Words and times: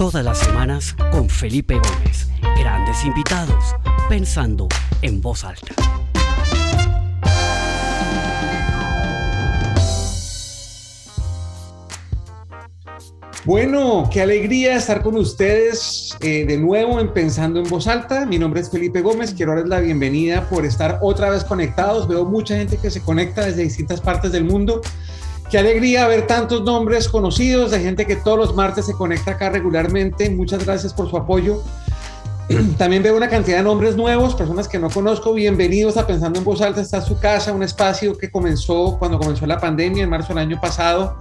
Todas 0.00 0.24
las 0.24 0.38
semanas 0.38 0.96
con 1.12 1.28
Felipe 1.28 1.74
Gómez. 1.74 2.26
Grandes 2.58 3.04
invitados, 3.04 3.76
pensando 4.08 4.66
en 5.02 5.20
voz 5.20 5.44
alta. 5.44 5.74
Bueno, 13.44 14.08
qué 14.10 14.22
alegría 14.22 14.76
estar 14.76 15.02
con 15.02 15.16
ustedes 15.16 16.16
eh, 16.22 16.46
de 16.46 16.56
nuevo 16.56 16.98
en 16.98 17.12
Pensando 17.12 17.60
en 17.60 17.68
Voz 17.68 17.86
Alta. 17.86 18.24
Mi 18.24 18.38
nombre 18.38 18.62
es 18.62 18.70
Felipe 18.70 19.02
Gómez, 19.02 19.34
quiero 19.34 19.52
darles 19.52 19.68
la 19.68 19.80
bienvenida 19.80 20.48
por 20.48 20.64
estar 20.64 20.98
otra 21.02 21.28
vez 21.28 21.44
conectados. 21.44 22.08
Veo 22.08 22.24
mucha 22.24 22.56
gente 22.56 22.78
que 22.78 22.90
se 22.90 23.02
conecta 23.02 23.44
desde 23.44 23.64
distintas 23.64 24.00
partes 24.00 24.32
del 24.32 24.44
mundo. 24.44 24.80
Qué 25.50 25.58
alegría 25.58 26.06
ver 26.06 26.28
tantos 26.28 26.62
nombres 26.62 27.08
conocidos 27.08 27.72
de 27.72 27.80
gente 27.80 28.06
que 28.06 28.14
todos 28.14 28.38
los 28.38 28.54
martes 28.54 28.86
se 28.86 28.92
conecta 28.92 29.32
acá 29.32 29.50
regularmente. 29.50 30.30
Muchas 30.30 30.64
gracias 30.64 30.94
por 30.94 31.10
su 31.10 31.16
apoyo. 31.16 31.60
También 32.78 33.02
veo 33.02 33.16
una 33.16 33.28
cantidad 33.28 33.56
de 33.56 33.64
nombres 33.64 33.96
nuevos, 33.96 34.36
personas 34.36 34.68
que 34.68 34.78
no 34.78 34.88
conozco. 34.90 35.34
Bienvenidos 35.34 35.96
a 35.96 36.06
Pensando 36.06 36.38
en 36.38 36.44
Voz 36.44 36.60
Alta. 36.60 36.80
Está 36.80 37.00
su 37.00 37.18
casa, 37.18 37.52
un 37.52 37.64
espacio 37.64 38.16
que 38.16 38.30
comenzó 38.30 38.96
cuando 38.96 39.18
comenzó 39.18 39.44
la 39.44 39.58
pandemia 39.58 40.04
en 40.04 40.10
marzo 40.10 40.28
del 40.28 40.38
año 40.38 40.60
pasado 40.60 41.16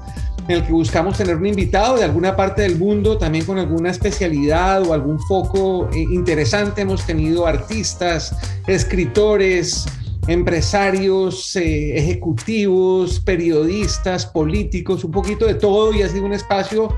en 0.47 0.57
el 0.57 0.63
que 0.63 0.73
buscamos 0.73 1.17
tener 1.17 1.35
un 1.35 1.45
invitado 1.45 1.97
de 1.97 2.03
alguna 2.03 2.35
parte 2.35 2.63
del 2.63 2.77
mundo, 2.77 3.17
también 3.17 3.45
con 3.45 3.57
alguna 3.57 3.89
especialidad 3.89 4.81
o 4.83 4.93
algún 4.93 5.19
foco 5.19 5.89
eh, 5.93 6.05
interesante. 6.09 6.81
Hemos 6.81 7.03
tenido 7.03 7.45
artistas, 7.45 8.35
escritores, 8.67 9.85
empresarios, 10.29 11.55
eh, 11.55 11.97
ejecutivos, 11.97 13.19
periodistas, 13.19 14.27
políticos, 14.27 15.03
un 15.03 15.11
poquito 15.11 15.47
de 15.47 15.55
todo 15.55 15.91
y 15.91 16.03
ha 16.03 16.07
sido 16.07 16.25
un 16.25 16.33
espacio 16.33 16.95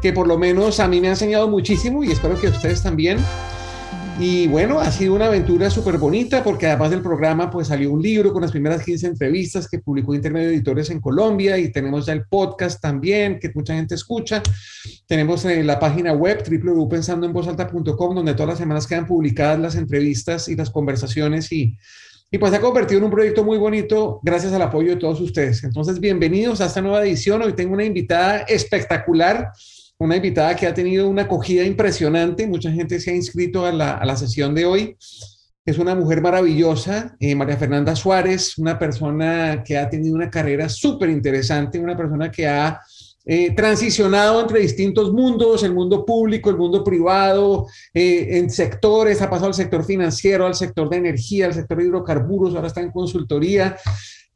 que 0.00 0.14
por 0.14 0.26
lo 0.26 0.38
menos 0.38 0.80
a 0.80 0.88
mí 0.88 0.98
me 0.98 1.08
ha 1.08 1.10
enseñado 1.10 1.46
muchísimo 1.46 2.02
y 2.02 2.10
espero 2.10 2.40
que 2.40 2.46
a 2.46 2.50
ustedes 2.50 2.82
también. 2.82 3.18
Y 4.18 4.48
bueno, 4.48 4.80
ha 4.80 4.90
sido 4.90 5.14
una 5.14 5.26
aventura 5.26 5.70
súper 5.70 5.98
bonita 5.98 6.42
porque 6.42 6.66
además 6.66 6.90
del 6.90 7.02
programa 7.02 7.50
pues 7.50 7.68
salió 7.68 7.90
un 7.90 8.02
libro 8.02 8.32
con 8.32 8.42
las 8.42 8.50
primeras 8.50 8.82
15 8.82 9.06
entrevistas 9.06 9.68
que 9.68 9.78
publicó 9.78 10.14
Intermedio 10.14 10.48
Editores 10.48 10.90
en 10.90 11.00
Colombia 11.00 11.58
y 11.58 11.72
tenemos 11.72 12.06
ya 12.06 12.14
el 12.14 12.24
podcast 12.26 12.80
también 12.80 13.38
que 13.38 13.50
mucha 13.54 13.74
gente 13.74 13.94
escucha. 13.94 14.42
Tenemos 15.06 15.44
eh, 15.44 15.62
la 15.64 15.78
página 15.78 16.12
web 16.12 16.42
www.pensandoenvozalta.com 16.46 18.14
donde 18.14 18.34
todas 18.34 18.48
las 18.48 18.58
semanas 18.58 18.86
quedan 18.86 19.06
publicadas 19.06 19.58
las 19.58 19.74
entrevistas 19.74 20.48
y 20.48 20.56
las 20.56 20.70
conversaciones 20.70 21.50
y, 21.52 21.76
y 22.30 22.38
pues 22.38 22.52
se 22.52 22.58
ha 22.58 22.60
convertido 22.60 22.98
en 22.98 23.04
un 23.04 23.10
proyecto 23.10 23.44
muy 23.44 23.58
bonito 23.58 24.20
gracias 24.22 24.52
al 24.52 24.62
apoyo 24.62 24.90
de 24.90 24.96
todos 24.96 25.20
ustedes. 25.20 25.64
Entonces, 25.64 25.98
bienvenidos 25.98 26.60
a 26.60 26.66
esta 26.66 26.80
nueva 26.80 27.02
edición. 27.02 27.42
Hoy 27.42 27.54
tengo 27.54 27.74
una 27.74 27.84
invitada 27.84 28.40
espectacular 28.40 29.52
una 30.00 30.16
invitada 30.16 30.56
que 30.56 30.66
ha 30.66 30.72
tenido 30.72 31.08
una 31.08 31.22
acogida 31.22 31.62
impresionante. 31.62 32.46
Mucha 32.46 32.72
gente 32.72 32.98
se 32.98 33.10
ha 33.10 33.14
inscrito 33.14 33.66
a 33.66 33.72
la, 33.72 33.98
a 33.98 34.04
la 34.06 34.16
sesión 34.16 34.54
de 34.54 34.64
hoy. 34.64 34.96
Es 35.66 35.78
una 35.78 35.94
mujer 35.94 36.22
maravillosa, 36.22 37.14
eh, 37.20 37.34
María 37.34 37.58
Fernanda 37.58 37.94
Suárez, 37.94 38.56
una 38.56 38.78
persona 38.78 39.62
que 39.62 39.76
ha 39.76 39.90
tenido 39.90 40.14
una 40.14 40.30
carrera 40.30 40.70
súper 40.70 41.10
interesante, 41.10 41.78
una 41.78 41.98
persona 41.98 42.30
que 42.30 42.48
ha 42.48 42.80
eh, 43.32 43.52
transicionado 43.52 44.40
entre 44.40 44.58
distintos 44.58 45.12
mundos, 45.12 45.62
el 45.62 45.72
mundo 45.72 46.04
público, 46.04 46.50
el 46.50 46.56
mundo 46.56 46.82
privado, 46.82 47.68
eh, 47.94 48.26
en 48.38 48.50
sectores, 48.50 49.22
ha 49.22 49.30
pasado 49.30 49.46
al 49.46 49.54
sector 49.54 49.84
financiero, 49.84 50.48
al 50.48 50.56
sector 50.56 50.90
de 50.90 50.96
energía, 50.96 51.46
al 51.46 51.54
sector 51.54 51.78
de 51.78 51.84
hidrocarburos, 51.84 52.56
ahora 52.56 52.66
está 52.66 52.80
en 52.80 52.90
consultoría. 52.90 53.76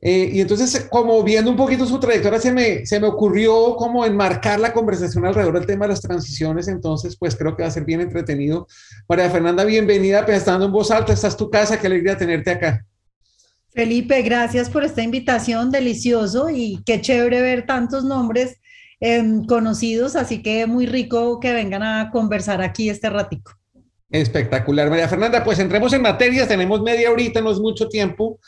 Eh, 0.01 0.31
y 0.35 0.41
entonces, 0.41 0.87
como 0.89 1.21
viendo 1.25 1.51
un 1.51 1.57
poquito 1.57 1.85
su 1.87 1.99
trayectoria, 1.99 2.39
se 2.39 2.53
me, 2.53 2.87
se 2.87 3.01
me 3.01 3.09
ocurrió 3.09 3.75
como 3.75 4.07
enmarcar 4.07 4.61
la 4.61 4.73
conversación 4.73 5.27
alrededor 5.27 5.55
del 5.55 5.67
tema 5.67 5.87
de 5.87 5.89
las 5.89 6.01
transiciones. 6.01 6.69
Entonces, 6.69 7.17
pues 7.19 7.35
creo 7.35 7.57
que 7.57 7.65
va 7.65 7.71
a 7.71 7.73
ser 7.73 7.85
bien 7.85 8.01
entretenido. 8.01 8.69
María 9.09 9.29
Fernanda, 9.29 9.65
bienvenida, 9.65 10.25
pensando 10.25 10.67
en 10.67 10.73
voz 10.73 10.93
alta. 10.93 11.13
Esta 11.13 11.27
es 11.27 11.37
tu 11.37 11.51
casa, 11.51 11.81
qué 11.81 11.89
alegría 11.89 12.17
tenerte 12.17 12.53
acá. 12.53 12.87
Felipe, 13.71 14.23
gracias 14.23 14.71
por 14.71 14.85
esta 14.85 15.03
invitación, 15.03 15.73
delicioso 15.73 16.49
y 16.49 16.81
qué 16.87 17.01
chévere 17.01 17.43
ver 17.43 17.67
tantos 17.67 18.05
nombres 18.05 18.61
em, 19.05 19.45
conocidos, 19.45 20.17
así 20.17 20.43
que 20.43 20.67
muy 20.67 20.87
rico 20.87 21.39
que 21.39 21.53
vengan 21.53 21.83
a 21.83 22.11
conversar 22.11 22.63
aquí 22.63 22.89
este 22.89 23.11
ratico. 23.11 23.53
Espectacular, 24.09 24.89
María 24.89 25.09
Fernanda. 25.09 25.45
Pues 25.45 25.59
entremos 25.59 25.93
en 25.93 26.01
materias, 26.01 26.49
tenemos 26.49 26.81
media 26.81 27.11
horita, 27.11 27.43
no 27.43 27.51
es 27.51 27.59
mucho 27.59 27.87
tiempo. 27.89 28.39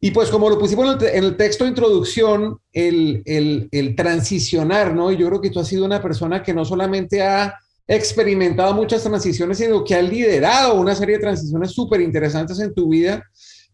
Y 0.00 0.10
pues 0.10 0.30
como 0.30 0.48
lo 0.48 0.58
pusimos 0.58 1.02
en 1.02 1.24
el 1.24 1.36
texto 1.36 1.64
de 1.64 1.70
introducción, 1.70 2.58
el, 2.72 3.22
el, 3.26 3.68
el, 3.70 3.94
transicionar, 3.94 4.94
¿no? 4.94 5.12
Y 5.12 5.18
yo 5.18 5.28
creo 5.28 5.42
que 5.42 5.50
tú 5.50 5.60
has 5.60 5.68
sido 5.68 5.84
una 5.84 6.00
persona 6.00 6.42
que 6.42 6.54
no 6.54 6.64
solamente 6.64 7.22
ha 7.22 7.54
experimentado 7.86 8.72
muchas 8.72 9.02
transiciones, 9.02 9.58
sino 9.58 9.84
que 9.84 9.94
ha 9.94 10.00
liderado 10.00 10.74
una 10.74 10.94
serie 10.94 11.16
de 11.16 11.22
transiciones 11.22 11.72
súper 11.72 12.00
interesantes 12.00 12.58
en 12.60 12.72
tu 12.72 12.88
vida. 12.88 13.22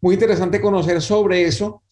Muy 0.01 0.15
interesante 0.15 0.61
conocer 0.61 1.01
sobre 1.01 1.45
eso. 1.45 1.83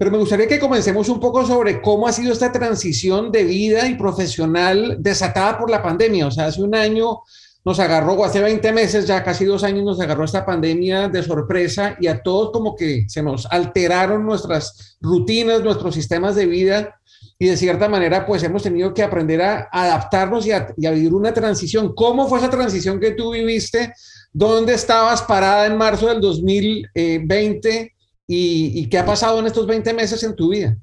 Pero 0.00 0.12
me 0.12 0.16
gustaría 0.16 0.48
que 0.48 0.58
comencemos 0.58 1.10
un 1.10 1.20
poco 1.20 1.44
sobre 1.44 1.82
cómo 1.82 2.08
ha 2.08 2.12
sido 2.12 2.32
esta 2.32 2.50
transición 2.50 3.30
de 3.30 3.44
vida 3.44 3.86
y 3.86 3.96
profesional 3.96 4.96
desatada 4.98 5.58
por 5.58 5.70
la 5.70 5.82
pandemia. 5.82 6.26
O 6.26 6.30
sea, 6.30 6.46
hace 6.46 6.62
un 6.62 6.74
año 6.74 7.18
nos 7.66 7.78
agarró, 7.80 8.24
hace 8.24 8.40
20 8.40 8.72
meses, 8.72 9.06
ya 9.06 9.22
casi 9.22 9.44
dos 9.44 9.62
años, 9.62 9.84
nos 9.84 10.00
agarró 10.00 10.24
esta 10.24 10.46
pandemia 10.46 11.10
de 11.10 11.22
sorpresa 11.22 11.98
y 12.00 12.06
a 12.06 12.22
todos 12.22 12.50
como 12.50 12.74
que 12.74 13.04
se 13.08 13.22
nos 13.22 13.44
alteraron 13.44 14.24
nuestras 14.24 14.96
rutinas, 15.02 15.62
nuestros 15.62 15.94
sistemas 15.94 16.34
de 16.34 16.46
vida 16.46 16.98
y 17.38 17.48
de 17.48 17.58
cierta 17.58 17.86
manera 17.86 18.24
pues 18.24 18.42
hemos 18.42 18.62
tenido 18.62 18.94
que 18.94 19.02
aprender 19.02 19.42
a 19.42 19.68
adaptarnos 19.70 20.46
y 20.46 20.52
a, 20.52 20.72
vivir 20.78 21.12
una 21.12 21.34
transición. 21.34 21.94
¿Cómo 21.94 22.26
fue 22.26 22.38
esa 22.38 22.48
transición 22.48 23.00
que 23.00 23.10
tú 23.10 23.32
viviste? 23.32 23.92
¿Dónde 24.32 24.72
estabas 24.72 25.20
parada 25.20 25.66
en 25.66 25.76
marzo 25.76 26.06
del 26.06 26.22
2020 26.22 27.99
y, 28.32 28.86
qué 28.86 28.98
ha 28.98 29.04
pasado 29.04 29.40
en 29.40 29.46
estos 29.46 29.66
20 29.66 29.92
meses 29.92 30.22
en 30.22 30.36
tu 30.36 30.50
vida? 30.50 30.76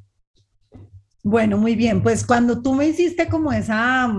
Bueno, 1.23 1.57
muy 1.57 1.75
bien, 1.75 2.03
pues 2.03 2.25
cuando 2.25 2.61
tú 2.61 2.73
me 2.73 2.87
hiciste 2.87 3.27
como 3.29 3.51
esa 3.53 4.13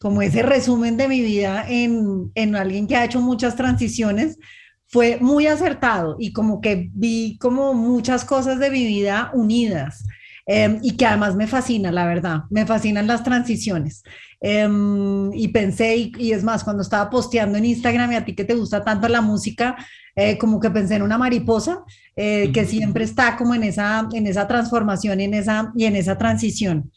como 0.00 0.20
ese 0.20 0.42
resumen 0.42 0.96
de 0.96 1.08
mi 1.08 1.22
vida 1.22 1.64
en, 1.66 2.30
en 2.34 2.56
alguien 2.56 2.86
que 2.86 2.96
ha 2.96 3.04
hecho 3.04 3.20
muchas 3.20 3.56
transiciones, 3.56 4.38
fue 4.86 5.18
muy 5.20 5.46
acertado 5.46 6.16
y 6.18 6.32
como 6.32 6.60
que 6.60 6.90
vi 6.92 7.38
como 7.38 7.72
muchas 7.74 8.24
cosas 8.24 8.58
de 8.58 8.70
mi 8.70 8.84
vida 8.84 9.30
unidas. 9.34 10.04
Em, 10.46 10.78
y 10.82 10.96
que 10.96 11.06
además 11.06 11.36
me 11.36 11.46
fascina, 11.46 11.90
la 11.90 12.06
verdad, 12.06 12.42
me 12.50 12.66
fascinan 12.66 13.06
las 13.06 13.24
transiciones. 13.24 14.02
Em, 14.40 15.32
y 15.32 15.48
pensé, 15.48 16.12
y, 16.18 16.32
es 16.32 16.44
más, 16.44 16.64
cuando 16.64 16.82
estaba 16.82 17.08
posteando 17.08 17.56
en 17.56 17.64
Instagram 17.64 18.12
y 18.12 18.16
a 18.16 18.24
ti 18.24 18.34
que 18.34 18.44
te 18.44 18.54
gusta 18.54 18.84
tanto 18.84 19.08
la 19.08 19.22
música, 19.22 19.76
eh, 20.14 20.36
como 20.36 20.60
que 20.60 20.70
pensé 20.70 20.96
en 20.96 21.02
una 21.02 21.18
mariposa 21.18 21.82
eh, 22.14 22.52
que 22.52 22.64
siempre 22.66 23.04
está 23.04 23.36
como 23.36 23.54
en 23.54 23.64
esa, 23.64 24.06
en 24.12 24.26
esa 24.26 24.46
transformación 24.46 25.20
y 25.20 25.24
en 25.24 25.34
esa, 25.34 25.72
y 25.74 25.86
en 25.86 25.96
esa 25.96 26.18
transición. 26.18 26.92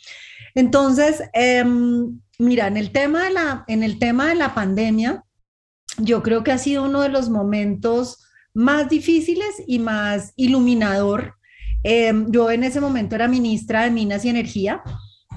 Entonces, 0.54 1.24
em, 1.34 2.20
Mira, 2.40 2.68
en 2.68 2.78
el 2.78 2.92
tema 2.92 3.24
de 3.24 3.32
la, 3.32 3.64
en 3.68 3.82
el 3.82 3.98
tema 3.98 4.28
de 4.28 4.36
la 4.36 4.54
pandemia, 4.54 5.24
yo 5.98 6.22
creo 6.22 6.44
que 6.44 6.52
ha 6.52 6.60
sido 6.60 6.84
uno 6.84 7.02
de 7.02 7.10
los 7.10 7.30
momentos 7.30 8.24
más 8.54 8.90
difíciles 8.90 9.64
y 9.66 9.80
más 9.80 10.34
iluminador. 10.36 11.37
Em, 11.84 12.32
yo 12.32 12.52
en 12.52 12.64
ese 12.64 12.82
momento 12.82 13.16
era 13.16 13.28
ministra 13.28 13.84
de 13.84 13.92
Minas 13.92 14.26
y 14.26 14.30
Energía. 14.30 14.82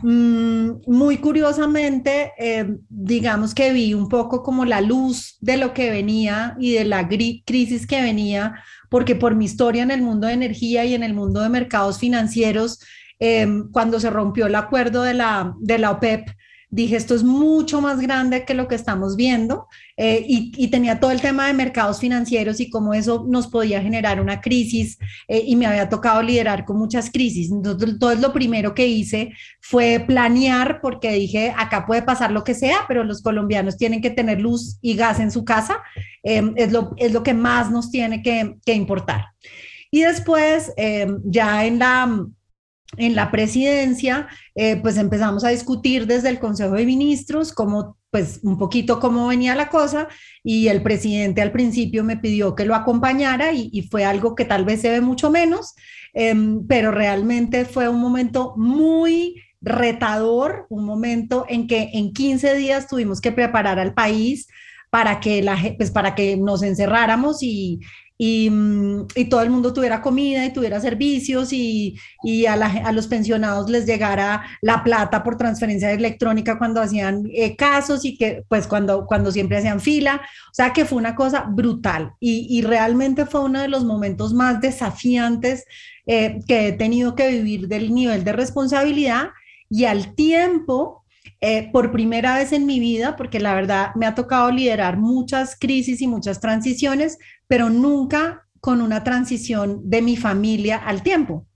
Mm, 0.02 0.80
muy 0.86 1.18
curiosamente, 1.18 2.32
em, 2.38 2.78
digamos 2.88 3.54
que 3.54 3.72
vi 3.72 3.92
un 3.92 4.08
poco 4.08 4.42
como 4.42 4.64
la 4.64 4.80
luz 4.80 5.36
de 5.40 5.58
lo 5.58 5.74
que 5.74 5.90
venía 5.90 6.56
y 6.58 6.72
de 6.72 6.84
la 6.86 7.06
crisis 7.08 7.86
que 7.86 8.00
venía, 8.00 8.54
porque 8.88 9.14
por 9.14 9.34
mi 9.34 9.44
historia 9.44 9.82
en 9.82 9.90
el 9.90 10.02
mundo 10.02 10.26
de 10.26 10.32
energía 10.34 10.84
y 10.84 10.94
en 10.94 11.02
el 11.02 11.12
mundo 11.14 11.42
de 11.42 11.50
mercados 11.50 11.98
financieros, 11.98 12.80
em, 13.18 13.70
cuando 13.70 14.00
se 14.00 14.10
rompió 14.10 14.46
el 14.46 14.54
acuerdo 14.54 15.02
de 15.02 15.14
la, 15.14 15.54
de 15.60 15.78
la 15.78 15.90
OPEP, 15.90 16.30
dije, 16.70 16.96
esto 16.96 17.14
es 17.14 17.24
mucho 17.24 17.80
más 17.80 18.00
grande 18.00 18.44
que 18.44 18.54
lo 18.54 18.68
que 18.68 18.76
estamos 18.76 19.16
viendo 19.16 19.66
eh, 19.96 20.24
y, 20.26 20.68
tenía 20.68 21.00
todo 21.00 21.10
el 21.10 21.20
tema 21.20 21.48
de 21.48 21.52
mercados 21.52 21.98
financieros 21.98 22.60
y 22.60 22.70
cómo 22.70 22.94
eso 22.94 23.26
nos 23.28 23.48
podía 23.48 23.82
generar 23.82 24.20
una 24.20 24.40
crisis 24.40 24.96
eh, 25.26 25.42
y 25.44 25.56
me 25.56 25.66
había 25.66 25.88
tocado 25.88 26.22
liderar 26.22 26.64
con 26.64 26.78
muchas 26.78 27.10
crisis. 27.10 27.50
Entonces, 27.50 27.98
todo 27.98 28.14
lo 28.14 28.32
primero 28.32 28.72
que 28.72 28.86
hice 28.86 29.32
fue 29.60 30.04
planear 30.06 30.80
porque 30.80 31.12
dije, 31.12 31.52
acá 31.56 31.86
puede 31.86 32.02
pasar 32.02 32.30
lo 32.30 32.44
que 32.44 32.54
sea, 32.54 32.78
pero 32.86 33.02
los 33.02 33.20
colombianos 33.20 33.76
tienen 33.76 34.00
que 34.00 34.10
tener 34.10 34.40
luz 34.40 34.78
y 34.80 34.94
gas 34.94 35.18
en 35.18 35.32
su 35.32 35.44
casa, 35.44 35.82
em, 36.22 36.52
es, 36.56 36.70
lo, 36.70 36.94
es 36.96 37.12
lo 37.12 37.24
que 37.24 37.34
más 37.34 37.70
nos 37.70 37.90
tiene 37.90 38.22
que, 38.22 38.56
que 38.64 38.74
importar. 38.74 39.26
Y 39.90 40.02
después, 40.02 40.72
em, 40.76 41.20
ya 41.24 41.64
en 41.66 41.80
la 41.80 42.08
en 42.96 43.14
la 43.14 43.30
presidencia, 43.30 44.28
eh, 44.54 44.76
pues 44.76 44.96
empezamos 44.96 45.44
a 45.44 45.50
discutir 45.50 46.06
desde 46.06 46.28
el 46.28 46.38
Consejo 46.40 46.74
de 46.74 46.86
Ministros 46.86 47.52
cómo, 47.52 47.96
pues 48.10 48.40
un 48.42 48.58
poquito 48.58 48.98
cómo 48.98 49.28
venía 49.28 49.54
la 49.54 49.68
cosa 49.68 50.08
y 50.42 50.68
el 50.68 50.82
presidente 50.82 51.40
al 51.40 51.52
principio 51.52 52.02
me 52.02 52.16
pidió 52.16 52.54
que 52.54 52.64
lo 52.64 52.74
acompañara 52.74 53.52
y, 53.52 53.88
fue 53.90 54.04
algo 54.04 54.34
que 54.34 54.44
tal 54.44 54.64
vez 54.64 54.80
se 54.80 54.90
ve 54.90 55.00
mucho 55.00 55.30
menos, 55.30 55.74
em, 56.12 56.66
pero 56.66 56.90
realmente 56.90 57.64
fue 57.64 57.88
un 57.88 58.00
momento 58.00 58.54
muy 58.56 59.36
retador, 59.60 60.66
un 60.68 60.84
momento 60.84 61.44
en 61.48 61.66
que 61.66 61.90
en 61.92 62.12
15 62.12 62.54
días 62.54 62.88
tuvimos 62.88 63.20
que 63.20 63.30
preparar 63.30 63.78
al 63.78 63.94
país 63.94 64.48
para 64.90 65.20
que, 65.20 65.42
la, 65.42 65.56
pues 65.76 65.90
para 65.92 66.14
que 66.14 66.36
nos 66.36 66.62
encerráramos 66.62 67.42
y, 67.42 67.80
Mm, 68.22 69.06
y, 69.14 69.24
todo 69.30 69.40
el 69.40 69.48
mundo 69.48 69.72
tuviera 69.72 70.02
comida 70.02 70.44
y 70.44 70.52
tuviera 70.52 70.78
servicios 70.78 71.54
y, 71.54 71.98
y 72.22 72.44
a, 72.44 72.52
a, 72.52 72.92
los 72.92 73.06
pensionados 73.06 73.70
les 73.70 73.86
llegara 73.86 74.44
la 74.60 74.84
plata 74.84 75.22
por 75.22 75.38
transferencia 75.38 75.90
electrónica 75.90 76.58
cuando 76.58 76.82
hacían 76.82 77.30
eh, 77.32 77.56
casos 77.56 78.04
y 78.04 78.18
que 78.18 78.44
pues 78.46 78.66
cuando, 78.66 79.06
cuando 79.06 79.32
siempre 79.32 79.56
hacían 79.56 79.80
fila. 79.80 80.20
O 80.50 80.54
sea 80.54 80.74
que 80.74 80.84
fue 80.84 80.98
una 80.98 81.14
cosa 81.14 81.46
brutal 81.48 82.12
y, 82.20 82.46
y 82.50 82.60
realmente 82.60 83.24
fue 83.24 83.42
uno 83.42 83.58
de 83.62 83.68
los 83.68 83.86
momentos 83.86 84.34
más 84.34 84.60
desafiantes 84.60 85.64
eh, 86.06 86.40
que 86.46 86.68
he 86.68 86.72
tenido 86.72 87.14
que 87.14 87.28
vivir 87.28 87.68
del 87.68 87.94
nivel 87.94 88.22
de 88.24 88.32
responsabilidad 88.32 89.30
y 89.70 89.86
al 89.86 90.14
tiempo 90.14 90.99
eh, 91.40 91.70
por 91.72 91.92
primera 91.92 92.36
vez 92.36 92.52
en 92.52 92.66
mi 92.66 92.80
vida, 92.80 93.16
porque 93.16 93.40
la 93.40 93.54
verdad 93.54 93.90
me 93.94 94.06
ha 94.06 94.14
tocado 94.14 94.50
liderar 94.50 94.98
muchas 94.98 95.56
crisis 95.58 96.00
y 96.02 96.06
muchas 96.06 96.40
transiciones, 96.40 97.18
pero 97.46 97.70
nunca 97.70 98.46
con 98.60 98.80
una 98.80 99.04
transición 99.04 99.80
de 99.84 100.02
mi 100.02 100.16
familia 100.16 100.76
al 100.76 101.02
tiempo 101.02 101.46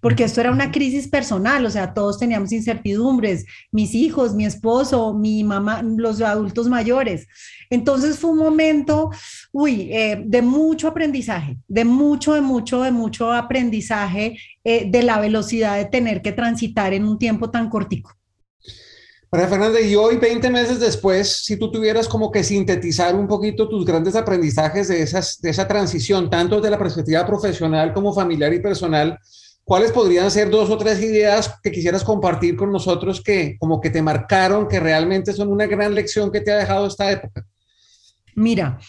porque 0.00 0.24
esto 0.24 0.40
era 0.40 0.50
una 0.50 0.70
crisis 0.70 1.08
personal, 1.08 1.64
o 1.66 1.70
sea, 1.70 1.92
todos 1.92 2.18
teníamos 2.18 2.52
incertidumbres, 2.52 3.44
mis 3.70 3.94
hijos, 3.94 4.34
mi 4.34 4.46
esposo, 4.46 5.14
mi 5.14 5.44
mamá, 5.44 5.82
los 5.82 6.20
adultos 6.22 6.68
mayores. 6.68 7.26
Entonces 7.68 8.18
fue 8.18 8.30
un 8.30 8.38
momento, 8.38 9.10
uy, 9.52 9.88
eh, 9.92 10.22
de 10.24 10.42
mucho 10.42 10.88
aprendizaje, 10.88 11.58
de 11.68 11.84
mucho, 11.84 12.34
de 12.34 12.40
mucho, 12.40 12.82
de 12.82 12.90
mucho 12.90 13.32
aprendizaje 13.32 14.38
eh, 14.64 14.90
de 14.90 15.02
la 15.02 15.20
velocidad 15.20 15.76
de 15.76 15.84
tener 15.84 16.22
que 16.22 16.32
transitar 16.32 16.94
en 16.94 17.04
un 17.04 17.18
tiempo 17.18 17.50
tan 17.50 17.68
cortico. 17.68 18.19
María 19.32 19.46
Fernanda, 19.46 19.80
y 19.80 19.94
hoy, 19.94 20.16
20 20.16 20.50
meses 20.50 20.80
después, 20.80 21.44
si 21.44 21.56
tú 21.56 21.70
tuvieras 21.70 22.08
como 22.08 22.32
que 22.32 22.42
sintetizar 22.42 23.14
un 23.14 23.28
poquito 23.28 23.68
tus 23.68 23.84
grandes 23.84 24.16
aprendizajes 24.16 24.88
de, 24.88 25.02
esas, 25.02 25.40
de 25.40 25.50
esa 25.50 25.68
transición, 25.68 26.28
tanto 26.28 26.56
desde 26.56 26.70
la 26.70 26.78
perspectiva 26.78 27.24
profesional 27.24 27.94
como 27.94 28.12
familiar 28.12 28.52
y 28.52 28.58
personal, 28.58 29.16
¿cuáles 29.62 29.92
podrían 29.92 30.32
ser 30.32 30.50
dos 30.50 30.68
o 30.68 30.76
tres 30.76 31.00
ideas 31.00 31.54
que 31.62 31.70
quisieras 31.70 32.02
compartir 32.02 32.56
con 32.56 32.72
nosotros 32.72 33.22
que 33.22 33.56
como 33.60 33.80
que 33.80 33.90
te 33.90 34.02
marcaron, 34.02 34.66
que 34.66 34.80
realmente 34.80 35.32
son 35.32 35.52
una 35.52 35.66
gran 35.66 35.94
lección 35.94 36.32
que 36.32 36.40
te 36.40 36.50
ha 36.50 36.56
dejado 36.56 36.88
esta 36.88 37.08
época? 37.08 37.46
Mira, 38.34 38.80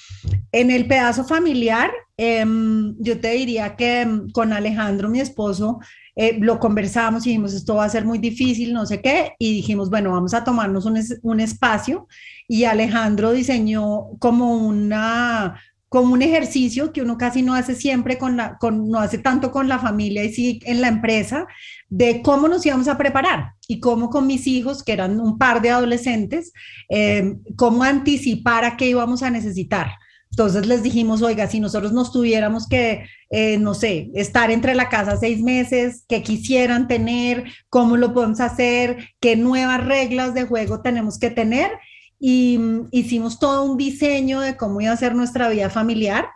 en 0.51 0.71
el 0.71 0.87
pedazo 0.87 1.23
familiar, 1.23 1.91
em, 2.17 2.95
yo 2.97 3.19
te 3.19 3.29
diría 3.33 3.75
que 3.75 4.01
em, 4.01 4.31
con 4.31 4.53
Alejandro, 4.53 5.07
mi 5.07 5.19
esposo, 5.19 5.79
eh, 6.15 6.37
lo 6.39 6.59
conversamos 6.59 7.25
y 7.25 7.29
dijimos, 7.29 7.53
esto 7.53 7.75
va 7.75 7.85
a 7.85 7.89
ser 7.89 8.05
muy 8.05 8.17
difícil, 8.17 8.73
no 8.73 8.85
sé 8.85 9.01
qué, 9.01 9.33
y 9.39 9.53
dijimos, 9.55 9.89
bueno, 9.89 10.11
vamos 10.11 10.33
a 10.33 10.43
tomarnos 10.43 10.85
un, 10.85 10.99
un 11.23 11.39
espacio 11.39 12.07
y 12.47 12.65
Alejandro 12.65 13.31
diseñó 13.31 14.09
como 14.19 14.55
una 14.55 15.59
como 15.91 16.13
un 16.13 16.21
ejercicio 16.21 16.93
que 16.93 17.01
uno 17.01 17.17
casi 17.17 17.41
no 17.41 17.53
hace 17.53 17.75
siempre 17.75 18.17
con 18.17 18.37
la, 18.37 18.57
con, 18.59 18.87
no 18.87 18.99
hace 18.99 19.17
tanto 19.17 19.51
con 19.51 19.67
la 19.67 19.77
familia 19.77 20.23
y 20.23 20.31
sí 20.31 20.61
en 20.63 20.79
la 20.79 20.87
empresa, 20.87 21.47
de 21.89 22.21
cómo 22.21 22.47
nos 22.47 22.65
íbamos 22.65 22.87
a 22.87 22.97
preparar 22.97 23.55
y 23.67 23.81
cómo 23.81 24.09
con 24.09 24.25
mis 24.25 24.47
hijos, 24.47 24.83
que 24.83 24.93
eran 24.93 25.19
un 25.19 25.37
par 25.37 25.61
de 25.61 25.69
adolescentes, 25.69 26.53
eh, 26.87 27.35
cómo 27.57 27.83
anticipar 27.83 28.63
a 28.63 28.77
qué 28.77 28.87
íbamos 28.87 29.21
a 29.21 29.31
necesitar. 29.31 29.87
Entonces 30.31 30.65
les 30.65 30.81
dijimos, 30.81 31.21
oiga, 31.21 31.47
si 31.47 31.59
nosotros 31.59 31.91
nos 31.91 32.13
tuviéramos 32.13 32.67
que, 32.67 33.05
eh, 33.29 33.57
no 33.57 33.73
sé, 33.73 34.09
estar 34.15 34.49
entre 34.49 34.75
la 34.75 34.87
casa 34.87 35.17
seis 35.17 35.41
meses, 35.41 36.05
que 36.07 36.23
quisieran 36.23 36.87
tener, 36.87 37.43
cómo 37.69 37.97
lo 37.97 38.13
podemos 38.13 38.39
hacer, 38.39 39.09
qué 39.19 39.35
nuevas 39.35 39.85
reglas 39.85 40.33
de 40.33 40.45
juego 40.45 40.81
tenemos 40.81 41.19
que 41.19 41.31
tener. 41.31 41.71
Y 42.17 42.57
mm, 42.57 42.87
hicimos 42.91 43.39
todo 43.39 43.63
un 43.63 43.77
diseño 43.77 44.39
de 44.39 44.55
cómo 44.55 44.79
iba 44.79 44.93
a 44.93 44.97
ser 44.97 45.15
nuestra 45.15 45.49
vida 45.49 45.69
familiar. 45.69 46.29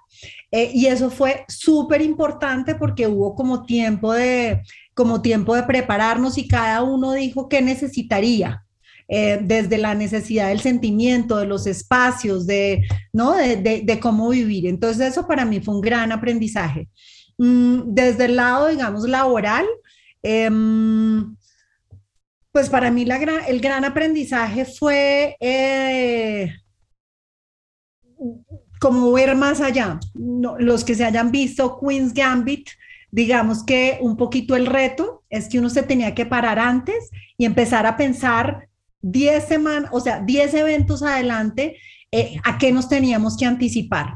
Eh, 0.52 0.72
y 0.74 0.88
eso 0.88 1.10
fue 1.10 1.46
súper 1.48 2.02
importante 2.02 2.76
porque 2.76 3.08
hubo 3.08 3.34
como 3.34 3.66
tiempo 3.66 4.12
de, 4.14 4.62
como 4.94 5.22
tiempo 5.22 5.56
de 5.56 5.64
prepararnos 5.64 6.38
y 6.38 6.48
cada 6.50 6.84
uno 6.84 7.14
dijo 7.14 7.48
qué 7.48 7.62
necesitaría. 7.62 8.65
Eh, 9.08 9.40
desde 9.44 9.78
la 9.78 9.94
necesidad 9.94 10.48
del 10.48 10.62
sentimiento, 10.62 11.38
de 11.38 11.46
los 11.46 11.68
espacios, 11.68 12.48
de, 12.48 12.88
¿no? 13.14 13.34
de, 13.34 14.00
cómo 14.02 14.30
vivir. 14.30 14.66
Entonces 14.66 15.12
eso 15.12 15.28
para 15.28 15.46
mí 15.46 15.60
fue 15.62 15.76
un 15.76 15.82
gran 15.82 16.12
aprendizaje. 16.12 16.90
Mm, 17.38 17.94
desde 17.94 18.26
el 18.26 18.36
lado, 18.36 18.68
digamos, 18.68 19.08
laboral, 19.08 19.66
em, 20.24 21.36
pues 22.52 22.70
para 22.70 22.90
mí 22.90 23.06
la 23.06 23.18
el 23.48 23.60
gran 23.60 23.86
aprendizaje 23.86 24.66
fue 24.66 25.36
eh, 25.40 26.52
como 28.80 29.12
ver 29.12 29.36
más 29.36 29.62
allá. 29.62 30.00
los 30.14 30.84
que 30.84 30.96
se 30.96 31.06
hayan 31.06 31.32
visto 31.32 31.80
Queen's 31.80 32.14
Gambit, 32.14 32.70
digamos 33.12 33.64
que 33.64 34.00
un 34.02 34.18
poquito 34.18 34.56
el 34.56 34.66
reto 34.66 35.24
es 35.30 35.48
que 35.50 35.60
uno 35.60 35.70
se 35.70 35.84
tenía 35.84 36.16
que 36.16 36.26
parar 36.26 36.60
antes 36.60 37.12
y 37.38 37.46
empezar 37.46 37.86
a 37.86 37.98
pensar 37.98 38.68
10 39.06 39.48
semanas, 39.48 39.92
o 39.94 40.00
sea, 40.00 40.20
10 40.20 40.54
eventos 40.56 41.04
adelante, 41.04 41.78
eh, 42.12 42.40
a 42.44 42.58
qué 42.58 42.72
nos 42.72 42.90
teníamos 42.90 43.38
que 43.38 43.46
anticipar. 43.46 44.16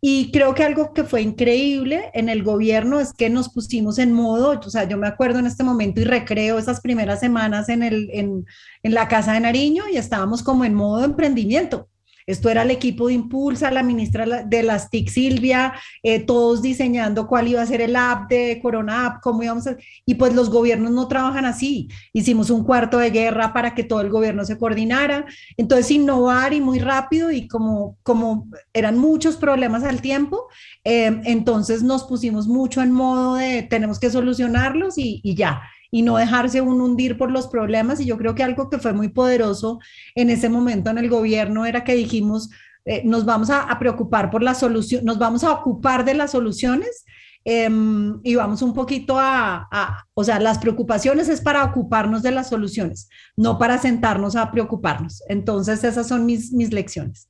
Y 0.00 0.30
creo 0.30 0.54
que 0.54 0.62
algo 0.62 0.94
que 0.94 1.04
fue 1.04 1.20
increíble 1.20 2.10
en 2.14 2.28
el 2.28 2.42
gobierno 2.42 3.00
es 3.00 3.12
que 3.12 3.28
nos 3.28 3.50
pusimos 3.50 3.98
en 3.98 4.12
modo, 4.12 4.58
o 4.58 4.70
sea, 4.70 4.84
yo 4.84 4.96
me 4.96 5.08
acuerdo 5.08 5.40
en 5.40 5.46
este 5.46 5.62
momento 5.62 6.00
y 6.00 6.04
recreo 6.04 6.58
esas 6.58 6.80
primeras 6.80 7.20
semanas 7.20 7.68
en, 7.68 7.82
el, 7.82 8.08
en, 8.12 8.46
en 8.82 8.94
la 8.94 9.08
Casa 9.08 9.34
de 9.34 9.40
Nariño 9.40 9.84
y 9.92 9.96
estábamos 9.96 10.42
como 10.42 10.64
en 10.64 10.74
modo 10.74 11.04
emprendimiento. 11.04 11.88
Esto 12.26 12.48
era 12.48 12.62
el 12.62 12.70
equipo 12.70 13.08
de 13.08 13.14
Impulsa, 13.14 13.70
la 13.70 13.82
ministra 13.82 14.44
de 14.44 14.62
las 14.62 14.88
TIC 14.90 15.08
Silvia, 15.08 15.74
eh, 16.02 16.20
todos 16.20 16.62
diseñando 16.62 17.26
cuál 17.26 17.48
iba 17.48 17.60
a 17.60 17.66
ser 17.66 17.80
el 17.82 17.96
app 17.96 18.30
de 18.30 18.60
Corona 18.62 19.06
App, 19.06 19.22
cómo 19.22 19.42
íbamos 19.42 19.66
a... 19.66 19.76
Y 20.06 20.14
pues 20.14 20.34
los 20.34 20.48
gobiernos 20.50 20.92
no 20.92 21.06
trabajan 21.06 21.44
así. 21.44 21.88
Hicimos 22.12 22.50
un 22.50 22.64
cuarto 22.64 22.98
de 22.98 23.10
guerra 23.10 23.52
para 23.52 23.74
que 23.74 23.84
todo 23.84 24.00
el 24.00 24.08
gobierno 24.08 24.44
se 24.44 24.58
coordinara. 24.58 25.26
Entonces, 25.56 25.90
innovar 25.90 26.52
y 26.54 26.60
muy 26.60 26.78
rápido 26.78 27.30
y 27.30 27.46
como, 27.46 27.98
como 28.02 28.48
eran 28.72 28.98
muchos 28.98 29.36
problemas 29.36 29.84
al 29.84 30.00
tiempo, 30.00 30.48
eh, 30.84 31.20
entonces 31.24 31.82
nos 31.82 32.04
pusimos 32.04 32.46
mucho 32.46 32.82
en 32.82 32.92
modo 32.92 33.34
de 33.34 33.62
tenemos 33.62 33.98
que 33.98 34.10
solucionarlos 34.10 34.98
y, 34.98 35.20
y 35.22 35.34
ya 35.34 35.62
y 35.94 36.02
no 36.02 36.16
dejarse 36.16 36.60
un 36.60 36.80
hundir 36.80 37.16
por 37.16 37.30
los 37.30 37.46
problemas. 37.46 38.00
Y 38.00 38.06
yo 38.06 38.18
creo 38.18 38.34
que 38.34 38.42
algo 38.42 38.68
que 38.68 38.80
fue 38.80 38.92
muy 38.92 39.10
poderoso 39.10 39.78
en 40.16 40.28
ese 40.28 40.48
momento 40.48 40.90
en 40.90 40.98
el 40.98 41.08
gobierno 41.08 41.66
era 41.66 41.84
que 41.84 41.94
dijimos, 41.94 42.50
eh, 42.84 43.02
nos 43.04 43.24
vamos 43.24 43.48
a, 43.48 43.78
preocupar 43.78 44.28
por 44.28 44.42
la 44.42 44.56
solución, 44.56 45.04
nos 45.04 45.20
vamos 45.20 45.44
a 45.44 45.52
ocupar 45.52 46.04
de 46.04 46.14
las 46.14 46.32
soluciones 46.32 47.04
em, 47.44 48.18
y 48.24 48.34
vamos 48.34 48.60
un 48.60 48.74
poquito 48.74 49.14
a, 49.20 49.68
o 50.14 50.24
sea, 50.24 50.40
las 50.40 50.58
preocupaciones 50.58 51.28
es 51.28 51.40
para 51.40 51.62
ocuparnos 51.62 52.24
de 52.24 52.32
las 52.32 52.48
soluciones, 52.48 53.08
no 53.36 53.56
para 53.56 53.78
sentarnos 53.78 54.34
a 54.34 54.50
preocuparnos. 54.50 55.22
Entonces, 55.28 55.84
esas 55.84 56.08
son 56.08 56.26
mis, 56.26 56.50
mis 56.50 56.72
lecciones. 56.72 57.28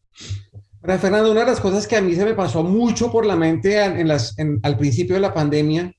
Fernando, 0.83 1.33
una 1.33 1.41
de 1.41 1.49
las 1.49 1.61
cosas 1.61 1.87
que 1.87 1.97
a 1.97 2.01
mí 2.01 2.15
se 2.15 2.25
me 2.25 2.33
pasó 2.33 2.63
mucho 2.63 3.13
por 3.13 3.27
la 3.27 3.37
mente 3.37 3.85
en 3.85 4.09
las, 4.09 4.35
al 4.63 4.79
principio 4.79 5.17
de 5.17 5.21
la 5.21 5.35
pandemia 5.35 5.95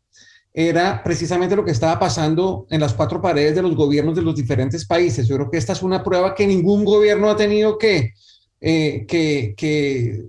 era 0.57 1.03
precisamente 1.03 1.53
lo 1.53 1.65
que 1.65 1.71
estaba 1.71 1.99
pasando 1.99 2.65
en 2.69 2.79
las 2.79 2.93
cuatro 2.93 3.21
paredes 3.21 3.55
de 3.55 3.61
los 3.61 3.75
gobiernos 3.75 4.15
de 4.15 4.21
los 4.21 4.33
diferentes 4.33 4.85
países. 4.85 5.27
Yo 5.27 5.35
creo 5.35 5.51
que 5.51 5.57
esta 5.57 5.73
es 5.73 5.83
una 5.83 6.01
prueba 6.01 6.33
que 6.33 6.47
ningún 6.47 6.85
gobierno 6.85 7.29
ha 7.29 7.35
tenido 7.35 7.77
que, 7.77 8.13
eh, 8.61 10.23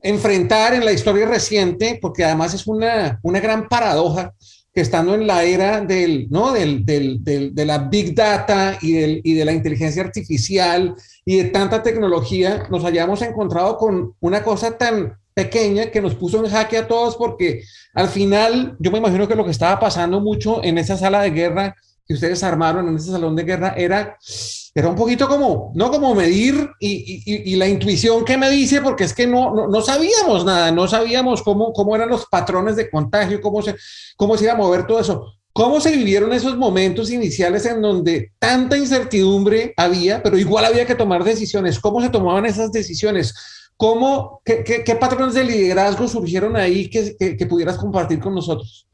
enfrentar 0.00 0.74
en 0.74 0.84
la 0.84 0.92
historia 0.92 1.24
reciente, 1.26 1.98
porque 2.02 2.24
además 2.24 2.52
es 2.52 2.66
una, 2.66 3.20
una 3.22 3.40
gran 3.40 3.68
paradoja 3.68 4.34
que 4.74 4.82
estando 4.82 5.14
en 5.14 5.26
la 5.26 5.44
era 5.44 5.80
de 5.80 6.28
la 7.64 7.78
big 7.78 8.14
data 8.14 8.76
y 8.82 9.32
de 9.32 9.44
la 9.46 9.52
inteligencia 9.52 10.02
artificial 10.02 10.94
y 11.24 11.38
de 11.38 11.44
tanta 11.44 11.82
tecnología, 11.82 12.66
nos 12.70 12.84
hayamos 12.84 13.22
encontrado 13.22 13.78
con 13.78 14.14
una 14.20 14.42
cosa 14.42 14.76
tan 14.76 15.16
pequeña 15.34 15.90
que 15.90 16.00
nos 16.00 16.14
puso 16.14 16.44
en 16.44 16.50
jaque 16.50 16.78
a 16.78 16.88
todos 16.88 17.16
porque 17.16 17.62
al 17.94 18.08
final 18.08 18.76
yo 18.78 18.90
me 18.90 18.98
imagino 18.98 19.26
que 19.28 19.34
lo 19.34 19.44
que 19.44 19.50
estaba 19.50 19.78
pasando 19.80 20.20
mucho 20.20 20.62
en 20.62 20.78
esa 20.78 20.96
sala 20.96 21.22
de 21.22 21.30
guerra 21.30 21.76
que 22.06 22.14
ustedes 22.14 22.42
armaron 22.42 22.88
en 22.88 22.96
ese 22.96 23.10
salón 23.10 23.36
de 23.36 23.44
guerra 23.44 23.74
era, 23.76 24.16
era 24.74 24.88
un 24.88 24.96
poquito 24.96 25.28
como, 25.28 25.72
no 25.74 25.90
como 25.90 26.14
medir 26.14 26.68
y, 26.80 27.22
y, 27.24 27.56
la 27.56 27.68
intuición 27.68 28.24
que 28.24 28.36
me 28.36 28.50
dice, 28.50 28.80
porque 28.80 29.04
es 29.04 29.14
que 29.14 29.26
no, 29.26 29.54
no, 29.54 29.68
no, 29.68 29.80
sabíamos 29.82 30.44
nada, 30.44 30.72
no 30.72 30.88
sabíamos 30.88 31.42
cómo, 31.42 31.72
cómo 31.72 31.94
eran 31.94 32.08
los 32.08 32.26
patrones 32.26 32.76
de 32.76 32.90
contagio, 32.90 33.40
cómo 33.40 33.62
se, 33.62 33.76
cómo 34.16 34.36
se 34.36 34.44
iba 34.44 34.54
a 34.54 34.56
mover 34.56 34.86
todo 34.86 35.00
eso. 35.00 35.32
¿Cómo 35.54 35.80
se 35.80 35.94
vivieron 35.94 36.32
esos 36.32 36.56
momentos 36.56 37.10
iniciales 37.10 37.66
en 37.66 37.82
donde 37.82 38.32
tanta 38.38 38.78
incertidumbre 38.78 39.74
había, 39.76 40.22
pero 40.22 40.38
igual 40.38 40.64
había 40.64 40.86
que 40.86 40.94
tomar 40.94 41.24
decisiones? 41.24 41.78
¿Cómo 41.78 42.00
se 42.00 42.08
tomaban 42.08 42.46
esas 42.46 42.72
decisiones? 42.72 43.34
¿Cómo, 43.82 44.40
qué, 44.44 44.62
qué, 44.62 44.94
patrones 44.94 45.34
de 45.34 45.42
liderazgo 45.42 46.06
surgieron 46.06 46.54
ahí 46.54 46.88
que, 46.88 47.16
que, 47.18 47.46
pudieras 47.46 47.76
compartir 47.78 48.20
con 48.20 48.32
nosotros? 48.32 48.88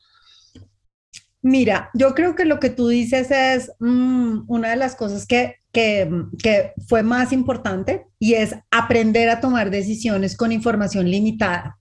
Mira, 1.42 1.90
yo 1.92 2.14
creo 2.14 2.34
que 2.34 2.46
lo 2.46 2.58
que 2.58 2.70
tú 2.70 2.88
dices 2.88 3.30
es 3.30 3.70
mm, 3.80 4.44
una 4.46 4.70
de 4.70 4.76
las 4.76 4.94
cosas 4.94 5.26
que, 5.26 5.56
que, 5.72 6.10
que, 6.42 6.72
fue 6.88 7.02
más 7.02 7.34
importante 7.34 8.06
y 8.18 8.32
es 8.32 8.54
aprender 8.70 9.28
a 9.28 9.42
tomar 9.42 9.68
decisiones 9.70 10.34
con 10.38 10.52
información 10.52 11.10
limitada. 11.10 11.78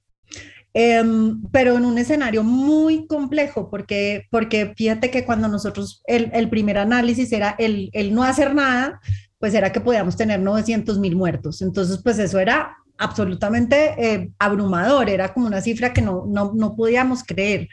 Em, 0.74 1.42
pero 1.50 1.78
en 1.78 1.86
un 1.86 1.98
escenario 1.98 2.44
muy 2.44 3.08
complejo, 3.08 3.70
porque, 3.70 4.26
porque 4.30 4.74
fíjate 4.76 5.10
que 5.10 5.24
cuando 5.24 5.48
nosotros, 5.48 6.02
el, 6.08 6.30
el 6.34 6.50
primer 6.50 6.78
análisis 6.78 7.32
era 7.32 7.56
el, 7.58 7.90
el, 7.94 8.14
no 8.14 8.24
hacer 8.24 8.54
nada, 8.54 9.00
pues 9.40 9.54
era 9.54 9.72
que 9.72 9.80
podíamos 9.80 10.18
tener 10.18 10.42
900 10.42 11.00
mil 11.00 11.16
muertos. 11.16 11.62
Entonces, 11.62 12.02
pues 12.04 12.20
eso 12.20 12.38
era 12.38 12.76
absolutamente 12.98 13.96
eh, 13.98 14.32
abrumador, 14.40 15.10
era 15.10 15.34
como 15.34 15.48
una 15.48 15.62
cifra 15.62 15.94
que 15.94 16.02
no, 16.02 16.26
no, 16.28 16.52
no 16.54 16.76
podíamos 16.76 17.24
creer. 17.24 17.68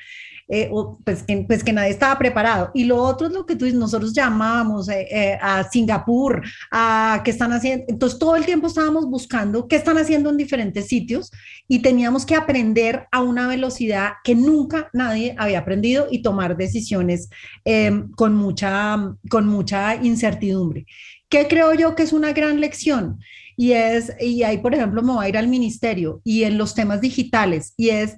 Eh, 0.46 0.70
pues, 1.04 1.22
que, 1.22 1.42
pues 1.46 1.64
que 1.64 1.72
nadie 1.72 1.90
estaba 1.90 2.18
preparado. 2.18 2.70
Y 2.74 2.84
lo 2.84 2.98
otro 2.98 3.28
es 3.28 3.32
lo 3.32 3.46
que 3.46 3.56
tú 3.56 3.66
nosotros 3.72 4.12
llamábamos 4.12 4.90
eh, 4.90 5.06
eh, 5.10 5.38
a 5.40 5.64
Singapur, 5.64 6.42
a 6.70 7.22
qué 7.24 7.30
están 7.30 7.52
haciendo. 7.52 7.86
Entonces 7.88 8.18
todo 8.18 8.36
el 8.36 8.44
tiempo 8.44 8.66
estábamos 8.66 9.06
buscando 9.06 9.66
qué 9.68 9.76
están 9.76 9.96
haciendo 9.96 10.28
en 10.28 10.36
diferentes 10.36 10.86
sitios 10.88 11.30
y 11.66 11.78
teníamos 11.80 12.26
que 12.26 12.34
aprender 12.34 13.06
a 13.10 13.22
una 13.22 13.48
velocidad 13.48 14.12
que 14.22 14.34
nunca 14.34 14.90
nadie 14.92 15.34
había 15.38 15.60
aprendido 15.60 16.08
y 16.10 16.20
tomar 16.20 16.56
decisiones 16.56 17.30
con, 18.14 18.34
mucha, 18.34 19.14
con 19.30 19.48
mucha 19.48 19.96
incertidumbre. 19.96 20.84
¿Qué 21.30 21.48
creo 21.48 21.72
yo 21.72 21.94
que 21.94 22.02
es 22.02 22.12
una 22.12 22.32
gran 22.32 22.60
lección? 22.60 23.18
Y 23.56 23.72
es, 23.72 24.12
y 24.20 24.42
ahí 24.42 24.58
por 24.58 24.74
ejemplo 24.74 25.02
me 25.02 25.12
voy 25.12 25.26
a 25.26 25.28
ir 25.28 25.38
al 25.38 25.48
ministerio 25.48 26.20
y 26.24 26.44
en 26.44 26.58
los 26.58 26.74
temas 26.74 27.00
digitales, 27.00 27.74
y 27.76 27.90
es 27.90 28.16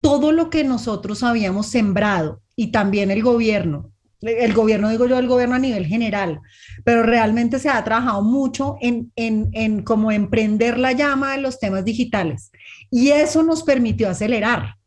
todo 0.00 0.32
lo 0.32 0.50
que 0.50 0.64
nosotros 0.64 1.22
habíamos 1.22 1.66
sembrado 1.66 2.40
y 2.54 2.68
también 2.68 3.10
el 3.10 3.22
gobierno, 3.22 3.92
el 4.20 4.52
gobierno, 4.52 4.88
digo 4.88 5.06
yo, 5.06 5.18
el 5.18 5.28
gobierno 5.28 5.54
a 5.54 5.60
nivel 5.60 5.86
general, 5.86 6.40
pero 6.84 7.02
realmente 7.02 7.58
se 7.58 7.68
ha 7.68 7.82
trabajado 7.84 8.22
mucho 8.22 8.76
en, 8.80 9.12
en, 9.16 9.50
en 9.52 9.82
como 9.82 10.10
emprender 10.10 10.78
la 10.78 10.92
llama 10.92 11.32
de 11.32 11.42
los 11.42 11.60
temas 11.60 11.84
digitales 11.84 12.50
y 12.90 13.10
eso 13.10 13.42
nos 13.42 13.62
permitió 13.62 14.08
acelerar. 14.08 14.77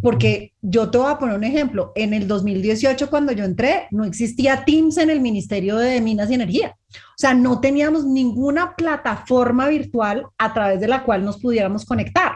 Porque 0.00 0.52
yo 0.62 0.90
te 0.90 0.98
voy 0.98 1.10
a 1.10 1.18
poner 1.18 1.36
un 1.36 1.44
ejemplo. 1.44 1.92
En 1.94 2.14
el 2.14 2.28
2018, 2.28 3.10
cuando 3.10 3.32
yo 3.32 3.44
entré, 3.44 3.88
no 3.90 4.04
existía 4.04 4.64
Teams 4.64 4.96
en 4.96 5.10
el 5.10 5.20
Ministerio 5.20 5.76
de 5.76 6.00
Minas 6.00 6.30
y 6.30 6.34
Energía. 6.34 6.76
O 6.90 7.18
sea, 7.18 7.34
no 7.34 7.60
teníamos 7.60 8.04
ninguna 8.04 8.76
plataforma 8.76 9.68
virtual 9.68 10.26
a 10.38 10.54
través 10.54 10.80
de 10.80 10.88
la 10.88 11.04
cual 11.04 11.24
nos 11.24 11.40
pudiéramos 11.40 11.84
conectar. 11.84 12.32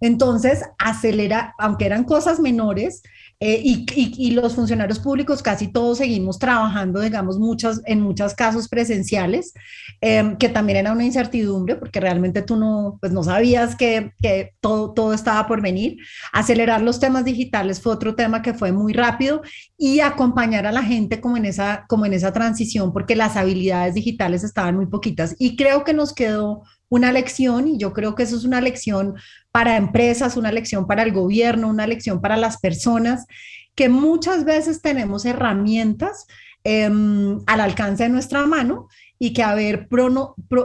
Entonces, 0.00 0.62
acelera, 0.78 1.54
aunque 1.58 1.86
eran 1.86 2.04
cosas 2.04 2.40
menores, 2.40 3.02
eh, 3.40 3.60
y, 3.64 4.30
los 4.30 4.54
funcionarios 4.54 4.98
públicos 4.98 5.42
casi 5.42 5.68
todos 5.68 5.98
seguimos 5.98 6.38
trabajando, 6.38 7.00
digamos, 7.00 7.38
muchos, 7.38 7.80
en 7.84 8.00
muchos 8.00 8.34
casos 8.34 8.68
presenciales, 8.68 9.52
em, 10.00 10.36
que 10.36 10.48
también 10.48 10.78
era 10.78 10.92
una 10.92 11.04
incertidumbre 11.04 11.76
porque 11.76 12.00
realmente 12.00 12.42
tú 12.42 12.56
no, 12.56 12.98
pues 13.00 13.12
no 13.12 13.22
sabías 13.22 13.76
que, 13.76 14.12
que, 14.20 14.52
todo, 14.60 14.92
todo 14.92 15.12
estaba 15.12 15.46
por 15.46 15.60
venir. 15.62 15.96
Acelerar 16.32 16.80
los 16.82 17.00
temas 17.00 17.24
digitales 17.24 17.80
fue 17.80 17.92
otro 17.92 18.14
tema 18.14 18.42
que 18.42 18.54
fue 18.54 18.72
muy 18.72 18.92
rápido 18.92 19.42
y 19.76 20.00
acompañar 20.00 20.66
a 20.66 20.72
la 20.72 20.82
gente 20.82 21.20
como 21.20 21.36
en 21.36 21.44
esa, 21.44 21.84
como 21.88 22.06
en 22.06 22.14
esa 22.14 22.32
transición 22.32 22.92
porque 22.92 23.16
las 23.16 23.36
habilidades 23.36 23.94
digitales 23.94 24.44
estaban 24.44 24.76
muy 24.76 24.86
poquitas. 24.86 25.34
Y 25.38 25.56
creo 25.56 25.84
que 25.84 25.94
nos 25.94 26.12
quedó 26.12 26.62
una 26.88 27.12
lección 27.12 27.68
y 27.68 27.78
yo 27.78 27.92
creo 27.92 28.14
que 28.14 28.22
eso 28.22 28.36
es 28.36 28.44
una 28.44 28.60
lección 28.60 29.14
para 29.50 29.76
empresas, 29.76 30.36
una 30.36 30.52
lección 30.52 30.86
para 30.86 31.02
el 31.02 31.12
gobierno, 31.12 31.68
una 31.68 31.86
lección 31.86 32.20
para 32.20 32.36
las 32.36 32.58
personas, 32.58 33.26
que 33.74 33.88
muchas 33.88 34.44
veces 34.44 34.80
tenemos 34.80 35.24
herramientas 35.24 36.26
em, 36.62 37.40
al 37.46 37.60
alcance 37.60 38.04
de 38.04 38.08
nuestra 38.08 38.46
mano 38.46 38.88
y 39.18 39.32
que 39.32 39.42
haber 39.42 39.88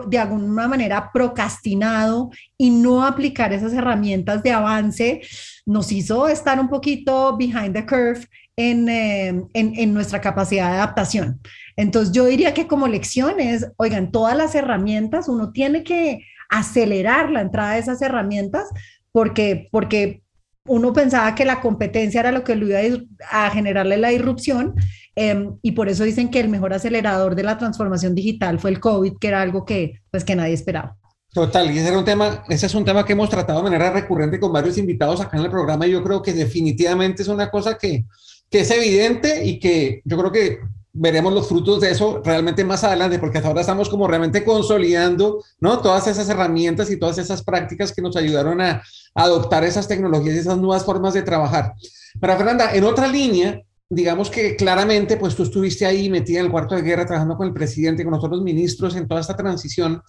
de 0.08 0.18
alguna 0.18 0.68
manera 0.68 1.12
procrastinado 1.14 2.30
y 2.58 2.70
no 2.70 3.06
aplicar 3.06 3.54
esas 3.54 3.74
herramientas 3.74 4.44
de 4.44 4.52
avance 4.52 5.22
nos 5.66 5.92
hizo 5.92 6.28
estar 6.28 6.60
un 6.60 6.70
poquito 6.70 7.38
behind 7.38 7.74
the 7.74 7.86
curve 7.86 8.28
en, 8.58 8.90
em, 8.90 9.48
en, 9.54 9.74
en 9.76 9.94
nuestra 9.94 10.20
capacidad 10.20 10.70
de 10.70 10.78
adaptación. 10.78 11.40
Entonces 11.80 12.14
yo 12.14 12.26
diría 12.26 12.54
que 12.54 12.68
como 12.68 12.90
lección 12.90 13.40
es, 13.40 13.72
oigan, 13.78 14.12
todas 14.12 14.36
las 14.36 14.54
herramientas, 14.54 15.30
uno 15.30 15.54
tiene 15.54 15.86
que 15.86 16.26
acelerar 16.50 17.32
la 17.32 17.40
entrada 17.40 17.76
de 17.76 17.80
esas 17.80 18.02
herramientas 18.02 18.68
porque, 19.14 19.70
porque 19.72 20.22
uno 20.68 20.92
pensaba 20.92 21.34
que 21.36 21.46
la 21.46 21.62
competencia 21.62 22.20
era 22.20 22.34
lo 22.34 22.44
que 22.44 22.58
lo 22.58 22.68
iba 22.68 22.80
a, 23.32 23.50
generarle 23.52 23.96
la 23.96 24.12
irrupción 24.12 24.76
em, 25.16 25.56
y 25.62 25.72
por 25.72 25.88
eso 25.88 26.04
dicen 26.04 26.30
que 26.30 26.42
el 26.42 26.50
mejor 26.50 26.74
acelerador 26.74 27.34
de 27.34 27.44
la 27.44 27.58
transformación 27.58 28.14
digital 28.14 28.60
fue 28.60 28.72
el 28.72 28.82
COVID, 28.82 29.14
que 29.18 29.30
era 29.30 29.42
algo 29.42 29.64
que, 29.64 30.02
pues, 30.12 30.26
que 30.26 30.36
nadie 30.36 30.56
esperaba. 30.56 30.98
Total, 31.32 31.72
y 31.72 31.78
ese, 31.78 31.88
era 31.88 31.98
un 31.98 32.04
tema, 32.04 32.44
ese 32.50 32.66
es 32.66 32.76
un 32.76 32.84
tema 32.84 33.06
que 33.06 33.14
hemos 33.14 33.30
tratado 33.30 33.60
de 33.60 33.64
manera 33.64 33.90
recurrente 33.90 34.38
con 34.38 34.52
varios 34.52 34.78
invitados 34.78 35.22
acá 35.22 35.38
en 35.38 35.46
el 35.46 35.50
programa 35.50 35.88
y 35.88 35.92
yo 35.92 36.04
creo 36.04 36.22
que 36.22 36.34
definitivamente 36.34 37.22
es 37.22 37.30
una 37.30 37.50
cosa 37.50 37.78
que, 37.78 38.04
que 38.50 38.60
es 38.60 38.70
evidente 38.70 39.46
y 39.46 39.60
que 39.60 40.02
yo 40.04 40.18
creo 40.18 40.32
que 40.34 40.60
veremos 41.00 41.34
los 41.34 41.48
frutos 41.48 41.80
de 41.80 41.92
eso 41.92 42.22
realmente 42.24 42.66
más 42.66 42.84
adelante, 42.84 43.20
porque 43.20 43.38
hasta 43.38 43.48
ahora 43.48 43.62
estamos 43.62 43.88
como 43.88 44.06
realmente 44.06 44.44
consolidando, 44.44 45.42
¿no? 45.62 45.80
Todas 45.80 46.08
esas 46.08 46.28
herramientas 46.28 46.92
y 46.92 47.00
todas 47.00 47.18
esas 47.18 47.42
prácticas 47.42 47.94
que 47.94 48.02
nos 48.02 48.18
ayudaron 48.18 48.60
a, 48.60 48.84
adoptar 49.16 49.64
esas 49.64 49.88
tecnologías 49.88 50.36
y 50.36 50.40
esas 50.40 50.58
nuevas 50.58 50.86
formas 50.86 51.14
de 51.14 51.24
trabajar. 51.24 51.74
Pero 52.22 52.38
Fernanda, 52.38 52.74
en 52.74 52.84
otra 52.84 53.08
línea, 53.08 53.62
digamos 53.90 54.30
que 54.30 54.56
claramente, 54.56 55.18
pues 55.18 55.36
tú 55.36 55.44
estuviste 55.44 55.86
ahí 55.86 56.10
metida 56.10 56.40
en 56.40 56.46
el 56.46 56.52
cuarto 56.52 56.76
de 56.76 56.84
guerra 56.84 57.06
trabajando 57.06 57.36
con 57.36 57.48
el 57.48 57.54
presidente, 57.54 58.04
con 58.04 58.12
nosotros 58.12 58.42
ministros 58.42 58.96
en 58.96 59.08
toda 59.08 59.22
esta 59.22 59.36
transición 59.36 60.02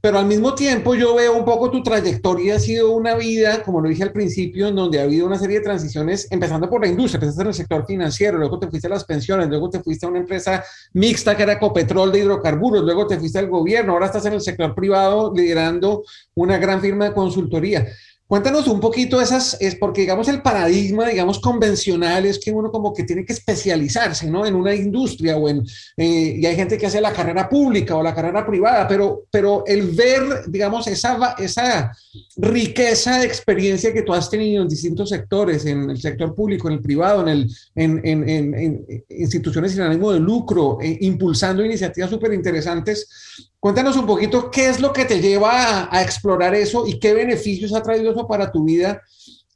pero 0.00 0.18
al 0.18 0.26
mismo 0.26 0.54
tiempo 0.54 0.94
yo 0.94 1.14
veo 1.14 1.36
un 1.36 1.44
poco 1.44 1.70
tu 1.70 1.82
trayectoria 1.82 2.56
ha 2.56 2.58
sido 2.58 2.92
una 2.92 3.14
vida, 3.14 3.62
como 3.62 3.80
lo 3.80 3.88
dije 3.88 4.02
al 4.02 4.12
principio, 4.12 4.68
en 4.68 4.76
donde 4.76 5.00
ha 5.00 5.04
habido 5.04 5.26
una 5.26 5.38
serie 5.38 5.58
de 5.58 5.64
transiciones, 5.64 6.26
empezando 6.30 6.68
por 6.68 6.82
la 6.82 6.88
industria, 6.88 7.16
empezaste 7.16 7.42
en 7.42 7.48
el 7.48 7.54
sector 7.54 7.86
financiero, 7.86 8.38
luego 8.38 8.58
te 8.58 8.68
fuiste 8.68 8.86
a 8.86 8.90
las 8.90 9.04
pensiones, 9.04 9.48
luego 9.48 9.70
te 9.70 9.80
fuiste 9.80 10.06
a 10.06 10.08
una 10.08 10.18
empresa 10.18 10.64
mixta 10.92 11.36
que 11.36 11.42
era 11.42 11.58
Copetrol 11.58 12.12
de 12.12 12.20
hidrocarburos, 12.20 12.82
luego 12.82 13.06
te 13.06 13.18
fuiste 13.18 13.38
al 13.38 13.48
gobierno, 13.48 13.92
ahora 13.92 14.06
estás 14.06 14.26
en 14.26 14.34
el 14.34 14.40
sector 14.40 14.74
privado 14.74 15.32
liderando 15.34 16.04
una 16.34 16.58
gran 16.58 16.80
firma 16.80 17.06
de 17.06 17.14
consultoría. 17.14 17.86
Cuéntanos 18.30 18.68
un 18.68 18.78
poquito 18.78 19.20
esas, 19.20 19.56
es 19.58 19.74
porque 19.74 20.02
digamos 20.02 20.28
el 20.28 20.40
paradigma, 20.40 21.08
digamos, 21.08 21.40
convencional 21.40 22.24
es 22.26 22.38
que 22.38 22.52
uno 22.52 22.70
como 22.70 22.94
que 22.94 23.02
tiene 23.02 23.24
que 23.24 23.32
especializarse, 23.32 24.30
¿no? 24.30 24.46
En 24.46 24.54
una 24.54 24.72
industria 24.72 25.36
o 25.36 25.48
en, 25.48 25.66
eh, 25.96 26.36
y 26.38 26.46
hay 26.46 26.54
gente 26.54 26.78
que 26.78 26.86
hace 26.86 27.00
la 27.00 27.12
carrera 27.12 27.48
pública 27.48 27.96
o 27.96 28.04
la 28.04 28.14
carrera 28.14 28.46
privada, 28.46 28.86
pero, 28.86 29.24
pero 29.32 29.64
el 29.66 29.82
ver, 29.88 30.44
digamos, 30.46 30.86
esa, 30.86 31.34
esa 31.40 31.92
riqueza 32.36 33.18
de 33.18 33.26
experiencia 33.26 33.92
que 33.92 34.02
tú 34.02 34.14
has 34.14 34.30
tenido 34.30 34.62
en 34.62 34.68
distintos 34.68 35.08
sectores, 35.08 35.66
en 35.66 35.90
el 35.90 36.00
sector 36.00 36.32
público, 36.32 36.68
en 36.68 36.74
el 36.74 36.80
privado, 36.82 37.22
en, 37.22 37.28
el, 37.30 37.50
en, 37.74 38.00
en, 38.04 38.54
en 38.54 38.86
instituciones 39.08 39.72
sin 39.72 39.80
ánimo 39.80 40.12
de 40.12 40.20
lucro, 40.20 40.78
eh, 40.80 40.98
impulsando 41.00 41.64
iniciativas 41.64 42.08
súper 42.08 42.32
interesantes, 42.32 43.49
Cuéntanos 43.60 43.94
un 43.98 44.06
poquito 44.06 44.50
qué 44.50 44.70
es 44.70 44.80
lo 44.80 44.90
que 44.90 45.04
te 45.04 45.20
lleva 45.20 45.94
a, 45.94 46.02
explorar 46.02 46.54
eso 46.54 46.86
y 46.86 46.98
qué 46.98 47.12
beneficios 47.12 47.74
ha 47.74 47.82
traído 47.82 48.10
eso 48.10 48.26
para 48.26 48.50
tu 48.50 48.64
vida, 48.64 49.02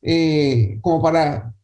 eh, 0.02 0.78
como 0.82 1.00
para, 1.00 1.54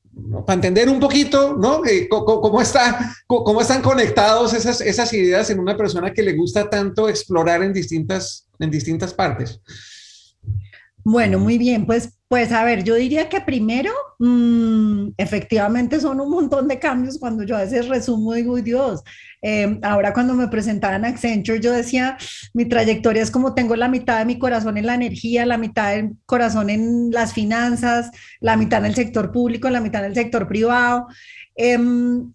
entender 0.48 0.88
un 0.88 0.98
poquito, 0.98 1.54
¿no? 1.54 1.84
Eh, 1.84 2.08
cómo, 2.08 2.62
está, 2.62 3.14
cómo 3.26 3.60
están 3.60 3.82
conectados 3.82 4.54
esas, 4.54 4.80
esas 4.80 5.12
ideas 5.12 5.50
en 5.50 5.60
una 5.60 5.76
persona 5.76 6.14
que 6.14 6.22
le 6.22 6.32
gusta 6.32 6.70
tanto 6.70 7.10
explorar 7.10 7.62
en 7.62 7.74
distintas, 7.74 8.46
en 8.58 8.70
distintas 8.70 9.12
partes. 9.12 9.60
Bueno, 11.04 11.38
muy 11.38 11.58
bien, 11.58 11.84
pues, 11.86 12.19
pues 12.30 12.52
a 12.52 12.62
ver, 12.62 12.84
yo 12.84 12.94
diría 12.94 13.28
que 13.28 13.40
primero, 13.40 13.90
mm, 14.20 15.14
efectivamente 15.16 15.98
son 15.98 16.20
un 16.20 16.30
montón 16.30 16.68
de 16.68 16.78
cambios 16.78 17.18
cuando 17.18 17.42
yo 17.42 17.56
a 17.56 17.62
veces 17.62 17.88
resumo, 17.88 18.34
digo, 18.34 18.56
Dios, 18.62 19.02
eh, 19.42 19.80
ahora 19.82 20.12
cuando 20.12 20.34
me 20.34 20.46
presentaban 20.46 21.04
Accenture, 21.04 21.58
yo 21.60 21.72
decía, 21.72 22.16
mi 22.54 22.66
trayectoria 22.66 23.20
es 23.20 23.32
como 23.32 23.52
tengo 23.54 23.74
la 23.74 23.88
mitad 23.88 24.20
de 24.20 24.26
mi 24.26 24.38
corazón 24.38 24.78
en 24.78 24.86
la 24.86 24.94
energía, 24.94 25.44
la 25.44 25.58
mitad 25.58 25.90
del 25.90 26.10
corazón 26.24 26.70
en 26.70 27.10
las 27.10 27.32
finanzas, 27.32 28.12
la 28.38 28.56
mitad 28.56 28.78
en 28.78 28.86
el 28.86 28.94
sector 28.94 29.32
público, 29.32 29.68
la 29.68 29.80
mitad 29.80 30.04
en 30.04 30.10
el 30.10 30.14
sector 30.14 30.46
privado. 30.46 31.08
Em, 31.56 32.30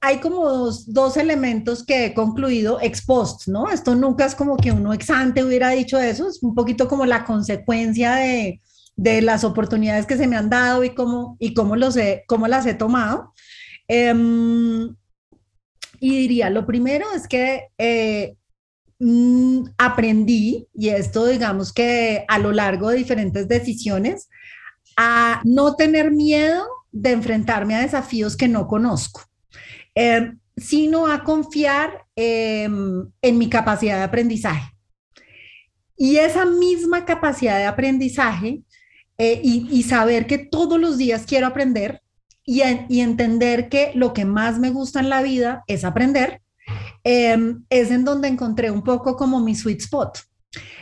hay 0.00 0.20
como 0.20 0.48
dos, 0.86 1.16
elementos 1.18 1.84
que 1.84 2.06
he 2.06 2.14
concluido 2.14 2.78
ex 2.80 3.04
post, 3.04 3.48
¿no? 3.48 3.68
Esto 3.70 3.94
nunca 3.94 4.24
es 4.24 4.34
como 4.34 4.56
que 4.56 4.72
uno 4.72 4.94
ex 4.94 5.10
ante 5.10 5.44
hubiera 5.44 5.68
dicho 5.70 5.98
eso, 5.98 6.28
es 6.28 6.42
un 6.42 6.54
poquito 6.54 6.88
como 6.88 7.04
la 7.04 7.24
consecuencia 7.24 8.14
de, 8.14 8.60
las 9.00 9.44
oportunidades 9.44 10.06
que 10.06 10.16
se 10.16 10.26
me 10.26 10.36
han 10.36 10.50
dado 10.50 10.84
y 10.84 10.90
cómo, 10.90 11.36
y 11.38 11.54
cómo, 11.54 11.76
los 11.76 11.96
cómo 12.26 12.48
las 12.48 12.66
he 12.66 12.74
tomado. 12.74 13.32
Em, 13.88 14.94
y 15.98 16.18
diría, 16.18 16.50
lo 16.50 16.66
primero 16.66 17.06
es 17.14 17.26
que 17.26 17.68
eh, 17.78 18.36
mm, 18.98 19.64
aprendí, 19.78 20.68
y 20.74 20.90
esto 20.90 21.26
digamos 21.26 21.72
que 21.72 22.24
a 22.28 22.38
lo 22.38 22.52
largo 22.52 22.90
de 22.90 22.98
diferentes 22.98 23.48
decisiones, 23.48 24.28
a 24.96 25.40
no 25.44 25.76
tener 25.76 26.10
miedo 26.10 26.66
de 26.92 27.12
enfrentarme 27.12 27.74
a 27.74 27.80
desafíos 27.80 28.36
que 28.36 28.48
no 28.48 28.66
conozco, 28.66 29.22
em, 29.94 30.38
sino 30.56 31.06
a 31.06 31.24
confiar 31.24 32.06
em, 32.16 33.10
en 33.22 33.38
mi 33.38 33.48
capacidad 33.48 33.96
de 33.96 34.04
aprendizaje. 34.04 34.72
Y 35.96 36.16
esa 36.16 36.44
misma 36.44 37.04
capacidad 37.04 37.58
de 37.58 37.66
aprendizaje 37.66 38.62
eh, 39.22 39.38
y, 39.44 39.82
saber 39.82 40.26
que 40.26 40.38
todos 40.38 40.80
los 40.80 40.96
días 40.96 41.26
quiero 41.26 41.46
aprender 41.46 42.00
y, 42.42 42.62
entender 42.62 43.68
que 43.68 43.92
lo 43.94 44.14
que 44.14 44.24
más 44.24 44.58
me 44.58 44.70
gusta 44.70 45.00
en 45.00 45.10
la 45.10 45.20
vida 45.20 45.62
es 45.66 45.84
aprender, 45.84 46.40
em, 47.04 47.62
es 47.68 47.90
en 47.90 48.06
donde 48.06 48.28
encontré 48.28 48.70
un 48.70 48.82
poco 48.82 49.16
como 49.16 49.38
mi 49.40 49.54
sweet 49.54 49.82
spot, 49.82 50.20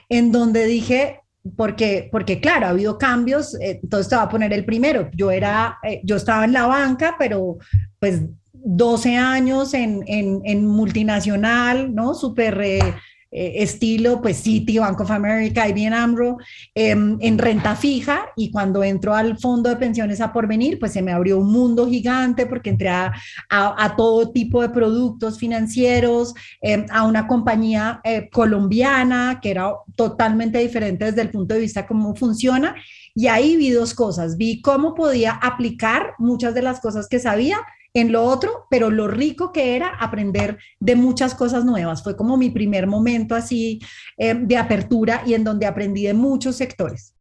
en 0.09 0.31
donde 0.31 0.67
dije, 0.67 1.23
porque, 1.57 2.09
porque 2.13 2.41
claro, 2.41 2.67
ha 2.67 2.71
habido 2.71 2.97
cambios, 2.97 3.57
eh, 3.57 3.81
entonces 3.83 4.09
te 4.09 4.15
voy 4.15 4.25
a 4.27 4.29
poner 4.29 4.53
el 4.53 4.65
primero, 4.65 5.11
yo 5.17 5.33
era, 5.33 5.79
eh, 5.83 6.01
yo 6.05 6.15
estaba 6.15 6.45
en 6.45 6.53
la 6.53 6.69
banca, 6.69 7.17
pero 7.19 7.59
pues 7.99 8.23
12 8.53 9.17
años 9.17 9.75
en, 9.75 10.05
en, 10.07 10.65
multinacional, 10.65 11.93
¿no? 11.93 12.15
Súper 12.15 12.61
eh, 12.63 12.95
eh, 13.31 13.63
estilo, 13.63 14.23
pues 14.23 14.39
City, 14.39 14.79
Bank 14.79 15.01
of 15.01 15.11
America, 15.11 15.69
IBM 15.69 15.95
AMRO, 15.95 16.39
em, 16.75 17.19
en 17.21 17.37
renta 17.37 17.77
fija 17.77 18.31
y 18.37 18.51
cuando 18.51 18.83
entro 18.83 19.15
al 19.15 19.39
fondo 19.39 19.69
de 19.69 19.77
pensiones 19.77 20.23
a 20.23 20.33
porvenir, 20.33 20.79
pues 20.79 20.93
se 20.93 21.03
me 21.03 21.13
abrió 21.13 21.39
un 21.39 21.53
mundo 21.53 21.87
gigante 21.87 22.47
porque 22.47 22.71
entré 22.71 22.89
a, 22.89 23.13
a, 23.51 23.97
todo 23.97 24.31
tipo 24.31 24.63
de 24.63 24.71
productos 24.71 25.39
financieros, 25.39 26.33
em, 26.63 26.87
a 26.91 27.05
una 27.05 27.27
compañía 27.27 28.01
eh, 28.03 28.31
colombiana 28.33 29.41
que 29.43 29.51
era 29.51 29.73
totalmente 29.95 30.59
diferente 30.59 31.05
desde 31.05 31.23
el 31.23 31.31
punto 31.31 31.55
de 31.55 31.61
vista 31.61 31.87
cómo 31.87 32.15
funciona. 32.17 32.75
Y 33.15 33.27
ahí 33.27 33.57
vi 33.57 33.71
dos 33.71 33.93
cosas, 33.95 34.37
vi 34.39 34.63
cómo 34.63 34.95
podía 34.95 35.33
aplicar 35.33 36.15
muchas 36.19 36.55
de 36.55 36.63
las 36.63 36.81
cosas 36.81 37.09
que 37.09 37.19
sabía 37.19 37.59
en 37.95 38.13
lo 38.13 38.25
otro, 38.25 38.67
pero 38.71 38.91
lo 38.91 39.09
rico 39.09 39.53
que 39.53 39.77
era 39.77 39.89
aprender 39.89 40.59
de 40.79 40.97
muchas 40.97 41.35
cosas 41.35 41.65
nuevas. 41.65 42.03
Fue 42.03 42.17
como 42.17 42.37
mi 42.37 42.51
primer 42.51 42.87
momento 42.87 43.35
así 43.35 43.81
eh, 44.17 44.35
de 44.35 44.57
apertura 44.57 45.23
y 45.27 45.35
en 45.35 45.45
donde 45.45 45.67
aprendí 45.67 46.05
de 46.05 46.15
muchos 46.15 46.57
sectores. 46.57 47.15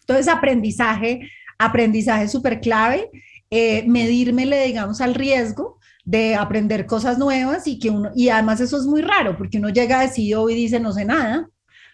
Entonces, 0.00 0.28
aprendizaje, 0.28 1.28
aprendizaje 1.58 2.28
súper 2.28 2.60
clave, 2.60 3.10
eh, 3.50 3.84
medírmele, 3.86 4.64
digamos, 4.66 5.00
al 5.00 5.14
riesgo 5.14 5.78
de 6.04 6.34
aprender 6.34 6.86
cosas 6.86 7.18
nuevas 7.18 7.66
y 7.66 7.78
que 7.78 7.90
uno, 7.90 8.10
y 8.14 8.28
además 8.28 8.60
eso 8.60 8.78
es 8.78 8.86
muy 8.86 9.02
raro, 9.02 9.36
porque 9.36 9.58
uno 9.58 9.68
llega 9.68 10.00
a 10.00 10.08
CEO 10.08 10.48
y 10.50 10.54
dice, 10.54 10.80
no 10.80 10.92
sé 10.92 11.04
nada, 11.04 11.48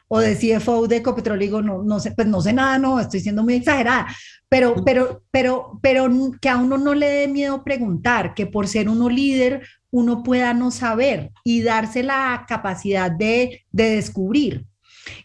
o 0.08 0.20
de 0.20 0.36
CFO 0.36 0.86
de 0.86 0.96
Ecopetrol, 0.96 1.38
digo, 1.38 1.62
no, 1.62 1.82
no 1.82 2.00
sé, 2.00 2.12
pues 2.12 2.28
no 2.28 2.40
sé 2.40 2.52
nada, 2.52 2.78
no, 2.78 3.00
estoy 3.00 3.20
siendo 3.20 3.42
muy 3.42 3.54
exagerada, 3.54 4.06
pero, 4.48 4.84
pero, 4.84 5.25
pero, 5.30 5.78
pero 5.82 6.08
que 6.40 6.48
a 6.48 6.56
uno 6.56 6.78
no 6.78 6.94
le 6.94 7.06
dé 7.06 7.28
miedo 7.28 7.64
preguntar, 7.64 8.34
que 8.34 8.46
por 8.46 8.68
ser 8.68 8.88
uno 8.88 9.08
líder, 9.08 9.66
uno 9.90 10.22
pueda 10.22 10.54
no 10.54 10.70
saber 10.70 11.32
y 11.42 11.62
darse 11.62 12.02
la 12.02 12.44
capacidad 12.48 13.10
de, 13.10 13.64
de 13.72 13.90
descubrir. 13.96 14.66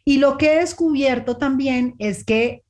Y 0.05 0.17
lo 0.17 0.37
que 0.37 0.53
he 0.53 0.59
descubierto 0.59 1.37
también 1.37 1.95
es 1.99 2.23
que 2.23 2.63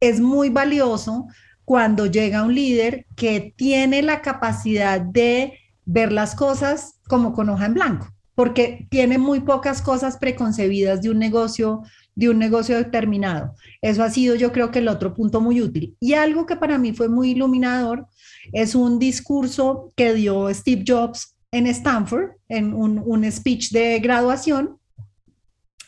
es 0.00 0.20
muy 0.20 0.50
valioso 0.50 1.26
cuando 1.64 2.06
llega 2.06 2.42
un 2.42 2.54
líder 2.54 3.06
que 3.16 3.54
tiene 3.56 4.02
la 4.02 4.20
capacidad 4.20 5.00
de 5.00 5.58
ver 5.84 6.12
las 6.12 6.34
cosas 6.34 7.00
como 7.08 7.32
con 7.32 7.48
hoja 7.48 7.66
en 7.66 7.74
blanco 7.74 8.13
porque 8.34 8.86
tiene 8.90 9.18
muy 9.18 9.40
pocas 9.40 9.80
cosas 9.80 10.16
preconcebidas 10.16 11.02
de 11.02 11.10
un 11.10 11.18
negocio, 11.18 11.82
de 12.14 12.28
un 12.28 12.38
negocio 12.38 12.76
determinado. 12.76 13.54
Eso 13.80 14.02
ha 14.02 14.10
sido 14.10 14.34
yo 14.34 14.52
creo 14.52 14.70
que 14.70 14.80
el 14.80 14.88
otro 14.88 15.14
punto 15.14 15.40
muy 15.40 15.60
útil. 15.60 15.96
Y 16.00 16.14
algo 16.14 16.46
que 16.46 16.56
para 16.56 16.78
mí 16.78 16.92
fue 16.92 17.08
muy 17.08 17.30
iluminador 17.30 18.06
es 18.52 18.74
un 18.74 18.98
discurso 18.98 19.92
que 19.96 20.14
dio 20.14 20.52
Steve 20.52 20.84
Jobs 20.86 21.36
en 21.50 21.66
Stanford, 21.68 22.30
en 22.48 22.74
un, 22.74 23.02
un 23.04 23.30
speech 23.30 23.70
de 23.70 24.00
graduación, 24.00 24.78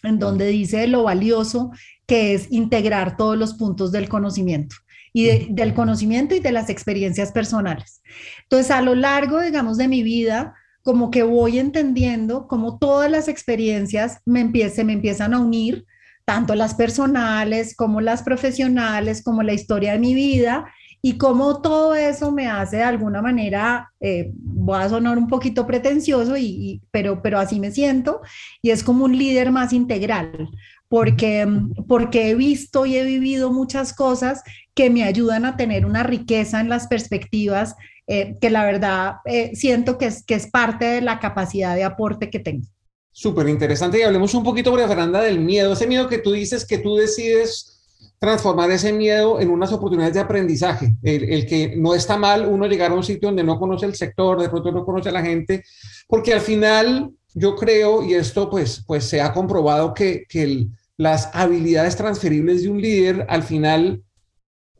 en 0.02 0.18
donde 0.18 0.46
dice 0.46 0.86
lo 0.86 1.02
valioso 1.02 1.72
que 2.06 2.34
es 2.34 2.46
integrar 2.52 3.16
todos 3.16 3.36
los 3.36 3.54
puntos 3.54 3.90
del 3.90 4.08
conocimiento 4.08 4.76
y 5.12 5.52
del 5.52 5.72
conocimiento 5.72 6.34
y 6.34 6.40
de 6.40 6.52
las 6.52 6.68
experiencias 6.68 7.32
personales. 7.32 8.02
Entonces, 8.42 8.70
a 8.70 8.82
lo 8.82 8.94
largo, 8.94 9.40
digamos, 9.40 9.78
de 9.78 9.88
mi 9.88 10.02
vida, 10.02 10.54
como 10.86 11.10
que 11.10 11.24
voy 11.24 11.58
entendiendo 11.58 12.46
cómo 12.46 12.78
todas 12.78 13.10
las 13.10 13.26
experiencias 13.26 14.20
me 14.24 14.48
se 14.70 14.84
me 14.84 14.92
empiezan 14.92 15.34
a 15.34 15.40
unir, 15.40 15.84
tanto 16.24 16.54
las 16.54 16.74
personales 16.74 17.74
como 17.74 18.00
las 18.00 18.22
profesionales, 18.22 19.20
como 19.24 19.42
la 19.42 19.52
historia 19.52 19.94
de 19.94 19.98
mi 19.98 20.14
vida, 20.14 20.64
y 21.02 21.18
cómo 21.18 21.60
todo 21.60 21.96
eso 21.96 22.30
me 22.30 22.46
hace 22.46 22.76
de 22.76 22.84
alguna 22.84 23.20
manera, 23.20 23.92
eh, 23.98 24.30
voy 24.36 24.78
a 24.80 24.88
sonar 24.88 25.18
un 25.18 25.26
poquito 25.26 25.66
pretencioso, 25.66 26.36
y, 26.36 26.80
pero, 26.92 27.20
pero 27.20 27.40
así 27.40 27.58
me 27.58 27.72
siento, 27.72 28.20
y 28.62 28.70
es 28.70 28.84
como 28.84 29.06
un 29.06 29.18
líder 29.18 29.50
más 29.50 29.72
integral, 29.72 30.48
porque, 30.88 31.48
porque 31.88 32.30
he 32.30 32.36
visto 32.36 32.86
y 32.86 32.96
he 32.96 33.04
vivido 33.04 33.52
muchas 33.52 33.92
cosas 33.92 34.44
que 34.72 34.88
me 34.88 35.02
ayudan 35.02 35.46
a 35.46 35.56
tener 35.56 35.84
una 35.84 36.04
riqueza 36.04 36.60
en 36.60 36.68
las 36.68 36.86
perspectivas 36.86 37.74
eh, 38.06 38.36
que 38.40 38.50
la 38.50 38.64
verdad 38.64 39.16
eh, 39.24 39.54
siento 39.54 39.98
que 39.98 40.06
es, 40.06 40.24
que 40.24 40.34
es 40.34 40.48
parte 40.48 40.84
de 40.84 41.00
la 41.00 41.18
capacidad 41.18 41.74
de 41.74 41.84
aporte 41.84 42.30
que 42.30 42.38
tengo. 42.38 42.66
Súper 43.10 43.48
interesante 43.48 43.98
y 43.98 44.02
hablemos 44.02 44.34
un 44.34 44.44
poquito, 44.44 44.70
María 44.70 44.88
Fernanda, 44.88 45.22
del 45.22 45.40
miedo, 45.40 45.72
ese 45.72 45.86
miedo 45.86 46.08
que 46.08 46.18
tú 46.18 46.32
dices 46.32 46.66
que 46.66 46.78
tú 46.78 46.96
decides 46.96 47.76
transformar 48.18 48.70
ese 48.70 48.92
miedo 48.92 49.40
en 49.40 49.50
unas 49.50 49.72
oportunidades 49.72 50.14
de 50.14 50.20
aprendizaje, 50.20 50.94
el, 51.02 51.46
que 51.46 51.74
no 51.76 51.94
está 51.94 52.16
mal 52.16 52.46
uno 52.46 52.66
llegar 52.66 52.90
a 52.90 52.94
un 52.94 53.02
sitio 53.02 53.28
donde 53.28 53.44
no 53.44 53.58
conoce 53.58 53.86
el 53.86 53.94
sector, 53.94 54.40
de 54.40 54.48
pronto 54.48 54.72
no 54.72 54.84
conoce 54.84 55.08
a 55.10 55.12
la 55.12 55.22
gente, 55.22 55.64
porque 56.06 56.32
al 56.32 56.40
final 56.40 57.10
yo 57.34 57.56
creo, 57.56 58.02
y 58.02 58.14
esto 58.14 58.48
pues, 58.48 58.82
pues 58.86 59.04
se 59.04 59.20
ha 59.20 59.32
comprobado 59.32 59.92
que, 59.92 60.24
que 60.28 60.66
las 60.96 61.28
habilidades 61.34 61.96
transferibles 61.96 62.62
de 62.62 62.70
un 62.70 62.80
líder 62.80 63.26
al 63.28 63.42
final 63.42 64.02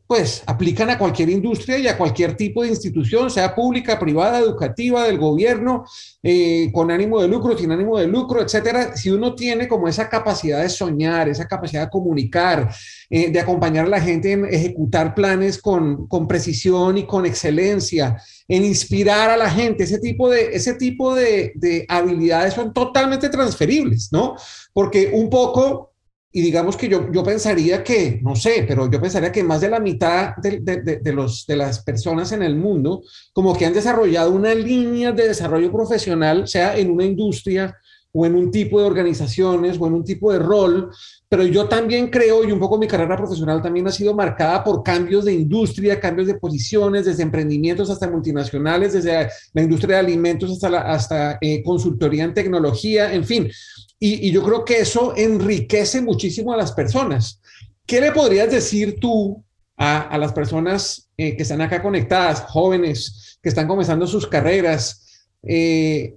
pues 0.07 0.45
aplican 0.47 0.89
a 0.91 0.99
cualquier 0.99 1.31
industria 1.31 1.79
y 1.79 1.89
a 1.89 1.99
cualquier 1.99 2.37
tipo 2.37 2.63
de 2.63 2.69
institución, 2.69 3.29
sea 3.29 3.55
pública, 3.55 3.99
privada, 3.99 4.39
educativa, 4.39 5.05
del 5.05 5.19
gobierno, 5.19 5.85
eh, 6.23 6.71
con 6.73 6.91
ánimo 6.91 7.21
de 7.21 7.29
lucro, 7.29 7.59
sin 7.59 7.73
ánimo 7.73 7.99
de 7.99 8.07
lucro, 8.07 8.41
etcétera. 8.41 8.97
Si 8.97 9.11
uno 9.11 9.35
tiene 9.35 9.67
como 9.67 9.89
esa 9.89 10.09
capacidad 10.09 10.63
de 10.63 10.69
soñar, 10.69 11.29
esa 11.29 11.49
capacidad 11.49 11.85
de 11.85 11.91
comunicar, 11.91 12.71
eh, 13.11 13.31
de 13.31 13.41
acompañar 13.41 13.87
a 13.87 13.89
la 13.89 14.01
gente 14.01 14.33
en 14.33 14.45
ejecutar 14.47 15.15
planes 15.15 15.61
con, 15.61 16.07
con, 16.07 16.29
precisión 16.29 16.99
y 16.99 17.07
con 17.07 17.27
excelencia, 17.27 18.17
en 18.47 18.65
inspirar 18.65 19.31
a 19.31 19.37
la 19.37 19.51
gente, 19.51 19.85
ese 19.85 19.99
tipo 19.99 20.31
de, 20.31 20.55
ese 20.55 20.75
tipo 20.75 21.17
de, 21.17 21.53
de 21.57 21.85
habilidades 21.89 22.55
son 22.55 22.73
totalmente 22.73 23.29
transferibles, 23.29 24.11
¿no? 24.13 24.37
Porque 24.73 25.11
un 25.13 25.29
poco 25.29 25.96
y 26.37 26.43
digamos 26.43 26.77
que 26.77 26.87
yo, 26.87 27.11
yo 27.11 27.25
pensaría 27.25 27.83
que, 27.83 28.21
no 28.23 28.37
sé, 28.37 28.67
pero 28.69 28.91
yo 28.91 29.01
pensaría 29.01 29.33
que 29.33 29.43
más 29.43 29.63
de 29.63 29.71
la 29.71 29.81
mitad 29.81 30.37
de, 30.37 30.61
de, 30.61 30.99
de, 30.99 31.13
los, 31.15 31.47
de 31.47 31.57
las 31.57 31.83
personas 31.83 32.31
en 32.31 32.43
el 32.43 32.57
mundo 32.57 33.03
como 33.33 33.57
que 33.57 33.65
han 33.65 33.73
desarrollado 33.73 34.33
una 34.33 34.55
línea 34.55 35.13
de 35.13 35.29
desarrollo 35.29 35.73
profesional, 35.73 36.47
sea 36.47 36.77
en 36.77 36.91
una 36.91 37.07
industria 37.07 37.75
o 38.13 38.27
en 38.27 38.35
un 38.35 38.51
tipo 38.51 38.79
de 38.79 38.87
organizaciones 38.87 39.79
o 39.81 39.87
en 39.87 39.95
un 39.95 40.05
tipo 40.05 40.31
de 40.31 40.39
rol, 40.39 40.91
pero 41.27 41.43
yo 41.43 41.69
también 41.69 42.11
creo, 42.11 42.45
y 42.45 42.53
un 42.53 42.61
poco 42.61 42.77
mi 42.77 42.87
carrera 42.87 43.17
profesional 43.17 43.63
también 43.63 43.87
ha 43.87 43.93
sido 43.93 44.15
marcada 44.15 44.63
por 44.63 44.83
cambios 44.83 45.25
de 45.25 45.33
industria, 45.33 45.99
cambios 45.99 46.27
de 46.27 46.35
posiciones, 46.35 47.07
desde 47.07 47.23
emprendimientos 47.23 47.89
hasta 47.89 48.11
multinacionales, 48.11 48.93
desde 48.93 49.31
la 49.55 49.63
industria 49.63 49.97
de 49.97 50.01
alimentos 50.01 50.53
hasta, 50.53 50.69
la, 50.69 50.81
hasta 50.83 51.39
eh, 51.41 51.63
consultoría 51.63 52.25
en 52.25 52.35
tecnología, 52.35 53.15
en 53.15 53.25
fin. 53.25 53.51
Y, 53.99 54.31
yo 54.31 54.43
creo 54.43 54.65
que 54.65 54.81
eso 54.81 55.15
enriquece 55.17 56.01
muchísimo 56.01 56.53
a 56.53 56.57
las 56.57 56.73
personas. 56.73 57.41
¿Qué 57.87 58.01
le 58.01 58.13
podrías 58.13 58.51
decir 58.51 58.99
tú 59.01 59.43
a, 59.77 60.17
las 60.19 60.33
personas 60.33 61.09
eh, 61.17 61.37
que 61.37 61.43
están 61.43 61.61
acá 61.61 61.83
conectadas, 61.83 62.43
jóvenes, 62.43 63.39
que 63.43 63.49
están 63.49 63.69
comenzando 63.69 64.07
sus 64.07 64.27
carreras? 64.27 65.29
Eh, 65.43 66.17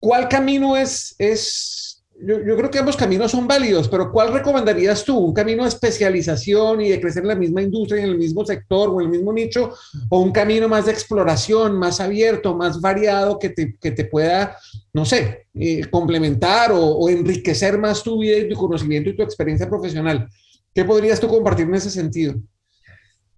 ¿Cuál 0.00 0.28
camino 0.28 0.76
es, 0.76 1.16
es 1.18 1.87
yo, 2.20 2.56
creo 2.56 2.70
que 2.70 2.78
ambos 2.78 2.96
caminos 2.96 3.30
son 3.30 3.46
válidos, 3.46 3.88
pero 3.88 4.10
¿cuál 4.10 4.32
recomendarías 4.32 5.04
tú? 5.04 5.16
¿Un 5.18 5.32
camino 5.32 5.62
de 5.62 5.68
especialización 5.68 6.80
y 6.80 6.88
de 6.88 7.00
crecer 7.00 7.22
en 7.22 7.28
la 7.28 7.34
misma 7.36 7.62
industria, 7.62 8.02
en 8.02 8.10
el 8.10 8.18
mismo 8.18 8.44
sector 8.44 8.88
o 8.88 9.00
en 9.00 9.06
el 9.06 9.12
mismo 9.12 9.32
nicho? 9.32 9.72
¿O 10.08 10.20
un 10.20 10.32
camino 10.32 10.68
más 10.68 10.86
de 10.86 10.92
exploración, 10.92 11.78
más 11.78 12.00
abierto, 12.00 12.56
más 12.56 12.80
variado, 12.80 13.38
que 13.38 13.50
te, 13.50 13.76
que 13.80 13.92
te 13.92 14.04
pueda, 14.04 14.56
no 14.92 15.04
sé, 15.04 15.46
eh, 15.54 15.82
complementar 15.90 16.72
o, 16.72 16.80
o, 16.80 17.08
enriquecer 17.08 17.78
más 17.78 18.02
tu 18.02 18.18
vida 18.18 18.38
y 18.38 18.48
tu 18.48 18.56
conocimiento 18.56 19.10
y 19.10 19.16
tu 19.16 19.22
experiencia 19.22 19.68
profesional? 19.68 20.28
¿Qué 20.74 20.84
podrías 20.84 21.20
tú 21.20 21.28
compartir 21.28 21.66
en 21.66 21.74
ese 21.74 21.90
sentido? 21.90 22.34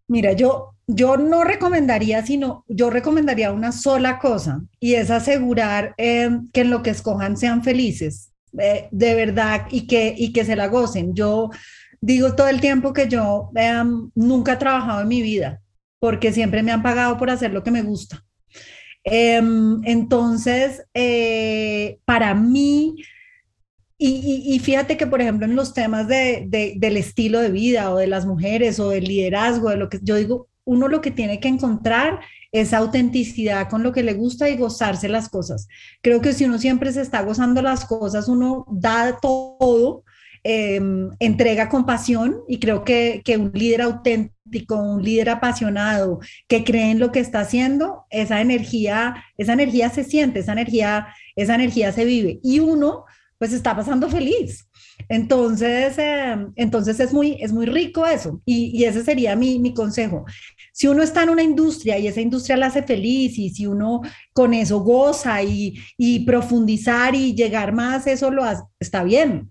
Mira, 0.08 0.32
yo, 0.32 0.74
yo 0.86 1.18
no 1.18 1.44
recomendaría, 1.44 2.24
sino 2.24 2.64
yo 2.66 2.88
recomendaría 2.88 3.52
una 3.52 3.72
sola 3.72 4.18
cosa 4.18 4.62
y 4.80 4.94
es 4.94 5.10
asegurar 5.10 5.94
eh, 5.98 6.30
que 6.52 6.62
en 6.62 6.70
lo 6.70 6.82
que 6.82 6.90
escojan 6.90 7.36
sean 7.36 7.62
felices 7.62 8.29
eh, 8.58 8.88
de 8.90 9.14
verdad 9.14 9.66
y 9.70 9.86
que, 9.86 10.14
y 10.16 10.32
que 10.32 10.44
se 10.44 10.56
la 10.56 10.68
gocen. 10.68 11.14
Yo 11.14 11.50
digo 12.00 12.34
todo 12.34 12.48
el 12.48 12.60
tiempo 12.60 12.92
que 12.92 13.08
yo 13.08 13.50
em, 13.54 14.10
nunca 14.14 14.54
he 14.54 14.56
trabajado 14.56 15.02
en 15.02 15.08
mi 15.08 15.22
vida 15.22 15.60
porque 16.00 16.32
siempre 16.32 16.62
me 16.62 16.72
han 16.72 16.82
pagado 16.82 17.16
por 17.18 17.30
hacer 17.30 17.52
lo 17.52 17.62
que 17.62 17.70
me 17.70 17.82
gusta. 17.82 18.24
Em, 19.04 19.80
entonces, 19.84 20.84
eh, 20.94 21.98
para 22.04 22.34
mí, 22.34 22.96
y, 24.02 24.58
fíjate 24.60 24.96
que, 24.96 25.06
por 25.06 25.20
ejemplo, 25.20 25.44
en 25.44 25.54
los 25.54 25.74
temas 25.74 26.08
de, 26.08 26.46
del 26.78 26.96
estilo 26.96 27.38
de 27.38 27.50
vida 27.50 27.92
o 27.92 27.98
de 27.98 28.06
las 28.06 28.24
mujeres 28.24 28.80
o 28.80 28.88
del 28.88 29.04
liderazgo, 29.04 29.68
de 29.68 29.76
lo 29.76 29.90
que 29.90 30.00
yo 30.02 30.16
digo, 30.16 30.48
uno 30.64 30.88
lo 30.88 31.02
que 31.02 31.10
tiene 31.10 31.38
que 31.38 31.48
encontrar 31.48 32.20
es 32.52 32.72
autenticidad 32.72 33.68
con 33.68 33.82
lo 33.82 33.92
que 33.92 34.02
le 34.02 34.14
gusta 34.14 34.48
y 34.48 34.56
gozarse 34.56 35.08
las 35.08 35.28
cosas. 35.28 35.68
Creo 36.02 36.20
que 36.20 36.32
si 36.32 36.44
uno 36.44 36.58
siempre 36.58 36.92
se 36.92 37.02
está 37.02 37.22
gozando 37.22 37.62
las 37.62 37.84
cosas, 37.84 38.28
uno 38.28 38.66
da 38.70 39.18
todo, 39.20 40.04
em, 40.42 41.10
entrega 41.18 41.68
con 41.68 41.84
pasión 41.86 42.40
y 42.48 42.58
creo 42.58 42.82
que, 42.84 43.22
que 43.24 43.36
un 43.36 43.52
líder 43.54 43.82
auténtico, 43.82 44.76
un 44.76 45.02
líder 45.02 45.30
apasionado, 45.30 46.20
que 46.48 46.64
cree 46.64 46.90
en 46.90 46.98
lo 46.98 47.12
que 47.12 47.20
está 47.20 47.40
haciendo, 47.40 48.06
esa 48.10 48.40
energía, 48.40 49.22
esa 49.36 49.52
energía 49.52 49.90
se 49.90 50.02
siente, 50.04 50.40
esa 50.40 50.52
energía, 50.52 51.08
esa 51.36 51.54
energía 51.54 51.92
se 51.92 52.04
vive. 52.04 52.40
Y 52.42 52.60
uno 52.60 53.04
pues 53.40 53.54
está 53.54 53.74
pasando 53.74 54.08
feliz. 54.10 54.68
Entonces, 55.08 55.96
eh, 55.96 56.36
entonces 56.56 57.00
es 57.00 57.12
muy, 57.14 57.38
es 57.40 57.52
muy 57.52 57.64
rico 57.64 58.06
eso. 58.06 58.42
Y, 58.44 58.84
ese 58.84 59.02
sería 59.02 59.34
mi, 59.34 59.58
mi, 59.58 59.72
consejo. 59.72 60.26
Si 60.80 60.88
uno 60.88 61.02
está 61.02 61.24
en 61.24 61.28
una 61.28 61.42
industria 61.42 61.98
y 61.98 62.06
esa 62.06 62.22
industria 62.22 62.56
la 62.56 62.68
hace 62.68 62.82
feliz 62.82 63.38
y 63.38 63.50
si 63.50 63.66
uno 63.66 64.00
con 64.32 64.54
eso 64.54 64.80
goza 64.80 65.42
y, 65.42 65.74
y 65.98 66.20
profundizar 66.20 67.14
y 67.14 67.34
llegar 67.34 67.74
más, 67.74 68.06
eso 68.06 68.30
lo 68.30 68.44
hace, 68.44 68.62
está 68.78 69.04
bien. 69.04 69.50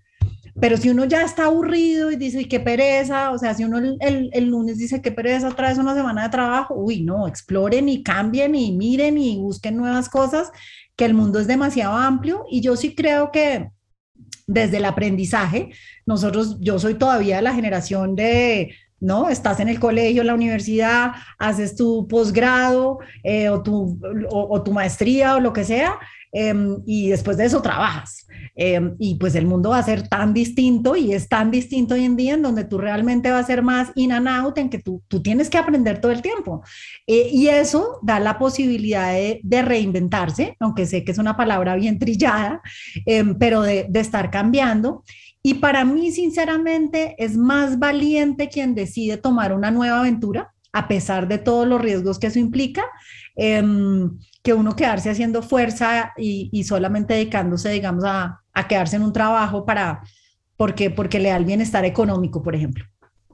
Pero 0.59 0.75
si 0.75 0.89
uno 0.89 1.05
ya 1.05 1.21
está 1.21 1.45
aburrido 1.45 2.09
y 2.09 2.15
dice, 2.15 2.47
qué 2.47 2.59
pereza, 2.59 3.29
o 3.29 3.37
sea, 3.37 3.53
si 3.53 3.63
uno 3.63 3.77
el, 3.77 3.97
el, 3.99 4.31
el, 4.33 4.45
lunes 4.45 4.79
dice, 4.79 5.03
qué 5.03 5.11
pereza, 5.11 5.49
otra 5.49 5.69
vez 5.69 5.77
una 5.77 5.93
semana 5.93 6.23
de 6.23 6.29
trabajo, 6.29 6.73
uy, 6.73 7.01
no, 7.01 7.27
exploren 7.27 7.89
y 7.89 8.01
cambien 8.01 8.55
y 8.55 8.71
miren 8.71 9.19
y 9.19 9.37
busquen 9.37 9.77
nuevas 9.77 10.09
cosas, 10.09 10.51
que 10.95 11.05
el 11.05 11.13
mundo 11.13 11.39
es 11.39 11.45
demasiado 11.45 11.95
amplio 11.95 12.43
y 12.49 12.61
yo 12.61 12.75
sí 12.75 12.95
creo 12.95 13.31
que 13.31 13.69
desde 14.47 14.77
el 14.77 14.85
aprendizaje. 14.85 15.69
Nosotros, 16.07 16.57
yo 16.59 16.79
soy 16.79 16.95
todavía 16.95 17.39
la 17.43 17.53
generación 17.53 18.15
de, 18.15 18.73
¿no? 18.99 19.29
Estás 19.29 19.59
en 19.59 19.69
el 19.69 19.79
colegio, 19.79 20.23
la 20.23 20.33
universidad, 20.33 21.13
haces 21.38 21.75
tu 21.75 22.07
posgrado 22.07 22.99
eh, 23.23 23.49
o, 23.49 23.62
tu, 23.63 23.99
o, 24.29 24.62
tu 24.62 24.71
maestría 24.71 25.35
o 25.35 25.39
lo 25.39 25.53
que 25.53 25.63
sea, 25.63 25.99
em, 26.31 26.81
y 26.85 27.09
después 27.09 27.38
de 27.38 27.45
eso 27.45 27.62
trabajas. 27.62 28.27
Em, 28.55 28.95
y 28.99 29.15
pues 29.15 29.35
el 29.35 29.45
mundo 29.45 29.69
va 29.69 29.79
a 29.79 29.83
ser 29.83 30.07
tan 30.07 30.33
distinto 30.33 30.95
y 30.95 31.13
es 31.13 31.29
tan 31.29 31.49
distinto 31.49 31.93
hoy 31.95 32.03
en 32.03 32.15
día 32.15 32.33
en 32.33 32.41
donde 32.41 32.65
tú 32.65 32.77
realmente 32.77 33.31
vas 33.31 33.45
a 33.45 33.47
ser 33.47 33.62
más 33.62 33.91
in 33.95 34.12
and 34.12 34.27
out, 34.27 34.57
en 34.57 34.69
que 34.69 34.79
tú, 34.79 35.01
tú 35.07 35.21
tienes 35.21 35.49
que 35.49 35.57
aprender 35.57 36.01
todo 36.01 36.12
el 36.12 36.21
tiempo. 36.21 36.62
Eh, 37.07 37.29
y 37.31 37.47
eso 37.47 37.99
da 38.01 38.19
la 38.19 38.38
posibilidad 38.38 39.13
de, 39.13 39.39
de, 39.43 39.62
reinventarse, 39.62 40.55
aunque 40.59 40.85
sé 40.85 41.03
que 41.03 41.12
es 41.12 41.17
una 41.17 41.38
palabra 41.38 41.75
bien 41.75 41.99
trillada, 41.99 42.62
em, 43.05 43.38
pero 43.38 43.62
de, 43.62 43.85
de 43.89 43.99
estar 43.99 44.29
cambiando. 44.29 45.03
Y 45.41 45.56
para 45.56 45.86
mí, 45.86 46.12
sinceramente, 46.12 47.15
es 47.17 47.38
más 47.38 47.80
valiente 47.80 48.49
quien 48.49 48.75
decide 48.75 49.17
tomar 49.17 49.54
una 49.54 49.71
nueva 49.71 49.99
aventura, 50.02 50.54
a 50.73 50.88
pesar 50.88 51.28
de 51.28 51.38
todos 51.38 51.67
los 51.67 51.82
riesgos 51.82 52.19
que 52.19 52.28
eso 52.28 52.39
implica. 52.39 52.86
Em, 53.36 54.17
que 54.43 54.54
uno 54.54 54.75
quedarse 54.75 55.10
haciendo 55.10 55.41
fuerza 55.41 56.12
y, 56.17 56.49
y 56.52 56.63
solamente 56.63 57.13
dedicándose, 57.13 57.69
digamos, 57.69 58.04
a, 58.06 58.41
a, 58.54 58.67
quedarse 58.67 58.95
en 58.95 59.04
un 59.04 59.13
trabajo 59.13 59.65
para, 59.65 60.02
porque, 60.58 60.89
porque 60.89 61.19
le 61.19 61.30
da 61.30 61.38
el 61.38 61.45
bienestar 61.45 61.86
económico, 61.86 62.41
por 62.41 62.56
ejemplo. 62.56 62.84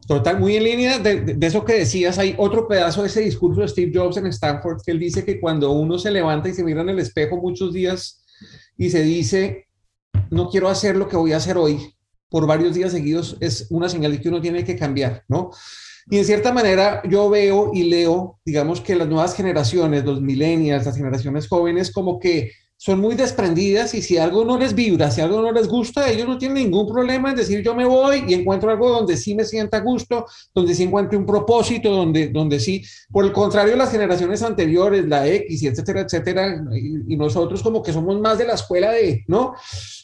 Total, 0.07 0.39
muy 0.39 0.55
en 0.55 0.63
línea 0.63 0.99
de, 0.99 1.21
de, 1.21 1.47
eso 1.47 1.65
que 1.65 1.73
decías, 1.73 2.19
hay 2.19 2.35
otro 2.37 2.67
pedazo 2.67 3.01
de 3.01 3.07
ese 3.07 3.21
discurso 3.21 3.61
de 3.61 3.67
Steve 3.67 3.91
Jobs 3.93 4.17
en 4.17 4.27
Stanford 4.27 4.81
que 4.85 4.91
él 4.91 4.99
dice 4.99 5.25
que 5.25 5.39
cuando 5.39 5.71
uno 5.71 5.97
se 5.97 6.11
levanta 6.11 6.49
y 6.49 6.53
se 6.53 6.63
mira 6.63 6.81
en 6.81 6.89
el 6.89 6.99
espejo 6.99 7.37
muchos 7.37 7.73
días 7.73 8.23
y 8.77 8.91
se 8.91 9.01
dice, 9.01 9.67
no 10.29 10.49
quiero 10.49 10.69
hacer 10.69 10.95
lo 10.95 11.07
que 11.07 11.17
voy 11.17 11.33
a 11.33 11.37
hacer 11.37 11.57
hoy 11.57 11.94
por 12.35 12.47
varios 12.47 12.75
días 12.75 12.91
seguidos, 12.91 13.37
es 13.39 13.67
una 13.69 13.87
señal 13.87 14.11
de 14.11 14.19
que 14.19 14.27
uno 14.27 14.41
tiene 14.41 14.65
que 14.65 14.75
cambiar, 14.75 15.23
¿no? 15.29 15.51
Y 16.09 16.17
en 16.17 16.25
cierta 16.25 16.51
manera 16.51 17.01
yo 17.09 17.29
veo 17.29 17.71
y 17.73 17.83
leo, 17.83 18.41
digamos 18.43 18.81
que 18.81 18.93
las 18.93 19.07
nuevas 19.07 19.33
generaciones, 19.33 20.03
los 20.03 20.19
millennials, 20.19 20.85
las 20.85 20.97
generaciones 20.97 21.47
jóvenes, 21.47 21.93
como 21.93 22.19
que 22.19 22.51
son 22.85 22.99
muy 22.99 23.15
desprendidas 23.15 23.95
y 23.95 24.03
si 24.03 24.19
algo 24.19 24.45
no 24.45 24.59
les 24.59 24.75
vibra, 24.75 25.09
si 25.09 25.19
algo 25.19 25.41
no 25.41 25.51
les 25.51 25.67
gusta, 25.67 26.07
ellos 26.07 26.27
no 26.27 26.37
tienen 26.37 26.65
ningún 26.65 26.87
problema 26.87 27.31
en 27.31 27.35
decir 27.35 27.63
yo 27.63 27.73
me 27.73 27.83
voy 27.83 28.25
y 28.27 28.35
encuentro 28.35 28.69
algo 28.69 28.91
donde 28.91 29.17
sí 29.17 29.33
me 29.33 29.43
sienta 29.43 29.79
gusto, 29.79 30.27
donde 30.53 30.75
sí 30.75 30.83
encuentre 30.83 31.17
un 31.17 31.25
propósito, 31.25 31.89
donde, 31.89 32.27
donde 32.27 32.59
sí. 32.59 32.83
Por 33.11 33.25
el 33.25 33.31
contrario, 33.31 33.75
las 33.75 33.89
generaciones 33.89 34.43
anteriores, 34.43 35.03
la 35.07 35.27
X 35.27 35.63
etcétera, 35.63 36.01
etcétera, 36.01 36.63
y, 36.75 37.11
y 37.11 37.17
nosotros 37.17 37.63
como 37.63 37.81
que 37.81 37.91
somos 37.91 38.21
más 38.21 38.37
de 38.37 38.45
la 38.45 38.53
escuela 38.53 38.91
de, 38.91 39.23
¿no? 39.27 39.55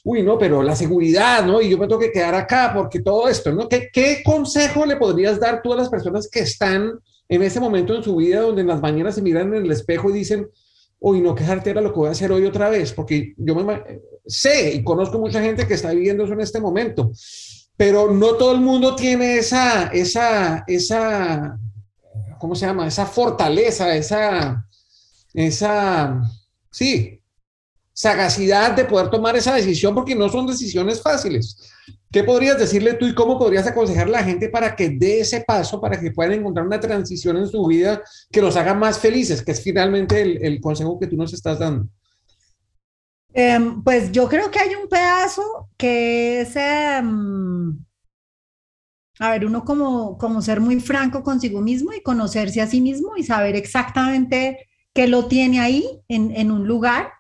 Uy, 0.04 0.24
no, 0.24 0.40
pero 0.40 0.64
la 0.64 0.76
seguridad, 0.76 1.46
¿no? 1.46 1.62
Y 1.62 1.70
yo 1.70 1.78
me 1.78 1.86
tengo 1.86 2.00
que 2.00 2.12
quedar 2.12 2.34
acá 2.34 2.72
porque 2.76 3.02
todo 3.02 3.28
esto, 3.28 3.52
¿no? 3.52 3.70
¿Qué, 3.70 3.90
qué 3.94 4.24
consejo 4.26 4.88
le 4.88 4.96
podrías 4.96 5.40
dar 5.40 5.62
tú 5.62 5.72
a 5.72 5.76
las 5.76 5.90
personas 5.90 6.28
que 6.28 6.40
están 6.40 6.94
en 7.30 7.44
ese 7.44 7.60
momento 7.60 7.96
en 7.96 8.02
su 8.02 8.16
vida 8.16 8.42
donde 8.42 8.62
en 8.62 8.68
las 8.68 8.82
mañanas 8.82 9.14
se 9.14 9.22
miran 9.22 9.54
en 9.54 9.66
el 9.66 9.72
espejo 9.72 10.10
y 10.10 10.14
dicen, 10.14 10.48
uy, 11.02 11.20
no, 11.20 11.34
qué 11.34 11.44
era 11.44 11.82
lo 11.82 11.92
que 11.92 12.00
voy 12.00 12.10
a 12.10 12.12
hacer 12.12 12.32
hoy 12.32 12.46
otra 12.46 12.70
vez, 12.70 12.94
porque 12.94 13.34
yo 13.36 13.56
me, 13.56 13.84
sé 14.26 14.76
y 14.76 14.84
conozco 14.84 15.18
mucha 15.18 15.42
gente 15.42 15.68
que 15.68 15.74
está 15.74 15.92
viviendo 15.92 16.24
eso 16.24 16.34
en 16.34 16.42
este 16.42 16.62
momento, 16.62 17.12
pero 17.76 18.12
no 18.12 18.36
todo 18.36 18.54
el 18.54 18.62
mundo 18.62 18.96
tiene 18.96 19.38
esa, 19.38 19.88
esa, 19.88 20.64
esa, 20.68 21.60
¿cómo 22.40 22.54
se 22.54 22.68
llama? 22.68 22.86
Esa 22.86 23.08
fortaleza, 23.08 23.96
esa, 23.96 24.64
esa, 25.34 26.22
sí, 26.70 27.20
sagacidad 27.94 28.76
de 28.76 28.86
poder 28.86 29.10
tomar 29.10 29.36
esa 29.36 29.56
decisión, 29.56 29.96
porque 29.96 30.16
no 30.16 30.30
son 30.30 30.46
decisiones 30.46 31.02
fáciles. 31.02 31.71
¿Qué 32.12 32.26
podrías 32.26 32.60
decirle 32.60 32.96
tú 32.96 33.08
y 33.08 33.16
cómo 33.16 33.40
podrías 33.40 33.66
aconsejar 33.66 34.08
a 34.08 34.12
la 34.12 34.24
gente 34.24 34.50
para 34.50 34.76
que 34.76 34.90
dé 34.90 35.22
ese 35.22 35.46
paso, 35.48 35.80
para 35.80 35.98
que 35.98 36.12
puedan 36.12 36.34
encontrar 36.34 36.66
una 36.66 36.80
transición 36.80 37.38
en 37.38 37.48
su 37.48 37.66
vida 37.66 38.04
que 38.30 38.42
los 38.42 38.58
haga 38.58 38.74
más 38.74 39.00
felices, 39.00 39.42
que 39.42 39.54
es 39.54 39.64
finalmente 39.64 40.22
el, 40.22 40.60
consejo 40.60 41.00
que 41.00 41.08
tú 41.08 41.16
nos 41.16 41.34
estás 41.34 41.60
dando? 41.60 41.88
Um, 43.34 43.82
pues 43.82 44.12
yo 44.12 44.28
creo 44.28 44.52
que 44.52 44.60
hay 44.60 44.76
un 44.76 44.90
pedazo 44.90 45.70
que 45.78 46.42
es, 46.42 46.54
um, 47.02 47.80
a 49.20 49.32
ver, 49.32 49.46
uno 49.46 49.64
como, 49.64 50.18
como 50.18 50.42
ser 50.42 50.60
muy 50.60 50.82
franco 50.82 51.24
consigo 51.24 51.62
mismo 51.62 51.94
y 51.94 52.04
conocerse 52.04 52.60
a 52.60 52.68
sí 52.68 52.82
mismo 52.82 53.16
y 53.16 53.24
saber 53.24 53.56
exactamente 53.56 54.68
qué 54.94 55.08
lo 55.08 55.28
tiene 55.28 55.62
ahí 55.62 56.02
en, 56.10 56.36
en 56.36 56.52
un 56.52 56.68
lugar 56.68 57.14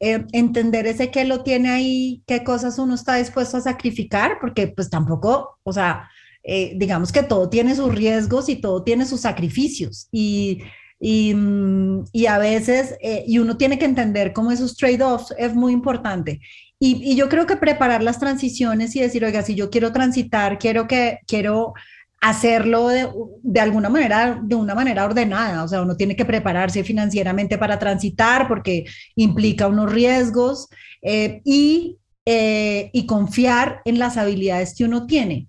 eh, 0.00 0.24
entender 0.32 0.86
ese 0.86 1.10
que 1.10 1.24
lo 1.24 1.42
tiene 1.42 1.70
ahí, 1.70 2.22
qué 2.26 2.44
cosas 2.44 2.78
uno 2.78 2.94
está 2.94 3.16
dispuesto 3.16 3.56
a 3.56 3.60
sacrificar, 3.60 4.38
porque 4.40 4.68
pues 4.68 4.90
tampoco, 4.90 5.58
o 5.64 5.72
sea, 5.72 6.08
eh, 6.44 6.72
digamos 6.76 7.10
que 7.10 7.24
todo 7.24 7.50
tiene 7.50 7.74
sus 7.74 7.94
riesgos 7.94 8.48
y 8.48 8.56
todo 8.56 8.84
tiene 8.84 9.06
sus 9.06 9.20
sacrificios 9.20 10.08
y, 10.12 10.62
y, 11.00 11.34
mm, 11.34 12.04
y 12.12 12.26
a 12.26 12.38
veces, 12.38 12.96
eh, 13.02 13.24
y 13.26 13.38
uno 13.38 13.56
tiene 13.56 13.78
que 13.78 13.86
entender 13.86 14.32
cómo 14.32 14.52
esos 14.52 14.76
trade-offs 14.76 15.34
es 15.36 15.54
muy 15.54 15.72
importante. 15.72 16.40
Y, 16.78 17.12
y, 17.12 17.16
yo 17.16 17.28
creo 17.28 17.46
que 17.46 17.56
preparar 17.56 18.04
las 18.04 18.20
transiciones 18.20 18.94
y 18.94 19.00
decir, 19.00 19.24
oiga, 19.24 19.42
si 19.42 19.56
yo 19.56 19.68
quiero 19.68 19.92
transitar, 19.92 20.58
quiero 20.58 20.86
que, 20.86 21.18
quiero 21.26 21.74
hacerlo 22.20 22.88
de, 22.88 23.08
de, 23.42 23.60
alguna 23.60 23.88
manera, 23.88 24.40
de 24.42 24.54
una 24.54 24.74
manera 24.74 25.04
ordenada. 25.04 25.62
O 25.64 25.68
sea, 25.68 25.82
uno 25.82 25.96
tiene 25.96 26.16
que 26.16 26.24
prepararse 26.24 26.82
financieramente 26.84 27.58
para 27.58 27.78
transitar 27.78 28.48
porque 28.48 28.84
implica 29.14 29.68
unos 29.68 29.92
riesgos 29.92 30.68
eh, 31.02 31.40
y, 31.44 31.98
eh, 32.26 32.90
y, 32.92 33.06
confiar 33.06 33.82
en 33.84 33.98
las 33.98 34.16
habilidades 34.16 34.74
que 34.76 34.84
uno 34.84 35.06
tiene. 35.06 35.48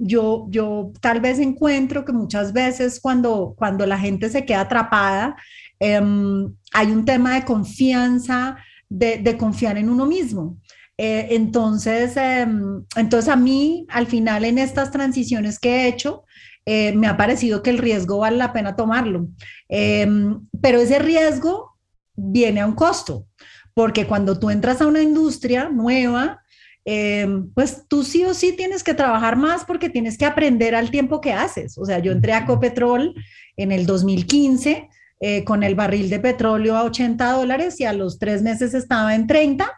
Yo, 0.00 0.46
yo 0.50 0.92
tal 1.00 1.20
vez 1.20 1.38
encuentro 1.38 2.04
que 2.04 2.12
muchas 2.12 2.52
veces 2.52 3.00
cuando, 3.00 3.54
cuando 3.56 3.84
la 3.86 3.98
gente 3.98 4.28
se 4.28 4.44
queda 4.44 4.60
atrapada, 4.60 5.36
um, 5.80 6.54
hay 6.72 6.90
un 6.90 7.04
tema 7.04 7.34
de 7.34 7.44
confianza, 7.44 8.56
de 8.88 9.36
confiar 9.36 9.78
en 9.78 9.88
uno 9.88 10.06
mismo. 10.06 10.58
Eh, 10.98 11.28
entonces, 11.30 12.16
em, 12.16 12.84
entonces, 12.96 13.28
a 13.28 13.36
mí, 13.36 13.86
al 13.90 14.06
final, 14.06 14.44
en 14.44 14.58
estas 14.58 14.90
transiciones 14.90 15.58
que 15.58 15.68
he 15.70 15.88
hecho, 15.88 16.24
eh, 16.64 16.92
me 16.94 17.06
ha 17.06 17.16
parecido 17.16 17.62
que 17.62 17.70
el 17.70 17.78
riesgo 17.78 18.18
vale 18.18 18.38
la 18.38 18.52
pena 18.52 18.76
tomarlo. 18.76 19.28
Em, 19.68 20.40
pero 20.60 20.80
ese 20.80 20.98
riesgo 20.98 21.76
viene 22.16 22.60
a 22.60 22.66
un 22.66 22.74
costo, 22.74 23.26
porque 23.74 24.06
cuando 24.06 24.38
tú 24.38 24.50
entras 24.50 24.80
a 24.80 24.86
una 24.86 25.02
industria 25.02 25.68
nueva, 25.68 26.42
em, 26.84 27.50
pues 27.52 27.84
tú 27.88 28.02
sí 28.04 28.24
o 28.24 28.34
sí 28.34 28.52
tienes 28.56 28.82
que 28.84 28.94
trabajar 28.94 29.36
más 29.36 29.64
porque 29.64 29.90
tienes 29.90 30.16
que 30.18 30.24
aprender 30.24 30.74
al 30.74 30.90
tiempo 30.90 31.20
que 31.20 31.32
haces. 31.32 31.76
O 31.78 31.84
sea, 31.84 31.98
yo 31.98 32.12
entré 32.12 32.32
a 32.32 32.38
Ecopetrol 32.40 33.14
en 33.56 33.72
el 33.72 33.86
2015 33.86 34.88
eh, 35.20 35.44
con 35.44 35.62
el 35.62 35.74
barril 35.74 36.10
de 36.10 36.20
petróleo 36.20 36.76
a 36.76 36.84
80 36.84 37.32
dólares 37.32 37.80
y 37.80 37.84
a 37.84 37.92
los 37.92 38.18
tres 38.18 38.42
meses 38.42 38.74
estaba 38.74 39.14
en 39.14 39.26
30 39.26 39.70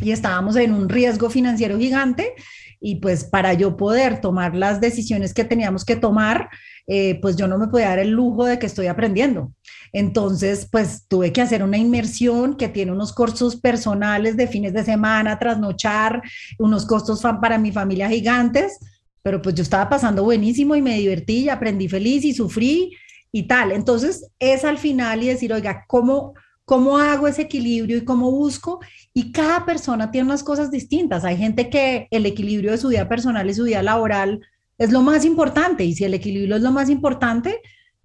y 0.00 0.12
estábamos 0.12 0.56
en 0.56 0.72
un 0.72 0.88
riesgo 0.88 1.30
financiero 1.30 1.78
gigante 1.78 2.34
y 2.80 2.96
pues 2.96 3.24
para 3.24 3.54
yo 3.54 3.76
poder 3.76 4.20
tomar 4.20 4.54
las 4.54 4.80
decisiones 4.80 5.34
que 5.34 5.44
teníamos 5.44 5.84
que 5.84 5.96
tomar, 5.96 6.48
eh, 6.86 7.18
pues 7.20 7.36
yo 7.36 7.48
no 7.48 7.58
me 7.58 7.68
podía 7.68 7.88
dar 7.88 7.98
el 7.98 8.10
lujo 8.10 8.44
de 8.44 8.58
que 8.58 8.66
estoy 8.66 8.86
aprendiendo. 8.86 9.52
Entonces, 9.92 10.68
pues 10.70 11.06
tuve 11.08 11.32
que 11.32 11.40
hacer 11.40 11.62
una 11.62 11.76
inmersión 11.76 12.56
que 12.56 12.68
tiene 12.68 12.92
unos 12.92 13.12
costos 13.12 13.56
personales 13.56 14.36
de 14.36 14.46
fines 14.46 14.74
de 14.74 14.84
semana, 14.84 15.38
trasnochar, 15.38 16.22
unos 16.58 16.86
costos 16.86 17.20
para 17.40 17.58
mi 17.58 17.72
familia 17.72 18.08
gigantes, 18.08 18.78
pero 19.22 19.42
pues 19.42 19.54
yo 19.54 19.62
estaba 19.62 19.88
pasando 19.88 20.22
buenísimo 20.22 20.76
y 20.76 20.82
me 20.82 20.96
divertí 20.98 21.48
aprendí 21.48 21.88
feliz 21.88 22.24
y 22.24 22.32
sufrí 22.32 22.92
y 23.32 23.48
tal. 23.48 23.72
Entonces, 23.72 24.30
es 24.38 24.64
al 24.64 24.78
final 24.78 25.22
y 25.22 25.28
decir, 25.28 25.52
oiga, 25.52 25.84
¿cómo, 25.88 26.34
cómo 26.68 26.98
hago 26.98 27.26
ese 27.26 27.42
equilibrio 27.42 27.96
y 27.96 28.04
cómo 28.04 28.30
busco? 28.30 28.78
Y 29.14 29.32
cada 29.32 29.64
persona 29.64 30.10
tiene 30.10 30.26
unas 30.26 30.44
cosas 30.44 30.70
distintas. 30.70 31.24
Hay 31.24 31.38
gente 31.38 31.70
que 31.70 32.08
el 32.10 32.26
equilibrio 32.26 32.72
de 32.72 32.78
su 32.78 32.88
vida 32.88 33.08
personal 33.08 33.48
y 33.48 33.54
su 33.54 33.64
vida 33.64 33.82
laboral 33.82 34.40
es 34.76 34.92
lo 34.92 35.00
más 35.00 35.24
importante. 35.24 35.82
Y 35.84 35.94
si 35.94 36.04
el 36.04 36.12
equilibrio 36.12 36.56
es 36.56 36.62
lo 36.62 36.70
más 36.70 36.90
importante, 36.90 37.62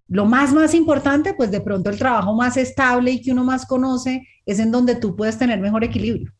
lo 0.07 0.25
más, 0.25 0.53
más 0.53 0.73
importante, 0.73 1.33
pues 1.33 1.51
de 1.51 1.59
pronto 1.59 1.89
el 1.89 1.97
trabajo 1.97 2.33
más 2.33 2.55
estable 2.55 3.11
y 3.11 3.21
que 3.21 3.33
uno 3.33 3.43
más 3.43 3.65
conoce 3.65 4.25
es 4.45 4.59
en 4.59 4.71
donde 4.71 4.95
tú 4.95 5.13
puedes 5.13 5.37
tener 5.37 5.59
mejor 5.59 5.83
equilibrio. 5.83 6.31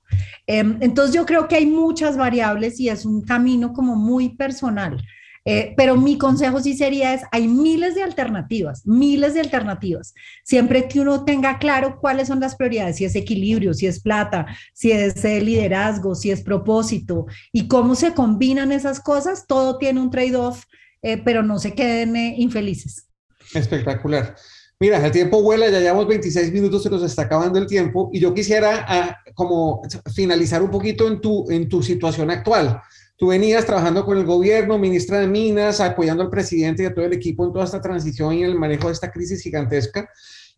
Em, 0.48 0.78
entonces 0.80 1.14
yo 1.14 1.26
creo 1.26 1.50
que 1.50 1.58
hay 1.58 1.66
muchas 1.66 2.16
variables 2.16 2.80
y 2.80 2.88
es 2.88 3.06
un 3.06 3.22
camino 3.22 3.74
como 3.74 3.98
muy 3.98 4.30
personal. 4.38 4.98
Eh, 5.46 5.74
pero 5.76 5.98
mi 5.98 6.18
consejo 6.18 6.62
sí 6.62 6.76
sería 6.76 7.14
es, 7.14 7.22
hay 7.32 7.48
miles 7.48 7.96
de 7.96 8.04
alternativas, 8.04 8.86
miles 8.86 9.34
de 9.34 9.42
alternativas. 9.42 10.14
Siempre 10.44 10.88
que 10.88 11.02
uno 11.02 11.26
tenga 11.26 11.58
claro 11.60 12.00
cuáles 12.00 12.30
son 12.30 12.40
las 12.40 12.56
prioridades, 12.56 12.96
si 12.98 13.06
es 13.06 13.16
equilibrio, 13.16 13.74
si 13.74 13.88
es 13.88 14.00
plata, 14.02 14.46
si 14.74 14.92
es 14.92 15.24
eh, 15.26 15.42
liderazgo, 15.42 16.16
si 16.16 16.32
es 16.32 16.42
propósito 16.42 17.26
y 17.52 17.68
cómo 17.68 17.96
se 17.96 18.14
combinan 18.14 18.72
esas 18.72 19.02
cosas, 19.02 19.46
todo 19.46 19.78
tiene 19.78 20.00
un 20.00 20.12
trade-off, 20.12 20.64
eh, 21.02 21.18
pero 21.18 21.44
no 21.44 21.60
se 21.60 21.74
queden 21.74 22.16
infelices. 22.16 23.08
Espectacular. 23.54 24.36
Mira, 24.80 25.06
el 25.06 25.12
tiempo 25.12 25.42
vuela, 25.42 25.70
ya 25.70 25.80
llevamos 25.80 26.08
26 26.08 26.52
minutos, 26.52 26.84
se 26.84 26.90
nos 26.90 27.04
está 27.04 27.24
acabando 27.24 27.60
el 27.60 27.68
tiempo 27.68 28.10
y 28.12 28.20
yo 28.20 28.34
quisiera 28.34 28.86
ah, 28.88 29.18
como 29.34 29.82
finalizar 30.14 30.62
un 30.62 30.72
poquito 30.72 31.08
en 31.08 31.22
tu, 31.22 31.50
en 31.50 31.70
tu 31.70 31.82
situación 31.82 32.32
actual. 32.32 32.82
Tú 33.24 33.30
venías 33.30 33.66
trabajando 33.66 34.04
con 34.04 34.18
el 34.18 34.26
gobierno, 34.26 34.78
ministra 34.78 35.18
de 35.18 35.28
Minas, 35.28 35.80
apoyando 35.80 36.24
al 36.24 36.30
presidente 36.30 36.84
y 36.84 36.88
a 36.88 36.94
todo 36.94 37.06
el 37.06 37.14
equipo 37.14 37.46
en 37.46 37.54
toda 37.54 37.64
esta 37.64 37.80
transición 37.80 38.34
y 38.34 38.44
en 38.44 38.50
el 38.50 38.60
manejo 38.60 38.88
de 38.88 38.94
esta 38.94 39.14
crisis 39.14 39.42
gigantesca 39.42 40.10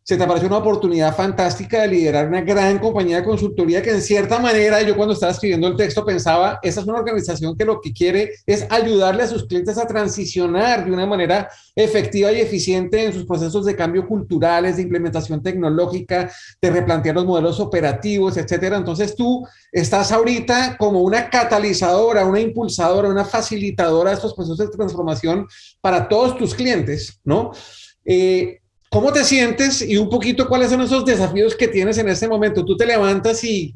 se 0.08 0.18
te 0.18 0.28
pareció 0.28 0.48
una 0.48 0.60
oportunidad 0.60 1.16
fantástica 1.16 1.82
de 1.82 1.88
liderar 1.88 2.28
una 2.28 2.42
gran 2.42 2.78
compañía 2.78 3.18
de 3.18 3.24
consultoría 3.24 3.82
que 3.82 3.90
en 3.90 4.04
cierta 4.04 4.38
manera 4.38 4.80
yo 4.84 4.96
cuando 4.96 5.16
estaba 5.16 5.32
escribiendo 5.32 5.68
el 5.68 5.76
texto 5.76 6.06
pensaba, 6.06 6.60
esa 6.62 6.82
es 6.82 6.86
una 6.86 7.00
organización 7.00 7.58
que 7.58 7.66
lo 7.66 7.82
que 7.82 7.92
quiere 7.92 8.30
es 8.46 8.68
ayudarle 8.70 9.24
a 9.24 9.28
sus 9.28 9.48
clientes 9.48 9.80
a 9.80 9.88
transicionar 9.88 10.86
de 10.86 10.92
una 10.92 11.08
manera 11.08 11.50
efectiva 11.76 12.32
y 12.32 12.40
eficiente 12.40 13.04
en 13.04 13.14
sus 13.14 13.26
procesos 13.26 13.66
de 13.66 13.76
cambio 13.76 14.08
culturales, 14.08 14.76
de 14.76 14.84
implementación 14.84 15.42
tecnológica, 15.42 16.32
de 16.62 16.70
replantear 16.70 17.16
los 17.16 17.26
modelos 17.26 17.60
operativos, 17.60 18.38
etcétera. 18.38 18.78
Entonces 18.78 19.16
tú 19.16 19.44
estás 19.72 20.12
ahorita 20.12 20.78
como 20.78 21.02
una 21.02 21.32
catalizadora, 21.32 22.28
una 22.28 22.42
impulsadora, 22.42 23.10
una 23.10 23.26
facilitadora 23.26 24.12
de 24.12 24.18
estos 24.18 24.36
procesos 24.36 24.60
de 24.60 24.68
transformación 24.68 25.48
para 25.82 26.08
todos 26.08 26.38
tus 26.38 26.54
clientes, 26.54 27.20
¿no? 27.24 27.54
Eh, 28.06 28.60
¿Cómo 28.96 29.12
te 29.12 29.26
sientes 29.26 29.82
y 29.82 29.98
un 29.98 30.08
poquito 30.08 30.48
cuáles 30.48 30.70
son 30.70 30.80
esos 30.80 31.04
desafíos 31.04 31.54
que 31.54 31.68
tienes 31.68 31.98
en 31.98 32.08
este 32.08 32.30
momento? 32.30 32.64
Tú 32.64 32.78
te 32.78 32.86
levantas 32.86 33.44
y, 33.44 33.74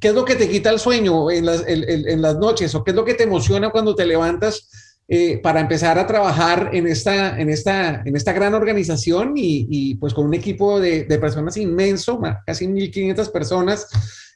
qué 0.00 0.08
es 0.08 0.14
lo 0.14 0.24
que 0.24 0.36
te 0.36 0.48
quita 0.48 0.70
el 0.70 0.78
sueño 0.78 1.28
en 1.28 1.44
las, 1.44 2.38
noches 2.38 2.72
o 2.76 2.84
qué 2.84 2.92
es 2.92 2.96
lo 2.96 3.04
que 3.04 3.14
te 3.14 3.24
emociona 3.24 3.70
cuando 3.70 3.96
te 3.96 4.06
levantas 4.06 4.70
eh, 5.08 5.38
para 5.38 5.58
empezar 5.58 5.98
a 5.98 6.06
trabajar 6.06 6.70
en 6.72 6.86
esta, 6.86 7.36
en 7.40 7.50
esta, 7.50 8.00
en 8.04 8.14
esta 8.14 8.32
gran 8.32 8.54
organización 8.54 9.32
y, 9.34 9.96
pues 9.96 10.14
con 10.14 10.26
un 10.26 10.34
equipo 10.34 10.78
de, 10.78 11.02
personas 11.20 11.56
inmenso, 11.56 12.20
casi 12.46 12.68
1.500 12.68 13.32
personas. 13.32 13.88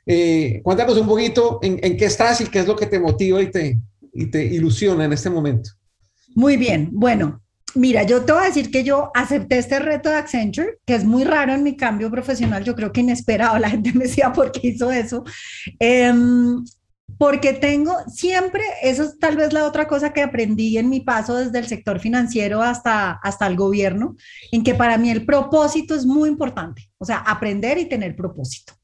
Eh, 0.04 0.62
cuéntanos 0.64 0.98
un 0.98 1.06
poquito 1.06 1.60
en, 1.62 1.78
en, 1.80 1.96
qué 1.96 2.06
estás 2.06 2.40
y 2.40 2.46
qué 2.46 2.58
es 2.58 2.66
lo 2.66 2.74
que 2.74 2.86
te 2.86 2.98
motiva 2.98 3.40
y 3.40 3.52
te, 3.52 3.78
y 4.12 4.26
te 4.26 4.44
ilusiona 4.44 5.04
en 5.04 5.12
este 5.12 5.30
momento. 5.30 5.70
Muy 6.34 6.56
bien, 6.56 6.88
bueno, 6.90 7.43
Mira, 7.74 8.04
yo 8.04 8.24
te 8.24 8.32
voy 8.32 8.42
a 8.42 8.46
decir 8.46 8.70
que 8.70 8.84
yo 8.84 9.10
acepté 9.14 9.58
este 9.58 9.80
reto 9.80 10.08
de 10.08 10.16
Accenture, 10.16 10.78
que 10.86 10.94
es 10.94 11.04
muy 11.04 11.24
raro 11.24 11.52
en 11.52 11.64
mi 11.64 11.76
cambio 11.76 12.10
profesional, 12.10 12.62
yo 12.62 12.76
creo 12.76 12.92
que 12.92 13.00
inesperado, 13.00 13.58
la 13.58 13.70
gente 13.70 13.92
me 13.92 14.04
decía, 14.04 14.32
¿por 14.32 14.52
qué 14.52 14.68
hizo 14.68 14.92
eso? 14.92 15.24
Em, 15.80 16.64
porque 17.18 17.52
tengo 17.52 17.96
siempre, 18.08 18.62
eso 18.82 19.02
es 19.04 19.18
tal 19.18 19.36
vez 19.36 19.52
la 19.52 19.66
otra 19.66 19.88
cosa 19.88 20.12
que 20.12 20.22
aprendí 20.22 20.78
en 20.78 20.88
mi 20.88 21.00
paso 21.00 21.36
desde 21.36 21.58
el 21.58 21.66
sector 21.66 21.98
financiero 21.98 22.62
hasta, 22.62 23.12
hasta 23.12 23.46
el 23.46 23.56
gobierno, 23.56 24.16
en 24.52 24.62
que 24.62 24.74
para 24.74 24.96
mí 24.96 25.10
el 25.10 25.26
propósito 25.26 25.94
es 25.94 26.06
muy 26.06 26.28
importante, 26.28 26.90
o 26.98 27.04
sea, 27.04 27.18
aprender 27.18 27.78
y 27.78 27.88
tener 27.88 28.14
propósito. 28.14 28.74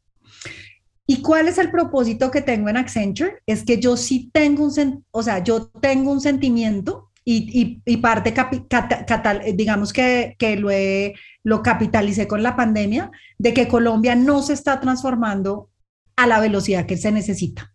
¿Y 1.07 1.23
cuál 1.23 1.49
es 1.49 1.59
el 1.59 1.71
propósito 1.73 2.31
que 2.31 2.41
tengo 2.41 2.69
en 2.69 2.77
Accenture? 2.77 3.39
Es 3.47 3.65
que 3.65 3.81
yo 3.81 3.97
sí 3.97 4.31
tengo 4.33 4.65
un, 4.65 5.05
o 5.11 5.23
sea, 5.23 5.43
yo 5.43 5.67
tengo 5.67 6.13
un 6.13 6.21
sentimiento 6.21 7.10
y, 7.25 7.97
parte, 7.99 8.35
digamos 9.55 9.93
que, 9.93 10.37
lo, 10.59 10.71
lo 11.45 11.63
capitalicé 11.63 12.27
con 12.27 12.43
la 12.43 12.57
pandemia, 12.57 13.11
de 13.39 13.55
que 13.55 13.69
Colombia 13.69 14.15
no 14.15 14.43
se 14.43 14.55
está 14.55 14.81
transformando 14.81 15.71
a 16.17 16.27
la 16.27 16.41
velocidad 16.41 16.87
que 16.87 16.97
se 16.97 17.13
necesita. 17.13 17.71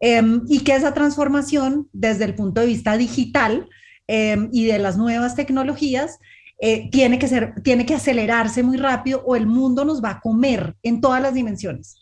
Em, 0.00 0.42
y 0.48 0.60
que 0.60 0.76
esa 0.76 0.94
transformación 0.94 1.88
desde 1.92 2.24
el 2.24 2.34
punto 2.34 2.60
de 2.60 2.68
vista 2.68 2.96
digital 2.96 3.68
em, 4.06 4.48
y 4.52 4.66
de 4.66 4.78
las 4.78 4.96
nuevas 4.96 5.34
tecnologías 5.34 6.18
eh, 6.60 6.88
tiene, 6.90 7.18
que 7.18 7.28
ser, 7.28 7.54
tiene 7.62 7.84
que 7.86 7.94
acelerarse 7.94 8.62
muy 8.62 8.76
rápido 8.76 9.22
o 9.26 9.36
el 9.36 9.46
mundo 9.46 9.84
nos 9.84 10.02
va 10.02 10.10
a 10.10 10.20
comer 10.20 10.76
en 10.82 11.00
todas 11.00 11.20
las 11.22 11.34
dimensiones. 11.34 11.96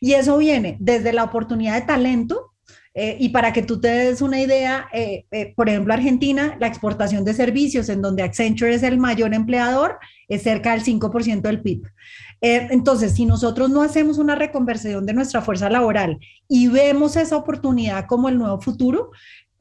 Y 0.00 0.14
eso 0.14 0.38
viene 0.38 0.76
desde 0.80 1.12
la 1.12 1.24
oportunidad 1.24 1.74
de 1.74 1.86
talento, 1.86 2.49
eh, 3.02 3.16
y 3.18 3.30
para 3.30 3.54
que 3.54 3.62
tú 3.62 3.80
te 3.80 3.88
des 3.88 4.20
una 4.20 4.38
idea, 4.42 4.86
eh, 4.92 5.24
eh, 5.30 5.54
por 5.56 5.70
ejemplo, 5.70 5.94
Argentina, 5.94 6.58
la 6.60 6.66
exportación 6.66 7.24
de 7.24 7.32
servicios, 7.32 7.88
en 7.88 8.02
donde 8.02 8.22
Accenture 8.22 8.74
es 8.74 8.82
el 8.82 8.98
mayor 8.98 9.32
empleador, 9.32 9.98
es 10.28 10.42
cerca 10.42 10.72
del 10.72 10.84
5% 10.84 11.40
del 11.40 11.62
PIB. 11.62 11.86
entonces, 12.42 13.14
si 13.14 13.24
nosotros 13.24 13.70
no 13.70 13.80
hacemos 13.80 14.18
una 14.18 14.34
reconversión 14.34 15.06
de 15.06 15.14
nuestra 15.14 15.40
fuerza 15.40 15.70
laboral 15.70 16.18
y 16.46 16.68
vemos 16.68 17.16
esa 17.16 17.38
oportunidad 17.38 18.04
como 18.06 18.28
el 18.28 18.36
nuevo 18.36 18.60
futuro, 18.60 19.12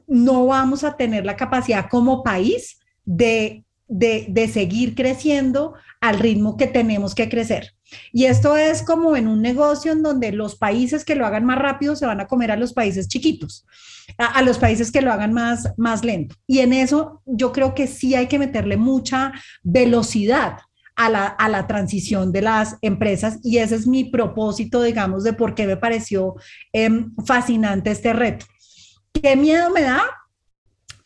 no 0.06 0.46
vamos 0.46 0.84
a 0.84 0.98
tener 0.98 1.26
la 1.26 1.38
capacidad 1.38 1.88
como 1.90 2.24
país 2.24 2.78
de, 3.06 3.64
de, 3.90 4.28
de 4.30 4.48
seguir 4.48 4.96
creciendo 4.96 5.74
al 6.00 6.20
ritmo 6.20 6.56
que 6.56 6.68
tenemos 6.68 7.14
que 7.14 7.28
crecer. 7.28 7.74
Y 8.14 8.26
esto 8.26 8.56
es 8.56 8.84
como 8.84 9.16
en 9.16 9.28
un 9.28 9.42
negocio 9.42 9.92
en 9.92 10.04
donde 10.04 10.32
los 10.32 10.56
países 10.56 11.04
que 11.04 11.16
lo 11.16 11.26
hagan 11.26 11.46
más 11.46 11.60
rápido 11.60 11.96
se 11.96 12.06
van 12.06 12.22
a 12.22 12.28
comer 12.28 12.52
a 12.52 12.56
los 12.56 12.74
países 12.74 13.08
chiquitos, 13.08 13.66
a, 14.18 14.42
los 14.42 14.58
países 14.58 14.92
que 14.92 15.02
lo 15.02 15.12
hagan 15.12 15.34
más, 15.34 15.74
más 15.78 16.06
lento. 16.06 16.36
Y 16.48 16.60
en 16.60 16.74
eso 16.74 17.22
yo 17.26 17.52
creo 17.52 17.74
que 17.74 17.88
sí 17.88 18.16
hay 18.16 18.28
que 18.28 18.40
meterle 18.40 18.78
mucha 18.78 19.34
velocidad 19.64 20.58
a 20.96 21.10
la, 21.10 21.28
a 21.28 21.48
la, 21.48 21.66
transición 21.66 22.32
de 22.32 22.42
las 22.42 22.78
empresas 22.82 23.40
y 23.42 23.60
ese 23.60 23.76
es 23.76 23.88
mi 23.88 24.04
propósito, 24.04 24.84
digamos, 24.84 25.24
de 25.24 25.32
por 25.32 25.56
qué 25.56 25.66
me 25.66 25.78
pareció 25.78 26.36
em, 26.74 27.16
fascinante 27.26 27.92
este 27.92 28.12
reto. 28.12 28.46
¿Qué 29.14 29.36
miedo 29.38 29.70
me 29.70 29.82
da? 29.82 30.02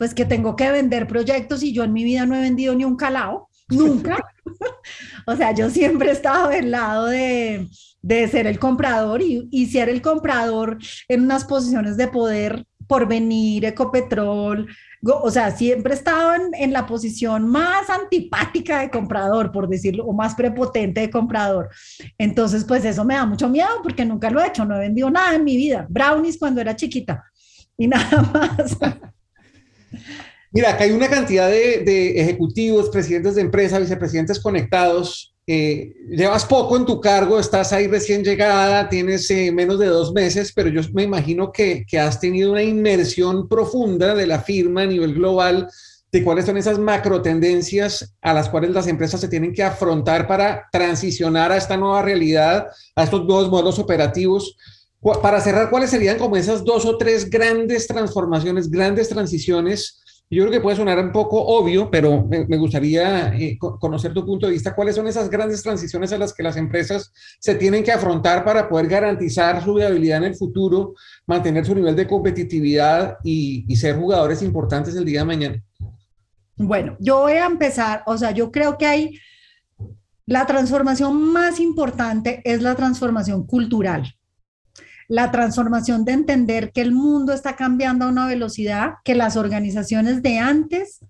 Pues 0.04 0.14
que 0.14 0.26
tengo 0.26 0.58
que 0.58 0.70
vender 0.70 1.08
proyectos 1.08 1.64
y 1.64 1.72
yo 1.72 1.86
en 1.86 1.94
mi 1.94 2.04
vida 2.04 2.26
no 2.26 2.36
he 2.36 2.42
vendido 2.42 2.76
ni 2.76 2.84
un 2.84 2.98
calao, 2.98 3.48
nunca. 3.70 4.18
o 5.26 5.34
sea, 5.38 5.54
yo 5.54 5.70
siempre 5.70 6.10
he 6.10 6.12
estado 6.12 6.50
del 6.50 6.72
lado 6.72 7.06
de, 7.06 7.70
ser 8.30 8.48
el 8.48 8.60
comprador 8.60 9.22
y, 9.22 9.48
y 9.50 9.68
ser 9.68 9.88
el 9.88 10.02
comprador 10.02 10.78
en 11.08 11.24
unas 11.24 11.46
posiciones 11.46 11.96
de 11.96 12.10
poder 12.10 12.66
por 12.86 13.08
venir, 13.08 13.64
Ecopetrol, 13.64 14.68
o 15.04 15.32
sea, 15.32 15.52
siempre 15.52 15.94
he 15.94 15.96
estado 15.96 16.34
en, 16.34 16.54
en, 16.54 16.74
la 16.74 16.86
posición 16.86 17.48
más 17.48 17.90
antipática 17.90 18.82
de 18.82 18.90
comprador, 18.90 19.54
por 19.54 19.70
decirlo, 19.70 20.04
o 20.04 20.12
más 20.12 20.36
prepotente 20.36 21.00
de 21.00 21.10
comprador. 21.10 21.70
Entonces, 22.18 22.66
pues 22.66 22.84
eso 22.84 23.06
me 23.06 23.14
da 23.14 23.26
mucho 23.26 23.48
miedo 23.48 23.70
porque 23.82 24.04
nunca 24.04 24.30
lo 24.30 24.42
he 24.42 24.48
hecho, 24.50 24.66
no 24.66 24.76
he 24.76 24.80
vendido 24.80 25.10
nada 25.10 25.34
en 25.34 25.46
mi 25.46 25.56
vida. 25.56 25.88
Brownies 25.90 26.38
cuando 26.38 26.60
era 26.60 26.76
chiquita 26.76 27.24
y 27.78 27.88
nada 27.88 28.22
más. 28.34 28.78
Mira, 30.54 30.70
acá 30.70 30.84
hay 30.84 30.92
una 30.92 31.10
cantidad 31.10 31.50
de, 31.50 32.22
ejecutivos, 32.22 32.90
presidentes 32.90 33.34
de 33.36 33.42
empresas, 33.42 33.82
vicepresidentes 33.82 34.40
conectados. 34.40 35.34
Eh, 35.48 35.94
llevas 36.08 36.46
poco 36.46 36.78
en 36.78 36.86
tu 36.86 37.02
cargo, 37.02 37.40
estás 37.40 37.74
ahí 37.74 37.88
recién 37.88 38.24
llegada, 38.24 38.88
tienes 38.88 39.30
eh, 39.32 39.52
menos 39.52 39.80
de 39.80 39.88
dos 39.88 40.14
meses, 40.14 40.54
pero 40.56 40.70
yo 40.70 40.82
me 40.94 41.04
imagino 41.04 41.52
que, 41.52 41.86
has 42.00 42.20
tenido 42.20 42.52
una 42.52 42.62
inmersión 42.62 43.50
profunda 43.50 44.14
de 44.14 44.28
la 44.28 44.42
firma 44.42 44.84
a 44.84 44.86
nivel 44.86 45.16
global 45.16 45.68
de 46.12 46.24
cuáles 46.24 46.46
son 46.46 46.58
esas 46.58 46.78
macro 46.78 47.24
tendencias 47.24 48.14
a 48.22 48.36
las 48.36 48.48
cuales 48.48 48.70
las 48.70 48.86
empresas 48.86 49.20
se 49.20 49.28
tienen 49.28 49.54
que 49.54 49.64
afrontar 49.64 50.28
para 50.28 50.68
transicionar 50.72 51.52
a 51.52 51.58
esta 51.58 51.76
nueva 51.76 52.04
realidad, 52.04 52.68
a 52.96 53.04
estos 53.04 53.26
nuevos 53.26 53.50
modelos 53.50 53.80
operativos. 53.80 54.56
Para 55.04 55.42
cerrar, 55.42 55.70
¿cuáles 55.70 55.90
serían 55.90 56.18
como 56.18 56.38
esas 56.38 56.64
dos 56.64 56.86
o 56.86 56.98
tres 56.98 57.30
grandes 57.30 57.88
transformaciones, 57.88 58.70
grandes 58.70 59.10
transiciones 59.10 60.02
Yo 60.30 60.44
creo 60.44 60.52
que 60.52 60.62
puede 60.62 60.78
sonar 60.78 60.98
un 60.98 61.12
poco 61.12 61.46
obvio, 61.46 61.92
pero 61.92 62.26
me, 62.26 62.58
gustaría 62.58 63.36
eh, 63.36 63.58
conocer 63.60 64.14
tu 64.14 64.26
punto 64.26 64.48
de 64.48 64.54
vista. 64.54 64.74
¿Cuáles 64.74 64.96
son 64.96 65.06
esas 65.08 65.30
grandes 65.30 65.62
transiciones 65.62 66.14
a 66.14 66.18
las 66.18 66.34
que 66.34 66.42
las 66.42 66.56
empresas 66.56 67.12
se 67.40 67.56
tienen 67.56 67.84
que 67.84 67.92
afrontar 67.92 68.46
para 68.46 68.70
poder 68.70 68.88
garantizar 68.88 69.62
su 69.62 69.74
viabilidad 69.74 70.20
en 70.20 70.24
el 70.24 70.36
futuro, 70.36 70.94
mantener 71.28 71.66
su 71.66 71.76
nivel 71.76 71.96
de 71.96 72.08
competitividad 72.08 73.18
y, 73.24 73.66
y 73.68 73.76
ser 73.76 73.98
jugadores 73.98 74.42
importantes 74.42 74.96
el 74.96 75.06
día 75.06 75.20
de 75.20 75.26
mañana? 75.26 75.64
Bueno, 76.56 76.96
yo 77.00 77.20
voy 77.20 77.34
a 77.34 77.46
empezar, 77.46 78.04
o 78.06 78.18
sea, 78.18 78.32
yo 78.32 78.52
creo 78.52 78.78
que 78.78 78.86
hay 78.86 79.20
la 80.26 80.46
transformación 80.46 81.34
más 81.34 81.60
importante 81.60 82.42
es 82.46 82.62
la 82.62 82.76
transformación 82.76 83.46
cultural 83.46 84.16
la 85.14 85.30
transformación 85.30 86.06
de 86.06 86.14
entender 86.14 86.72
que 86.72 86.82
el 86.82 86.92
mundo 86.92 87.34
está 87.34 87.56
cambiando 87.56 88.06
a 88.06 88.08
una 88.08 88.26
velocidad 88.26 88.96
que 89.04 89.14
las 89.14 89.38
organizaciones 89.38 90.24
de 90.24 90.40
antes 90.40 91.02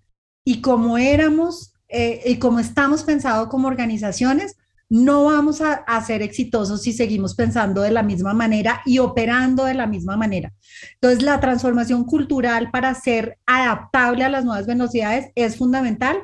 y 0.44 0.60
como 0.60 0.98
éramos 0.98 1.74
eh, 1.88 2.22
y 2.26 2.36
como 2.36 2.60
estamos 2.60 3.04
pensados 3.04 3.48
como 3.48 3.70
organizaciones, 3.70 4.58
no 4.90 5.24
vamos 5.24 5.62
a, 5.62 5.76
a, 5.76 6.04
ser 6.04 6.22
exitosos 6.22 6.82
si 6.82 6.92
seguimos 6.92 7.34
pensando 7.34 7.82
de 7.82 7.92
la 7.92 8.04
misma 8.04 8.34
manera 8.34 8.82
y 8.86 9.00
operando 9.00 9.64
de 9.64 9.74
la 9.74 9.88
misma 9.88 10.18
manera. 10.18 10.52
Entonces, 10.96 11.24
la 11.24 11.40
transformación 11.40 12.04
cultural 12.04 12.72
para 12.72 12.94
ser 12.96 13.38
adaptable 13.46 14.26
a 14.26 14.30
las 14.30 14.44
nuevas 14.44 14.68
velocidades 14.68 15.32
es 15.36 15.56
fundamental 15.56 16.18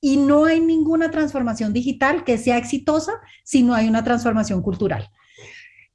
y 0.00 0.18
no 0.18 0.44
hay 0.44 0.60
ninguna 0.60 1.10
transformación 1.10 1.72
digital 1.72 2.22
que 2.22 2.38
sea 2.38 2.58
exitosa 2.58 3.14
si 3.42 3.64
no 3.64 3.74
hay 3.74 3.88
una 3.88 4.04
transformación 4.04 4.62
cultural. 4.62 5.10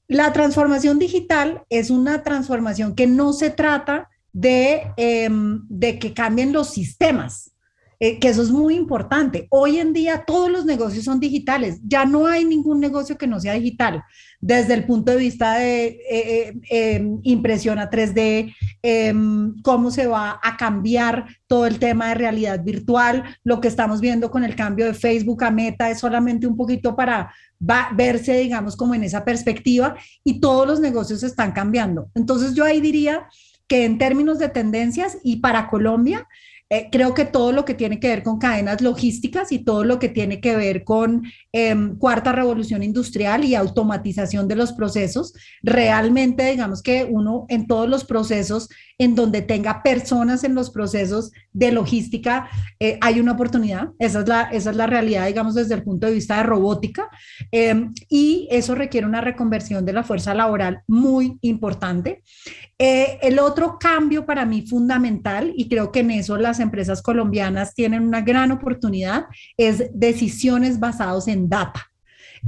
La 0.09 0.33
transformación 0.33 0.97
digital 0.97 1.61
es 1.69 1.91
una 1.91 2.23
transformación 2.23 2.95
que 2.95 3.05
no 3.05 3.31
se 3.31 3.51
trata 3.51 4.09
de, 4.33 4.91
em, 4.97 5.67
que 5.79 6.13
cambien 6.15 6.51
los 6.51 6.71
sistemas, 6.71 7.51
eh, 8.01 8.17
que 8.17 8.29
eso 8.29 8.41
es 8.41 8.49
muy 8.49 8.75
importante. 8.75 9.47
Hoy 9.49 9.77
en 9.77 9.91
día 9.91 10.23
todos 10.25 10.49
los 10.49 10.65
negocios 10.65 11.03
son 11.03 11.19
digitales, 11.19 11.81
ya 11.83 12.05
no 12.05 12.27
hay 12.27 12.45
ningún 12.45 12.79
negocio 12.79 13.17
que 13.17 13.27
no 13.27 13.41
sea 13.41 13.53
digital, 13.53 14.03
desde 14.39 14.73
el 14.73 14.85
punto 14.85 15.11
de 15.11 15.17
vista 15.17 15.55
de 15.55 15.87
eh, 15.87 15.99
eh, 16.09 16.53
em, 16.69 17.19
impresión 17.23 17.77
a 17.77 17.89
3D, 17.89 18.55
em, 18.81 19.61
cómo 19.63 19.91
se 19.91 20.07
va 20.07 20.39
a 20.41 20.55
cambiar 20.55 21.25
todo 21.45 21.67
el 21.67 21.77
tema 21.77 22.07
de 22.07 22.15
realidad 22.15 22.63
virtual, 22.63 23.37
lo 23.43 23.59
que 23.59 23.67
estamos 23.67 23.99
viendo 23.99 24.31
con 24.31 24.45
el 24.45 24.55
cambio 24.55 24.85
de 24.85 24.93
Facebook 24.93 25.43
a 25.43 25.51
Meta 25.51 25.89
es 25.89 25.99
solamente 25.99 26.47
un 26.47 26.55
poquito 26.55 26.95
para 26.95 27.33
verse, 27.59 28.39
digamos, 28.39 28.77
como 28.77 28.95
en 28.95 29.03
esa 29.03 29.25
perspectiva 29.25 29.97
y 30.23 30.39
todos 30.39 30.65
los 30.65 30.79
negocios 30.79 31.23
están 31.23 31.51
cambiando. 31.51 32.09
Entonces 32.15 32.53
yo 32.55 32.63
ahí 32.63 32.79
diría 32.79 33.27
que 33.67 33.83
en 33.83 33.97
términos 33.97 34.39
de 34.39 34.47
tendencias 34.47 35.17
y 35.21 35.37
para 35.37 35.67
Colombia, 35.67 36.27
eh, 36.71 36.89
creo 36.91 37.15
que 37.15 37.25
todo 37.25 37.51
lo 37.51 37.65
que 37.65 37.73
tiene 37.73 37.99
que 37.99 38.09
ver 38.09 38.21
con 38.21 38.37
cadenas 38.37 38.81
logísticas 38.81 39.51
y 39.51 39.59
todo 39.59 39.83
lo 39.83 39.97
que 39.97 40.07
tiene 40.07 40.39
que 40.39 40.55
ver 40.55 40.83
con 40.83 41.23
em, 41.51 41.97
cuarta 41.97 42.31
revolución 42.31 42.83
industrial 42.83 43.43
y 43.43 43.55
automatización 43.55 44.47
de 44.47 44.55
los 44.55 44.73
procesos, 44.73 45.33
realmente 45.63 46.51
digamos 46.51 46.83
que 46.83 47.07
uno 47.09 47.47
en 47.49 47.65
todos 47.65 47.89
los 47.89 48.05
procesos 48.05 48.69
en 48.99 49.15
donde 49.15 49.41
tenga 49.41 49.81
personas 49.81 50.43
en 50.43 50.53
los 50.53 50.69
procesos 50.69 51.31
de 51.53 51.71
logística, 51.71 52.49
eh, 52.79 52.97
hay 52.99 53.21
una 53.21 53.31
oportunidad. 53.31 53.91
Esa 53.97 54.19
es, 54.19 54.27
la, 54.27 54.41
esa 54.51 54.71
es 54.71 54.75
la 54.75 54.87
realidad, 54.87 55.25
digamos, 55.25 55.55
desde 55.55 55.73
el 55.73 55.83
punto 55.83 56.05
de 56.05 56.13
vista 56.13 56.37
de 56.37 56.43
robótica. 56.43 57.09
Em, 57.49 57.93
y 58.09 58.49
eso 58.51 58.75
requiere 58.75 59.07
una 59.07 59.21
reconversión 59.21 59.85
de 59.85 59.93
la 59.93 60.03
fuerza 60.03 60.33
laboral 60.33 60.81
muy 60.85 61.37
importante. 61.41 62.23
Eh, 62.77 63.17
el 63.21 63.39
otro 63.39 63.79
cambio 63.79 64.25
para 64.25 64.45
mí 64.45 64.67
fundamental, 64.67 65.53
y 65.55 65.69
creo 65.69 65.93
que 65.93 66.01
en 66.01 66.11
eso 66.11 66.37
las 66.37 66.59
empresas 66.59 67.01
colombianas 67.01 67.73
tienen 67.73 68.03
una 68.03 68.21
gran 68.21 68.51
oportunidad, 68.51 69.27
es 69.55 69.89
decisiones 69.93 70.77
basadas 70.77 71.29
en 71.29 71.47
data. 71.47 71.89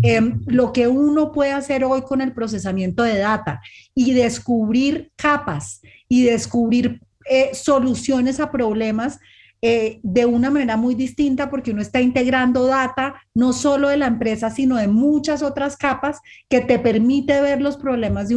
Em, 0.01 0.41
lo 0.47 0.71
que 0.71 0.87
uno 0.87 1.31
puede 1.31 1.51
hacer 1.51 1.83
hoy 1.83 2.01
con 2.01 2.21
el 2.21 2.33
procesamiento 2.33 3.03
de 3.03 3.17
data 3.17 3.61
y 3.93 4.13
descubrir 4.13 5.11
capas 5.15 5.81
y 6.11 6.23
descubrir 6.23 6.99
eh, 7.29 7.51
soluciones 7.53 8.41
a 8.41 8.51
problemas 8.51 9.17
eh, 9.61 10.01
de 10.03 10.25
una 10.25 10.49
manera 10.49 10.75
muy 10.75 10.93
distinta 10.93 11.49
porque 11.49 11.71
uno 11.71 11.81
está 11.81 12.01
integrando 12.01 12.65
data 12.65 13.15
no 13.33 13.53
solo 13.53 13.87
de 13.87 13.95
la 13.95 14.07
empresa, 14.07 14.49
sino 14.49 14.75
de 14.75 14.89
muchas 14.89 15.41
otras 15.41 15.77
capas 15.77 16.19
que 16.49 16.59
te 16.59 16.79
permite 16.79 17.39
ver 17.39 17.61
los 17.61 17.77
problemas 17.77 18.27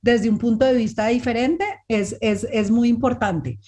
desde 0.00 0.30
un 0.30 0.38
punto 0.38 0.66
de 0.66 0.74
vista 0.74 1.06
diferente, 1.06 1.64
es, 1.86 2.16
es, 2.20 2.44
es 2.50 2.72
muy 2.72 2.88
importante. 2.88 3.60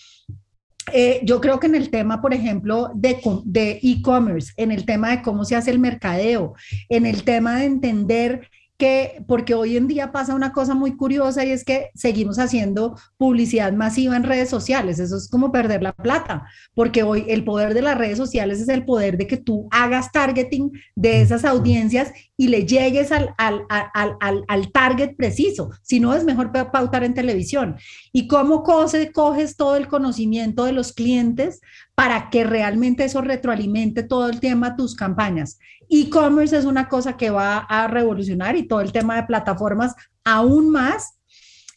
Eh, 0.92 1.20
yo 1.22 1.40
creo 1.40 1.60
que 1.60 1.68
en 1.68 1.76
el 1.76 1.90
tema, 1.90 2.20
por 2.20 2.34
ejemplo, 2.34 2.90
de 2.92 3.78
e-commerce, 3.84 4.52
en 4.56 4.72
el 4.72 4.84
tema 4.84 5.10
de 5.10 5.22
cómo 5.22 5.44
se 5.44 5.54
hace 5.54 5.70
el 5.70 5.78
mercadeo, 5.78 6.54
en 6.88 7.06
el 7.06 7.22
tema 7.22 7.58
de 7.60 7.66
entender 7.66 8.50
que, 8.76 9.22
porque 9.28 9.54
hoy 9.54 9.76
en 9.76 9.86
día 9.86 10.10
pasa 10.10 10.34
una 10.34 10.52
cosa 10.52 10.74
muy 10.74 10.96
curiosa 10.96 11.44
y 11.44 11.50
es 11.50 11.64
que 11.64 11.90
seguimos 11.94 12.38
haciendo 12.38 12.98
publicidad 13.16 13.72
masiva 13.72 14.16
en 14.16 14.24
redes 14.24 14.50
sociales. 14.50 14.98
Eso 14.98 15.16
es 15.16 15.28
como 15.28 15.52
perder 15.52 15.82
la 15.82 15.92
plata, 15.92 16.46
porque 16.74 17.02
hoy 17.02 17.24
el 17.28 17.44
poder 17.44 17.74
de 17.74 17.82
las 17.82 17.96
redes 17.96 18.18
sociales 18.18 18.60
es 18.60 18.68
el 18.68 18.84
poder 18.84 19.16
de 19.16 19.26
que 19.26 19.36
tú 19.36 19.68
hagas 19.70 20.10
targeting 20.10 20.72
de 20.96 21.20
esas 21.20 21.44
audiencias 21.44 22.12
y 22.36 22.48
le 22.48 22.66
llegues 22.66 23.12
al, 23.12 23.34
al, 23.38 23.64
al, 23.68 24.44
al 24.48 24.72
target 24.72 25.16
preciso. 25.16 25.70
Si 25.82 26.00
no, 26.00 26.14
es 26.14 26.24
mejor 26.24 26.50
pautar 26.52 27.04
en 27.04 27.14
televisión. 27.14 27.76
¿Y 28.16 28.28
cómo 28.28 28.62
coges 28.62 29.56
todo 29.56 29.74
el 29.74 29.88
conocimiento 29.88 30.66
de 30.66 30.72
los 30.72 30.92
clientes 30.92 31.60
para 31.96 32.30
que 32.30 32.44
realmente 32.44 33.02
eso 33.02 33.20
retroalimente 33.22 34.04
todo 34.04 34.28
el 34.28 34.38
tema 34.38 34.76
tus 34.76 34.94
campañas? 34.94 35.58
E-commerce 35.90 36.56
es 36.56 36.64
una 36.64 36.88
cosa 36.88 37.16
que 37.16 37.30
va 37.30 37.58
a 37.58 37.88
revolucionar 37.88 38.54
y 38.54 38.68
todo 38.68 38.82
el 38.82 38.92
tema 38.92 39.16
de 39.16 39.24
plataformas 39.24 39.96
aún 40.22 40.70
más. 40.70 41.18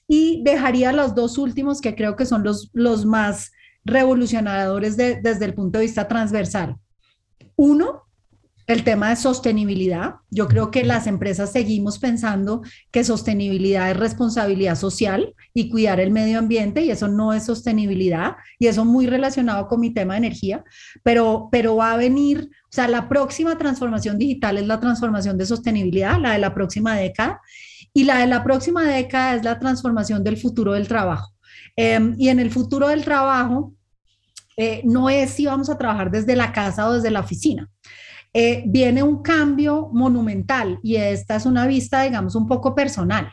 Y 0.08 0.44
dejaría 0.44 0.94
los 0.94 1.16
dos 1.16 1.40
últimos 1.40 1.82
que 1.82 1.96
creo 1.96 2.16
que 2.16 2.28
son 2.28 2.44
los, 2.44 2.70
los 2.72 3.04
más 3.08 3.52
revolucionadores 3.84 4.96
desde 4.96 5.44
el 5.44 5.56
punto 5.56 5.80
de 5.80 5.86
vista 5.86 6.08
transversal. 6.08 6.76
Uno, 7.56 8.07
el 8.68 8.84
tema 8.84 9.10
de 9.10 9.16
sostenibilidad. 9.16 10.16
Yo 10.30 10.50
creo 10.50 10.72
que 10.72 10.84
las 10.84 11.08
empresas 11.08 11.54
seguimos 11.54 12.00
pensando 12.00 12.62
que 12.92 13.06
sostenibilidad 13.06 13.90
es 13.90 13.98
responsabilidad 13.98 14.76
social 14.76 15.34
y 15.54 15.70
cuidar 15.70 16.02
el 16.02 16.12
medio 16.12 16.38
ambiente 16.38 16.82
y 16.82 16.92
eso 16.92 17.08
no 17.08 17.32
es 17.32 17.46
sostenibilidad 17.46 18.36
y 18.60 18.68
eso 18.68 18.84
muy 18.84 19.08
relacionado 19.08 19.68
con 19.68 19.80
mi 19.80 19.94
tema 19.94 20.14
de 20.14 20.20
energía, 20.20 20.66
pero, 21.02 21.48
pero 21.50 21.78
va 21.78 21.94
a 21.94 21.98
venir, 21.98 22.50
o 22.66 22.72
sea, 22.72 22.90
la 22.90 23.08
próxima 23.08 23.58
transformación 23.58 24.18
digital 24.18 24.58
es 24.58 24.68
la 24.68 24.82
transformación 24.82 25.38
de 25.38 25.46
sostenibilidad, 25.46 26.20
la 26.20 26.34
de 26.34 26.40
la 26.40 26.54
próxima 26.54 26.98
década 26.98 27.40
y 27.94 28.04
la 28.04 28.20
de 28.20 28.28
la 28.28 28.44
próxima 28.44 28.84
década 28.84 29.36
es 29.36 29.46
la 29.46 29.60
transformación 29.60 30.26
del 30.26 30.36
futuro 30.36 30.74
del 30.74 30.90
trabajo. 30.90 31.34
Em, 31.78 32.16
y 32.18 32.28
en 32.28 32.40
el 32.40 32.52
futuro 32.52 32.90
del 32.90 33.06
trabajo, 33.06 33.74
eh, 34.58 34.82
no 34.84 35.10
es 35.10 35.30
si 35.32 35.46
vamos 35.46 35.70
a 35.70 35.78
trabajar 35.78 36.12
desde 36.12 36.36
la 36.36 36.52
casa 36.52 36.90
o 36.90 36.94
desde 36.94 37.12
la 37.12 37.22
oficina. 37.22 37.70
Eh, 38.40 38.62
viene 38.68 39.02
un 39.02 39.24
cambio 39.24 39.90
monumental 39.92 40.80
y 40.84 40.98
esta 40.98 41.38
es 41.38 41.48
una 41.48 41.66
vista, 41.66 42.04
digamos, 42.04 42.36
un 42.36 42.46
poco 42.46 42.76
personal, 42.76 43.32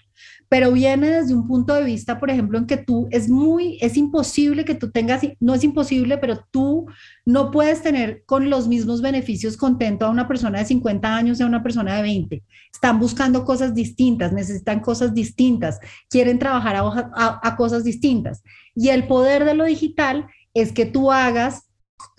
pero 0.48 0.72
viene 0.72 1.10
desde 1.10 1.34
un 1.34 1.46
punto 1.46 1.74
de 1.74 1.84
vista, 1.84 2.18
por 2.18 2.30
ejemplo, 2.30 2.56
en 2.56 2.66
que 2.66 2.78
tú 2.78 3.06
es 3.10 3.28
muy, 3.28 3.76
es 3.82 3.98
imposible 3.98 4.64
que 4.64 4.74
tú 4.74 4.90
tengas, 4.90 5.20
no 5.40 5.52
es 5.52 5.62
imposible, 5.62 6.16
pero 6.16 6.38
tú 6.50 6.86
no 7.26 7.50
puedes 7.50 7.82
tener 7.82 8.24
con 8.24 8.48
los 8.48 8.66
mismos 8.66 9.02
beneficios 9.02 9.58
contento 9.58 10.06
a 10.06 10.08
una 10.08 10.26
persona 10.26 10.60
de 10.60 10.64
50 10.64 11.14
años 11.14 11.38
y 11.38 11.42
a 11.42 11.48
una 11.48 11.62
persona 11.62 11.96
de 11.96 12.02
20. 12.02 12.42
Están 12.72 12.98
buscando 12.98 13.44
cosas 13.44 13.74
distintas, 13.74 14.32
necesitan 14.32 14.80
cosas 14.80 15.12
distintas, 15.12 15.80
quieren 16.08 16.38
trabajar 16.38 16.76
a, 16.78 17.56
cosas 17.58 17.84
distintas. 17.84 18.42
Y 18.74 18.88
el 18.88 19.06
poder 19.06 19.44
de 19.44 19.52
lo 19.52 19.64
digital 19.64 20.28
es 20.54 20.72
que 20.72 20.86
tú 20.86 21.12
hagas 21.12 21.68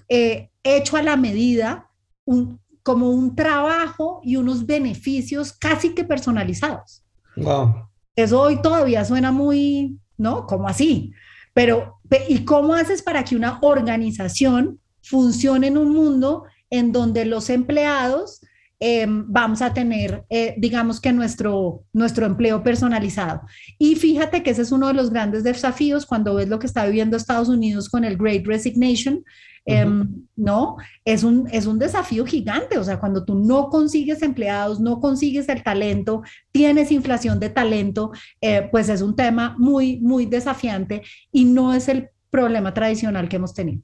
eh, 0.08 0.52
hecho 0.64 0.97
a 0.97 1.01
la 1.01 1.18
medida 1.18 1.89
un, 2.26 2.60
como 2.86 3.10
un 3.10 3.36
trabajo 3.36 4.22
y 4.24 4.36
unos 4.36 4.68
beneficios 4.68 5.52
casi 5.52 5.96
que 5.96 6.04
personalizados. 6.04 7.04
Wow. 7.36 7.74
Eso 8.16 8.40
hoy 8.40 8.62
todavía 8.62 9.04
suena 9.04 9.32
muy, 9.32 9.98
¿no? 10.20 10.46
Como 10.46 10.68
así. 10.68 11.12
Pero, 11.56 12.00
¿y 12.30 12.46
cómo 12.46 12.76
haces 12.76 13.02
para 13.02 13.24
que 13.24 13.36
una 13.36 13.58
organización 13.64 14.80
funcione 15.02 15.66
en 15.66 15.80
un 15.80 15.96
mundo 15.96 16.44
en 16.70 16.92
donde 16.92 17.26
los 17.26 17.50
empleados 17.50 18.42
em, 18.80 19.26
vamos 19.30 19.64
a 19.64 19.74
tener, 19.74 20.24
eh, 20.30 20.54
digamos 20.60 21.02
que 21.02 21.12
nuestro, 21.12 21.86
nuestro 21.92 22.28
empleo 22.28 22.62
personalizado. 22.62 23.42
Y 23.80 23.96
fíjate 23.96 24.44
que 24.44 24.52
ese 24.52 24.62
es 24.62 24.72
uno 24.72 24.90
de 24.90 24.94
los 24.94 25.10
grandes 25.10 25.44
desafíos 25.44 26.06
cuando 26.06 26.36
ves 26.36 26.50
lo 26.50 26.60
que 26.60 26.68
está 26.68 26.86
viviendo 26.86 27.18
Estados 27.18 27.50
Unidos 27.50 27.90
con 27.90 28.04
el 28.04 28.16
Great 28.16 28.46
Resignation, 28.46 29.24
Em, 29.68 30.28
¿no? 30.36 30.78
Es 31.05 31.24
un, 31.24 31.47
es 31.51 31.66
un 31.66 31.80
desafío 31.80 32.24
gigante, 32.26 32.78
o 32.78 32.84
sea, 32.84 32.99
cuando 32.99 33.26
tú 33.26 33.34
no 33.36 33.70
consigues 33.70 34.22
empleados, 34.22 34.80
no 34.80 34.99
consigues 34.99 35.49
el 35.49 35.63
talento, 35.63 36.22
tienes 36.51 36.91
inflación 36.91 37.39
de 37.39 37.49
talento, 37.49 38.11
eh, 38.41 38.68
pues 38.72 38.89
es 38.89 39.01
un 39.01 39.16
tema 39.16 39.55
muy, 39.57 39.99
muy 40.01 40.28
desafiante 40.28 41.01
y 41.32 41.45
no 41.45 41.74
es 41.74 41.89
el 41.89 42.09
problema 42.30 42.74
tradicional 42.74 43.28
que 43.28 43.38
hemos 43.38 43.53
tenido. 43.55 43.82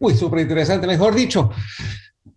Uy, 0.00 0.14
súper 0.14 0.40
interesante. 0.40 0.86
Mejor 0.86 1.14
dicho, 1.14 1.50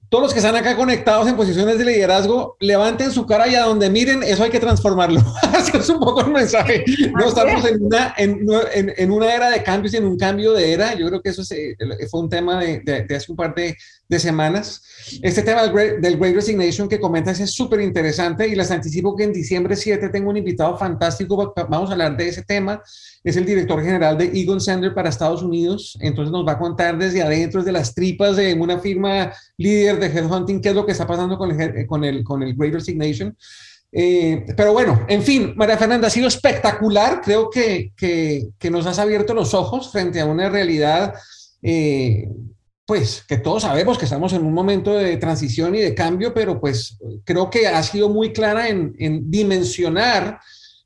todos 0.09 0.23
los 0.23 0.33
que 0.33 0.39
están 0.39 0.55
acá 0.55 0.75
conectados 0.75 1.27
en 1.27 1.35
posiciones 1.35 1.77
de 1.77 1.85
liderazgo, 1.85 2.55
levanten 2.59 3.11
su 3.11 3.25
cara 3.25 3.47
y 3.47 3.55
a 3.55 3.63
donde 3.63 3.89
miren, 3.89 4.23
eso 4.23 4.43
hay 4.43 4.49
que 4.49 4.59
transformarlo. 4.59 5.21
Así 5.53 5.75
es 5.75 5.89
un 5.89 5.99
poco 5.99 6.21
el 6.21 6.31
mensaje. 6.31 6.85
No 7.11 7.27
estamos 7.27 7.65
en 7.65 7.83
una, 7.83 8.13
en, 8.17 8.93
en, 8.95 9.11
una 9.11 9.33
era 9.33 9.49
de 9.49 9.63
cambios 9.63 9.93
y 9.93 9.97
en 9.97 10.05
un 10.05 10.17
cambio 10.17 10.53
de 10.53 10.71
era. 10.71 10.93
Yo 10.95 11.07
creo 11.07 11.21
que 11.21 11.29
eso 11.29 11.43
fue 12.09 12.19
un 12.19 12.29
tema 12.29 12.59
de, 12.59 12.79
de, 13.07 13.15
hace 13.15 13.31
un 13.31 13.35
par 13.35 13.53
de, 13.53 13.75
de, 14.07 14.19
semanas. 14.19 14.83
Este 15.21 15.41
tema 15.41 15.63
del 15.63 16.17
great, 16.17 16.35
Resignation 16.35 16.89
que 16.89 16.99
comentas 16.99 17.39
es 17.39 17.51
súper 17.51 17.81
interesante 17.81 18.47
y 18.47 18.55
les 18.55 18.71
anticipo 18.71 19.15
que 19.15 19.23
en 19.23 19.33
diciembre 19.33 19.75
7 19.75 20.09
tengo 20.09 20.29
un 20.29 20.37
invitado 20.37 20.77
fantástico. 20.77 21.53
Vamos 21.69 21.89
a 21.89 21.93
hablar 21.93 22.17
de 22.17 22.27
ese 22.27 22.43
tema 22.43 22.81
es 23.27 23.35
el 23.35 23.45
director 23.45 23.83
general 23.83 24.17
de 24.17 24.31
Egon 24.33 24.61
Sender 24.61 24.93
para 24.93 25.09
Estados 25.09 25.43
Unidos, 25.43 25.97
entonces 25.99 26.31
nos 26.31 26.47
va 26.47 26.53
a 26.53 26.57
contar 26.57 26.97
desde 26.97 27.21
adentro, 27.21 27.59
desde 27.59 27.73
las 27.73 27.93
tripas 27.93 28.37
de 28.37 28.53
una 28.53 28.79
firma 28.79 29.33
líder 29.57 29.99
de 29.99 30.07
headhunting, 30.07 30.61
qué 30.61 30.69
es 30.69 30.75
lo 30.75 30.85
que 30.85 30.93
está 30.93 31.05
pasando 31.05 31.37
con 31.37 31.59
el, 31.59 31.85
con 31.87 32.05
el, 32.05 32.23
con 32.23 32.41
el 32.41 32.55
Great 32.55 32.75
Resignation. 32.75 33.35
Eh, 33.91 34.45
pero 34.55 34.71
bueno, 34.71 35.05
en 35.09 35.21
fin, 35.23 35.53
María 35.57 35.77
Fernanda, 35.77 36.07
ha 36.07 36.11
sido 36.11 36.27
espectacular, 36.27 37.19
creo 37.21 37.49
que, 37.49 37.91
que, 37.97 38.47
que 38.57 38.69
nos 38.69 38.85
has 38.85 38.99
abierto 38.99 39.33
los 39.33 39.53
ojos 39.53 39.91
frente 39.91 40.21
a 40.21 40.25
una 40.25 40.47
realidad, 40.47 41.13
eh, 41.61 42.29
pues 42.87 43.25
que 43.27 43.37
todos 43.37 43.63
sabemos 43.63 43.97
que 43.97 44.05
estamos 44.05 44.31
en 44.31 44.45
un 44.45 44.53
momento 44.53 44.93
de 44.93 45.17
transición 45.17 45.75
y 45.75 45.81
de 45.81 45.93
cambio, 45.93 46.33
pero 46.33 46.57
pues 46.57 46.97
creo 47.25 47.49
que 47.49 47.67
ha 47.67 47.83
sido 47.83 48.07
muy 48.07 48.31
clara 48.31 48.69
en, 48.69 48.95
en 48.97 49.29
dimensionar 49.29 50.39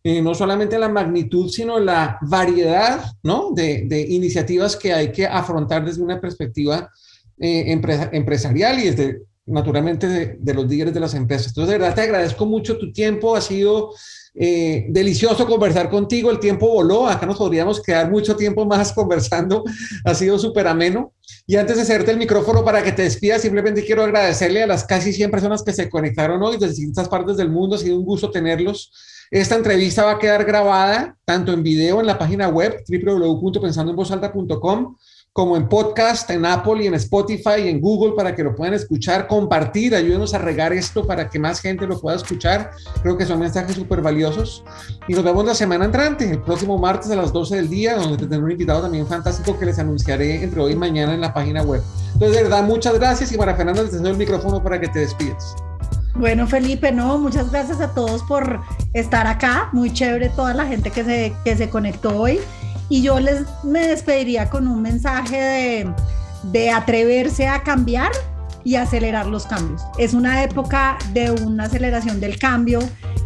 eh, 0.04 0.20
no 0.20 0.34
solamente 0.34 0.80
la 0.80 0.90
magnitud, 0.90 1.48
sino 1.50 1.80
la 1.80 2.18
variedad 2.24 3.06
¿no? 3.22 3.52
de, 3.52 3.84
de, 3.86 4.02
iniciativas 4.02 4.76
que 4.76 4.92
hay 4.92 5.12
que 5.12 5.28
afrontar 5.28 5.86
desde 5.86 6.02
una 6.02 6.20
perspectiva 6.20 6.90
eh, 7.38 7.72
empresarial 8.12 8.80
y 8.80 8.90
desde, 8.90 9.22
naturalmente, 9.46 10.08
de, 10.08 10.38
de, 10.40 10.54
los 10.56 10.68
líderes 10.68 10.96
de 10.96 11.02
las 11.02 11.14
empresas. 11.14 11.50
Entonces, 11.50 11.74
de 11.74 11.78
verdad, 11.78 11.94
te 11.94 12.02
agradezco 12.02 12.48
mucho 12.48 12.80
tu 12.80 12.92
tiempo, 12.92 13.36
ha 13.36 13.42
sido 13.42 13.92
eh, 14.34 14.86
delicioso 14.90 15.46
conversar 15.46 15.90
contigo, 15.90 16.32
el 16.32 16.40
tiempo 16.40 16.68
voló, 16.68 17.08
acá 17.08 17.26
nos 17.26 17.38
podríamos 17.38 17.82
quedar 17.82 18.10
mucho 18.10 18.36
tiempo 18.36 18.66
más 18.66 18.94
conversando, 18.94 19.64
ha 20.06 20.14
sido 20.14 20.40
súper 20.40 20.68
ameno. 20.68 21.14
Y 21.48 21.58
antes 21.58 21.76
de 21.76 21.82
hacerte 21.84 22.12
el 22.12 22.18
micrófono 22.18 22.64
para 22.64 22.84
que 22.84 22.92
te 22.92 23.04
despidas, 23.04 23.42
simplemente 23.42 23.84
quiero 23.84 24.04
agradecerle 24.04 24.64
a 24.64 24.68
las 24.68 24.86
casi 24.86 25.12
100 25.12 25.32
personas 25.32 25.64
que 25.64 25.74
se 25.74 25.90
conectaron 25.90 26.42
hoy 26.44 26.54
desde 26.54 26.76
distintas 26.76 27.10
partes 27.10 27.36
del 27.38 27.50
mundo, 27.50 27.76
ha 27.76 27.80
sido 27.80 27.98
un 27.98 28.06
gusto 28.06 28.32
tenerlos. 28.32 28.92
Esta 29.30 29.56
entrevista 29.56 30.04
va 30.04 30.12
a 30.12 30.20
quedar 30.20 30.46
grabada 30.46 31.18
tanto 31.26 31.52
en 31.54 31.64
video 31.64 32.00
en 32.02 32.08
la 32.08 32.18
página 32.18 32.50
web 32.50 32.84
www.pensandoenvozalta.com 32.88 34.96
como 35.34 35.56
en 35.56 35.70
podcast, 35.70 36.30
en 36.30 36.46
Apple 36.46 36.84
y 36.84 36.88
en 36.88 36.94
Spotify 36.96 37.62
y 37.64 37.70
en 37.70 37.80
Google 37.80 38.14
para 38.18 38.36
que 38.36 38.44
lo 38.44 38.54
puedan 38.54 38.74
escuchar, 38.74 39.28
compartir, 39.28 39.96
ayúdenos 39.96 40.34
a 40.34 40.40
regar 40.40 40.74
esto 40.74 41.08
para 41.08 41.30
que 41.30 41.40
más 41.40 41.62
gente 41.62 41.88
lo 41.88 41.98
pueda 42.02 42.18
escuchar. 42.18 42.72
Creo 43.02 43.18
que 43.18 43.26
son 43.26 43.40
mensajes 43.40 43.78
súper 43.78 44.02
valiosos. 44.02 44.66
Y 45.08 45.14
nos 45.14 45.24
vemos 45.24 45.46
la 45.46 45.56
semana 45.56 45.86
entrante, 45.86 46.30
el 46.30 46.42
próximo 46.42 46.78
martes 46.78 47.10
a 47.12 47.16
las 47.16 47.32
12 47.32 47.56
del 47.56 47.70
día, 47.70 47.96
donde 47.96 48.18
tendré 48.18 48.40
un 48.40 48.52
invitado 48.52 48.82
también 48.82 49.08
fantástico 49.08 49.58
que 49.58 49.66
les 49.66 49.80
anunciaré 49.80 50.44
entre 50.44 50.60
hoy 50.60 50.74
y 50.74 50.76
mañana 50.76 51.14
en 51.14 51.22
la 51.22 51.34
página 51.34 51.64
web. 51.64 51.82
Entonces, 52.14 52.36
de 52.36 52.44
verdad, 52.44 52.64
muchas 52.64 52.96
gracias 52.96 53.32
y 53.32 53.38
para 53.38 53.56
Fernando, 53.56 53.86
te 53.86 53.92
cedo 53.92 54.10
el 54.10 54.18
micrófono 54.18 54.62
para 54.62 54.82
que 54.82 54.90
te 54.90 55.00
despides. 55.00 55.56
Bueno, 56.16 56.46
Felipe, 56.46 56.92
no, 56.92 57.18
muchas 57.18 57.50
gracias 57.52 57.80
a 57.80 57.94
todos 57.94 58.22
por 58.24 58.60
estar 58.94 59.28
acá. 59.28 59.70
Muy 59.72 59.94
chévere 59.94 60.28
toda 60.28 60.54
la 60.54 60.66
gente 60.66 60.92
que 60.92 61.06
se, 61.06 61.34
que 61.46 61.56
se 61.56 61.70
conectó 61.70 62.18
hoy. 62.20 62.40
Y 62.92 63.02
yo 63.02 63.22
les 63.22 63.46
me 63.64 63.88
despediría 63.88 64.50
con 64.50 64.68
un 64.68 64.82
mensaje 64.82 65.38
de, 65.38 65.94
de 66.52 66.72
atreverse 66.72 67.48
a 67.48 67.64
cambiar 67.64 68.12
y 68.66 68.76
acelerar 68.76 69.28
los 69.28 69.46
cambios. 69.46 69.82
Es 69.98 70.14
una 70.14 70.44
época 70.44 70.98
de 71.14 71.32
una 71.32 71.64
aceleración 71.64 72.20
del 72.20 72.38
cambio 72.38 72.80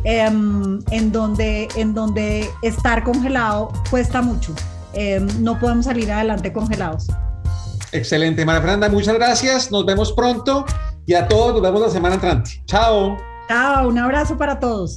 em, 0.04 0.80
en, 0.92 1.12
donde, 1.12 1.68
en 1.76 1.96
donde 1.96 2.48
estar 2.62 3.04
congelado 3.04 3.74
cuesta 3.90 4.22
mucho. 4.22 4.54
Em, 4.94 5.28
no 5.40 5.60
podemos 5.60 5.86
salir 5.86 6.12
adelante 6.12 6.54
congelados. 6.54 7.08
Excelente, 7.92 8.46
María 8.46 8.62
Fernanda, 8.62 8.88
muchas 8.88 9.16
gracias. 9.16 9.72
Nos 9.72 9.84
vemos 9.84 10.14
pronto 10.14 10.64
y 11.08 11.16
a 11.16 11.28
todos 11.28 11.54
nos 11.54 11.64
vemos 11.64 11.82
la 11.82 11.90
semana 11.90 12.14
entrante. 12.14 12.62
Chao. 12.66 13.18
Chao, 13.48 13.90
un 13.90 13.98
abrazo 13.98 14.38
para 14.38 14.60
todos. 14.60 14.96